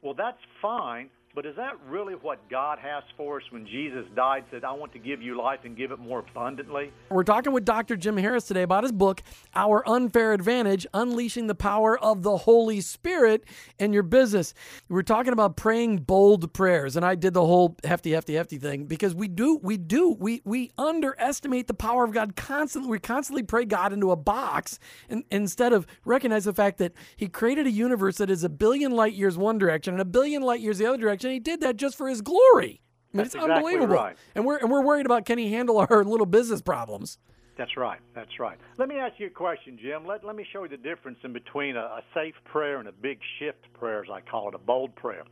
Well, 0.00 0.14
that's 0.16 0.38
fine, 0.62 1.10
but 1.32 1.46
is 1.46 1.54
that 1.56 1.74
really 1.88 2.14
what 2.14 2.48
God 2.50 2.78
has 2.80 3.04
for 3.16 3.36
us 3.36 3.44
when 3.50 3.64
Jesus 3.64 4.04
died, 4.16 4.44
said, 4.50 4.64
I 4.64 4.72
want 4.72 4.92
to 4.94 4.98
give 4.98 5.22
you 5.22 5.38
life 5.38 5.60
and 5.62 5.76
give 5.76 5.92
it 5.92 6.00
more 6.00 6.18
abundantly? 6.18 6.90
We're 7.08 7.22
talking 7.22 7.52
with 7.52 7.64
Dr. 7.64 7.96
Jim 7.96 8.16
Harris 8.16 8.44
today 8.44 8.62
about 8.62 8.82
his 8.82 8.90
book, 8.90 9.22
Our 9.54 9.88
Unfair 9.88 10.32
Advantage 10.32 10.88
Unleashing 10.92 11.46
the 11.46 11.54
Power 11.54 11.96
of 11.96 12.24
the 12.24 12.36
Holy 12.38 12.80
Spirit 12.80 13.44
in 13.78 13.92
Your 13.92 14.02
Business. 14.02 14.54
We're 14.88 15.02
talking 15.02 15.32
about 15.32 15.56
praying 15.56 15.98
bold 15.98 16.52
prayers, 16.52 16.96
and 16.96 17.06
I 17.06 17.14
did 17.14 17.34
the 17.34 17.46
whole 17.46 17.76
hefty, 17.84 18.10
hefty, 18.10 18.34
hefty 18.34 18.58
thing 18.58 18.86
because 18.86 19.14
we 19.14 19.28
do, 19.28 19.60
we 19.62 19.76
do, 19.76 20.16
we, 20.18 20.42
we 20.44 20.72
underestimate 20.76 21.68
the 21.68 21.74
power 21.74 22.02
of 22.02 22.10
God 22.10 22.34
constantly. 22.34 22.90
We 22.90 22.98
constantly 22.98 23.44
pray 23.44 23.66
God 23.66 23.92
into 23.92 24.10
a 24.10 24.16
box 24.16 24.80
and, 25.08 25.22
instead 25.30 25.72
of 25.72 25.86
recognize 26.04 26.44
the 26.44 26.54
fact 26.54 26.78
that 26.78 26.92
He 27.16 27.28
created 27.28 27.68
a 27.68 27.70
universe 27.70 28.16
that 28.16 28.30
is 28.30 28.42
a 28.42 28.48
billion 28.48 28.90
light 28.90 29.12
years 29.12 29.38
one 29.38 29.58
direction 29.58 29.94
and 29.94 30.00
a 30.00 30.04
billion 30.04 30.42
light 30.42 30.58
years 30.58 30.78
the 30.78 30.86
other 30.86 30.98
direction 30.98 31.19
and 31.24 31.32
he 31.32 31.38
did 31.40 31.60
that 31.60 31.76
just 31.76 31.96
for 31.96 32.08
his 32.08 32.20
glory. 32.22 32.80
I 33.12 33.16
mean, 33.16 33.24
That's 33.24 33.34
it's 33.34 33.44
exactly 33.44 33.54
unbelievable. 33.74 33.94
right. 33.94 34.16
And 34.34 34.44
we're 34.44 34.58
and 34.58 34.70
we're 34.70 34.84
worried 34.84 35.06
about 35.06 35.24
can 35.26 35.38
he 35.38 35.52
handle 35.52 35.78
our 35.78 36.04
little 36.04 36.26
business 36.26 36.60
problems. 36.62 37.18
That's 37.56 37.76
right. 37.76 37.98
That's 38.14 38.38
right. 38.38 38.56
Let 38.78 38.88
me 38.88 38.96
ask 38.96 39.14
you 39.18 39.26
a 39.26 39.30
question, 39.30 39.78
Jim. 39.82 40.06
Let, 40.06 40.24
let 40.24 40.34
me 40.34 40.46
show 40.50 40.62
you 40.62 40.70
the 40.70 40.78
difference 40.78 41.18
in 41.24 41.34
between 41.34 41.76
a, 41.76 41.80
a 41.80 42.02
safe 42.14 42.34
prayer 42.46 42.78
and 42.78 42.88
a 42.88 42.92
big 42.92 43.18
shift 43.38 43.70
prayer, 43.74 44.02
as 44.02 44.08
I 44.10 44.22
call 44.22 44.48
it, 44.48 44.54
a 44.54 44.58
bold 44.58 44.94
prayer. 44.96 45.24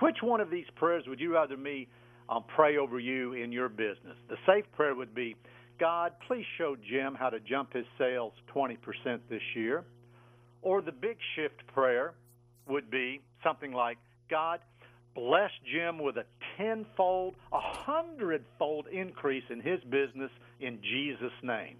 Which 0.00 0.16
one 0.22 0.40
of 0.40 0.48
these 0.48 0.64
prayers 0.76 1.04
would 1.06 1.20
you 1.20 1.34
rather 1.34 1.58
me 1.58 1.88
um, 2.30 2.44
pray 2.56 2.78
over 2.78 2.98
you 2.98 3.34
in 3.34 3.52
your 3.52 3.68
business? 3.68 4.16
The 4.28 4.36
safe 4.46 4.64
prayer 4.72 4.94
would 4.94 5.14
be, 5.14 5.36
God, 5.78 6.12
please 6.26 6.46
show 6.56 6.74
Jim 6.88 7.14
how 7.14 7.28
to 7.28 7.38
jump 7.40 7.74
his 7.74 7.84
sales 7.98 8.32
20% 8.54 8.78
this 9.28 9.42
year. 9.54 9.84
Or 10.62 10.80
the 10.80 10.92
big 10.92 11.18
shift 11.36 11.66
prayer 11.74 12.14
would 12.66 12.90
be 12.90 13.20
something 13.42 13.72
like, 13.72 13.98
God, 14.30 14.60
bless 15.14 15.50
Jim 15.72 15.98
with 15.98 16.16
a 16.16 16.24
tenfold, 16.56 17.34
a 17.52 17.60
hundredfold 17.60 18.86
increase 18.88 19.44
in 19.50 19.60
his 19.60 19.80
business 19.84 20.30
in 20.60 20.80
Jesus' 20.82 21.32
name. 21.42 21.76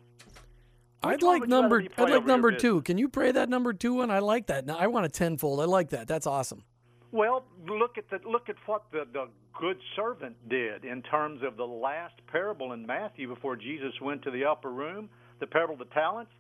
I'd 1.02 1.12
Which 1.12 1.22
like 1.22 1.48
number 1.48 1.84
I'd 1.98 2.10
like 2.10 2.24
number 2.24 2.50
business? 2.50 2.62
two. 2.62 2.82
Can 2.82 2.96
you 2.96 3.08
pray 3.08 3.30
that 3.32 3.48
number 3.50 3.72
two 3.74 3.94
one? 3.94 4.10
I 4.10 4.20
like 4.20 4.46
that. 4.46 4.64
Now 4.64 4.76
I 4.78 4.86
want 4.86 5.04
a 5.04 5.10
tenfold. 5.10 5.60
I 5.60 5.64
like 5.64 5.90
that. 5.90 6.08
That's 6.08 6.26
awesome. 6.26 6.64
Well, 7.12 7.44
look 7.68 7.98
at 7.98 8.08
the 8.10 8.26
look 8.28 8.48
at 8.48 8.56
what 8.66 8.84
the, 8.90 9.06
the 9.12 9.28
good 9.52 9.76
servant 9.94 10.36
did 10.48 10.84
in 10.84 11.02
terms 11.02 11.42
of 11.46 11.56
the 11.56 11.66
last 11.66 12.14
parable 12.26 12.72
in 12.72 12.86
Matthew 12.86 13.28
before 13.28 13.54
Jesus 13.54 13.92
went 14.00 14.22
to 14.22 14.30
the 14.30 14.44
upper 14.46 14.70
room, 14.70 15.10
the 15.40 15.46
parable 15.46 15.74
of 15.74 15.78
the 15.80 15.94
talents. 15.94 16.32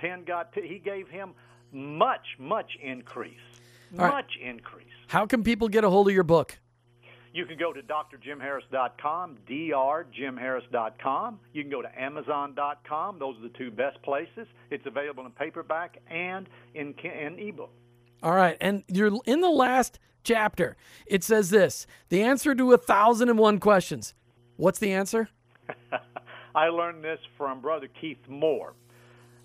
Ten 0.00 0.24
got 0.24 0.50
he 0.54 0.78
gave 0.78 1.08
him 1.08 1.32
much 1.72 2.26
much 2.38 2.72
increase, 2.82 3.32
All 3.98 4.04
right. 4.04 4.12
much 4.16 4.32
increase. 4.42 4.86
How 5.10 5.26
can 5.26 5.42
people 5.42 5.68
get 5.68 5.82
a 5.82 5.90
hold 5.90 6.06
of 6.06 6.14
your 6.14 6.22
book? 6.22 6.56
You 7.34 7.44
can 7.44 7.58
go 7.58 7.72
to 7.72 7.82
drjimharris.com, 7.82 9.38
drjimharris.com. 9.44 11.40
You 11.52 11.62
can 11.64 11.70
go 11.70 11.82
to 11.82 12.00
amazon.com. 12.00 13.18
Those 13.18 13.36
are 13.38 13.42
the 13.42 13.48
two 13.58 13.72
best 13.72 14.00
places. 14.02 14.46
It's 14.70 14.86
available 14.86 15.26
in 15.26 15.32
paperback 15.32 15.98
and 16.08 16.48
in 16.74 16.94
in 17.02 17.40
ebook. 17.40 17.72
All 18.22 18.36
right, 18.36 18.56
and 18.60 18.84
you're 18.86 19.18
in 19.26 19.40
the 19.40 19.50
last 19.50 19.98
chapter. 20.22 20.76
It 21.06 21.24
says 21.24 21.50
this: 21.50 21.88
the 22.08 22.22
answer 22.22 22.54
to 22.54 22.72
a 22.72 22.78
thousand 22.78 23.30
and 23.30 23.38
one 23.38 23.58
questions. 23.58 24.14
What's 24.58 24.78
the 24.78 24.92
answer? 24.92 25.28
I 26.54 26.68
learned 26.68 27.02
this 27.02 27.18
from 27.36 27.60
Brother 27.60 27.88
Keith 28.00 28.28
Moore, 28.28 28.74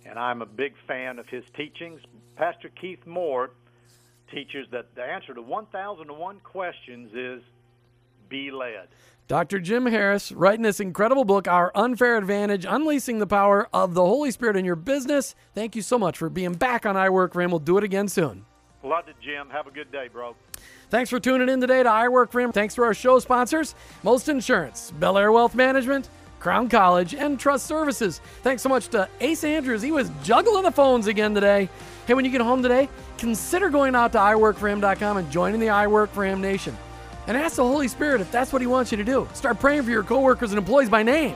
and 0.06 0.20
I'm 0.20 0.44
a 0.44 0.46
big 0.46 0.76
fan 0.88 1.18
of 1.18 1.28
his 1.28 1.44
teachings. 1.58 2.02
Pastor 2.36 2.70
Keith 2.70 3.08
Moore 3.08 3.50
teaches 4.36 4.68
that 4.72 4.94
the 4.96 5.02
answer 5.02 5.34
to 5.34 5.42
1,001 5.42 6.40
questions 6.44 7.10
is 7.14 7.42
be 8.28 8.52
led. 8.52 8.90
Dr. 9.28 9.60
Jim 9.60 9.86
Harris 9.86 10.32
writing 10.32 10.62
this 10.62 10.80
incredible 10.80 11.24
book, 11.24 11.48
Our 11.48 11.72
Unfair 11.74 12.18
Advantage 12.18 12.66
Unleashing 12.68 13.20
the 13.20 13.26
Power 13.26 13.70
of 13.74 13.94
the 13.94 14.06
Holy 14.06 14.30
Spirit 14.30 14.58
in 14.58 14.66
Your 14.66 14.76
Business. 14.76 15.36
Thank 15.56 15.76
you 15.76 15.82
so 15.82 15.98
much 15.98 16.18
for 16.18 16.30
being 16.30 16.54
back 16.54 16.86
on 16.86 16.98
I 16.98 17.10
Work 17.10 17.34
for 17.34 17.48
We'll 17.48 17.60
do 17.60 17.78
it 17.78 17.84
again 17.84 18.08
soon. 18.08 18.46
Love 18.84 19.08
it, 19.08 19.16
Jim. 19.24 19.50
Have 19.50 19.66
a 19.66 19.72
good 19.72 19.92
day, 19.92 20.10
bro. 20.12 20.36
Thanks 20.90 21.10
for 21.10 21.20
tuning 21.20 21.50
in 21.50 21.60
today 21.60 21.82
to 21.82 21.90
I 21.90 22.10
Work 22.10 22.32
for 22.32 22.52
Thanks 22.52 22.76
to 22.76 22.84
our 22.84 22.94
show 22.94 23.18
sponsors, 23.20 23.74
Most 24.04 24.30
Insurance, 24.30 24.92
Bel 25.00 25.18
Air 25.18 25.32
Wealth 25.32 25.56
Management, 25.56 26.10
Crown 26.46 26.70
College, 26.70 27.16
and 27.16 27.40
Trust 27.40 27.66
Services. 27.66 28.22
Thanks 28.44 28.62
so 28.62 28.70
much 28.70 28.90
to 28.90 29.10
Ace 29.20 29.44
Andrews. 29.44 29.82
He 29.82 29.92
was 29.92 30.12
juggling 30.24 30.62
the 30.62 30.72
phones 30.72 31.08
again 31.08 31.34
today. 31.34 31.68
Hey, 32.06 32.14
when 32.14 32.24
you 32.24 32.30
get 32.30 32.40
home 32.40 32.62
today, 32.62 32.88
consider 33.18 33.68
going 33.72 33.96
out 33.96 34.12
to 34.12 34.20
iWorkForHim.com 34.20 35.18
and 35.18 35.32
joining 35.32 35.60
the 35.60 35.70
I 35.70 35.88
Work 35.88 36.14
for 36.14 36.24
Him 36.24 36.42
Nation. 36.42 36.78
And 37.26 37.36
ask 37.36 37.56
the 37.56 37.64
Holy 37.64 37.88
Spirit 37.88 38.22
if 38.22 38.32
that's 38.32 38.54
what 38.54 38.62
He 38.62 38.68
wants 38.68 38.92
you 38.92 38.98
to 38.98 39.04
do. 39.04 39.28
Start 39.34 39.60
praying 39.60 39.82
for 39.82 39.90
your 39.90 40.04
coworkers 40.04 40.52
and 40.52 40.60
employees 40.60 40.88
by 40.88 41.02
name. 41.02 41.36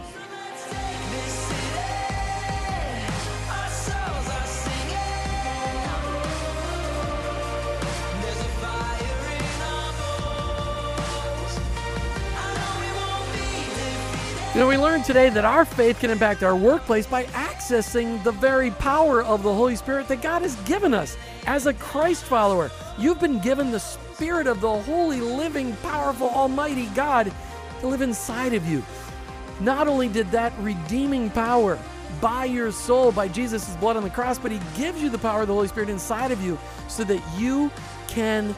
You 14.59 14.65
know, 14.65 14.71
we 14.71 14.77
learned 14.77 15.05
today 15.05 15.29
that 15.29 15.45
our 15.45 15.63
faith 15.63 16.01
can 16.01 16.09
impact 16.09 16.43
our 16.43 16.53
workplace 16.53 17.07
by 17.07 17.23
accessing 17.27 18.21
the 18.25 18.33
very 18.33 18.71
power 18.71 19.23
of 19.23 19.41
the 19.41 19.53
Holy 19.53 19.77
Spirit 19.77 20.09
that 20.09 20.21
God 20.21 20.41
has 20.41 20.57
given 20.63 20.93
us 20.93 21.15
as 21.45 21.65
a 21.65 21.73
Christ 21.73 22.25
follower. 22.25 22.69
You've 22.97 23.21
been 23.21 23.39
given 23.39 23.71
the 23.71 23.79
Spirit 23.79 24.47
of 24.47 24.59
the 24.59 24.81
holy, 24.81 25.21
living, 25.21 25.77
powerful, 25.77 26.29
almighty 26.29 26.87
God 26.87 27.31
to 27.79 27.87
live 27.87 28.01
inside 28.01 28.53
of 28.53 28.67
you. 28.67 28.83
Not 29.61 29.87
only 29.87 30.09
did 30.09 30.29
that 30.31 30.51
redeeming 30.59 31.29
power 31.29 31.79
buy 32.19 32.43
your 32.43 32.73
soul 32.73 33.13
by 33.13 33.29
Jesus' 33.29 33.77
blood 33.77 33.95
on 33.95 34.03
the 34.03 34.09
cross, 34.09 34.37
but 34.37 34.51
He 34.51 34.59
gives 34.75 35.01
you 35.01 35.09
the 35.09 35.19
power 35.19 35.43
of 35.43 35.47
the 35.47 35.53
Holy 35.53 35.69
Spirit 35.69 35.87
inside 35.87 36.31
of 36.31 36.43
you 36.43 36.59
so 36.89 37.05
that 37.05 37.23
you 37.37 37.71
can 38.09 38.53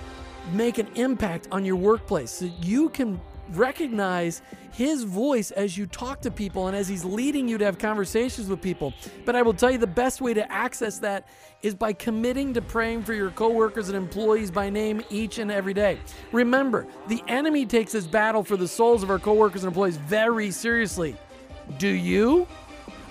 make 0.51 0.79
an 0.79 0.87
impact 0.95 1.47
on 1.51 1.63
your 1.63 1.75
workplace, 1.75 2.31
so 2.31 2.49
you 2.59 2.89
can 2.89 3.21
recognize 3.57 4.41
his 4.71 5.03
voice 5.03 5.51
as 5.51 5.77
you 5.77 5.85
talk 5.85 6.21
to 6.21 6.31
people 6.31 6.67
and 6.67 6.75
as 6.75 6.87
he's 6.87 7.03
leading 7.03 7.47
you 7.47 7.57
to 7.57 7.65
have 7.65 7.77
conversations 7.77 8.47
with 8.47 8.61
people. 8.61 8.93
But 9.25 9.35
I 9.35 9.41
will 9.41 9.53
tell 9.53 9.71
you 9.71 9.77
the 9.77 9.87
best 9.87 10.21
way 10.21 10.33
to 10.33 10.51
access 10.51 10.99
that 10.99 11.27
is 11.61 11.75
by 11.75 11.93
committing 11.93 12.53
to 12.53 12.61
praying 12.61 13.03
for 13.03 13.13
your 13.13 13.31
coworkers 13.31 13.89
and 13.89 13.97
employees 13.97 14.49
by 14.49 14.69
name 14.69 15.03
each 15.09 15.37
and 15.37 15.51
every 15.51 15.73
day. 15.73 15.99
Remember, 16.31 16.87
the 17.07 17.21
enemy 17.27 17.65
takes 17.65 17.91
this 17.91 18.07
battle 18.07 18.43
for 18.43 18.57
the 18.57 18.67
souls 18.67 19.03
of 19.03 19.09
our 19.09 19.19
coworkers 19.19 19.63
and 19.63 19.69
employees 19.69 19.97
very 19.97 20.51
seriously. 20.51 21.15
Do 21.77 21.89
you? 21.89 22.47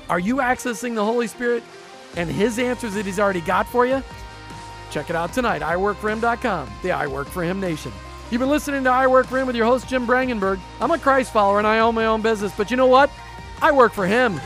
Are 0.09 0.19
you 0.19 0.37
accessing 0.37 0.95
the 0.95 1.05
Holy 1.05 1.27
Spirit 1.27 1.63
and 2.17 2.29
his 2.29 2.59
answers 2.59 2.95
that 2.95 3.07
he's 3.07 3.21
already 3.21 3.43
got 3.43 3.69
for 3.69 3.87
you? 3.87 4.03
Check 4.91 5.09
it 5.09 5.15
out 5.15 5.33
tonight, 5.33 5.63
iworkforhim.com, 5.63 6.69
the 6.83 6.91
I 6.91 7.07
Work 7.07 7.29
For 7.29 7.45
Him 7.45 7.61
Nation. 7.61 7.93
You've 8.31 8.39
been 8.39 8.49
listening 8.49 8.85
to 8.85 8.91
I 8.91 9.09
Work 9.09 9.27
For 9.27 9.39
Him 9.39 9.49
with 9.49 9.57
your 9.57 9.67
host, 9.67 9.89
Jim 9.89 10.07
Brangenberg. 10.07 10.61
I'm 10.81 10.93
a 10.93 10.99
Christ 10.99 11.33
follower 11.33 11.59
and 11.59 11.67
I 11.67 11.81
own 11.81 11.97
my 11.97 12.07
own 12.07 12.23
business, 12.23 12.53
but 12.57 12.71
you 12.71 12.77
know 12.77 12.87
what? 12.87 13.11
I 13.61 13.73
work 13.73 13.93
for 13.93 14.07
him. 14.07 14.41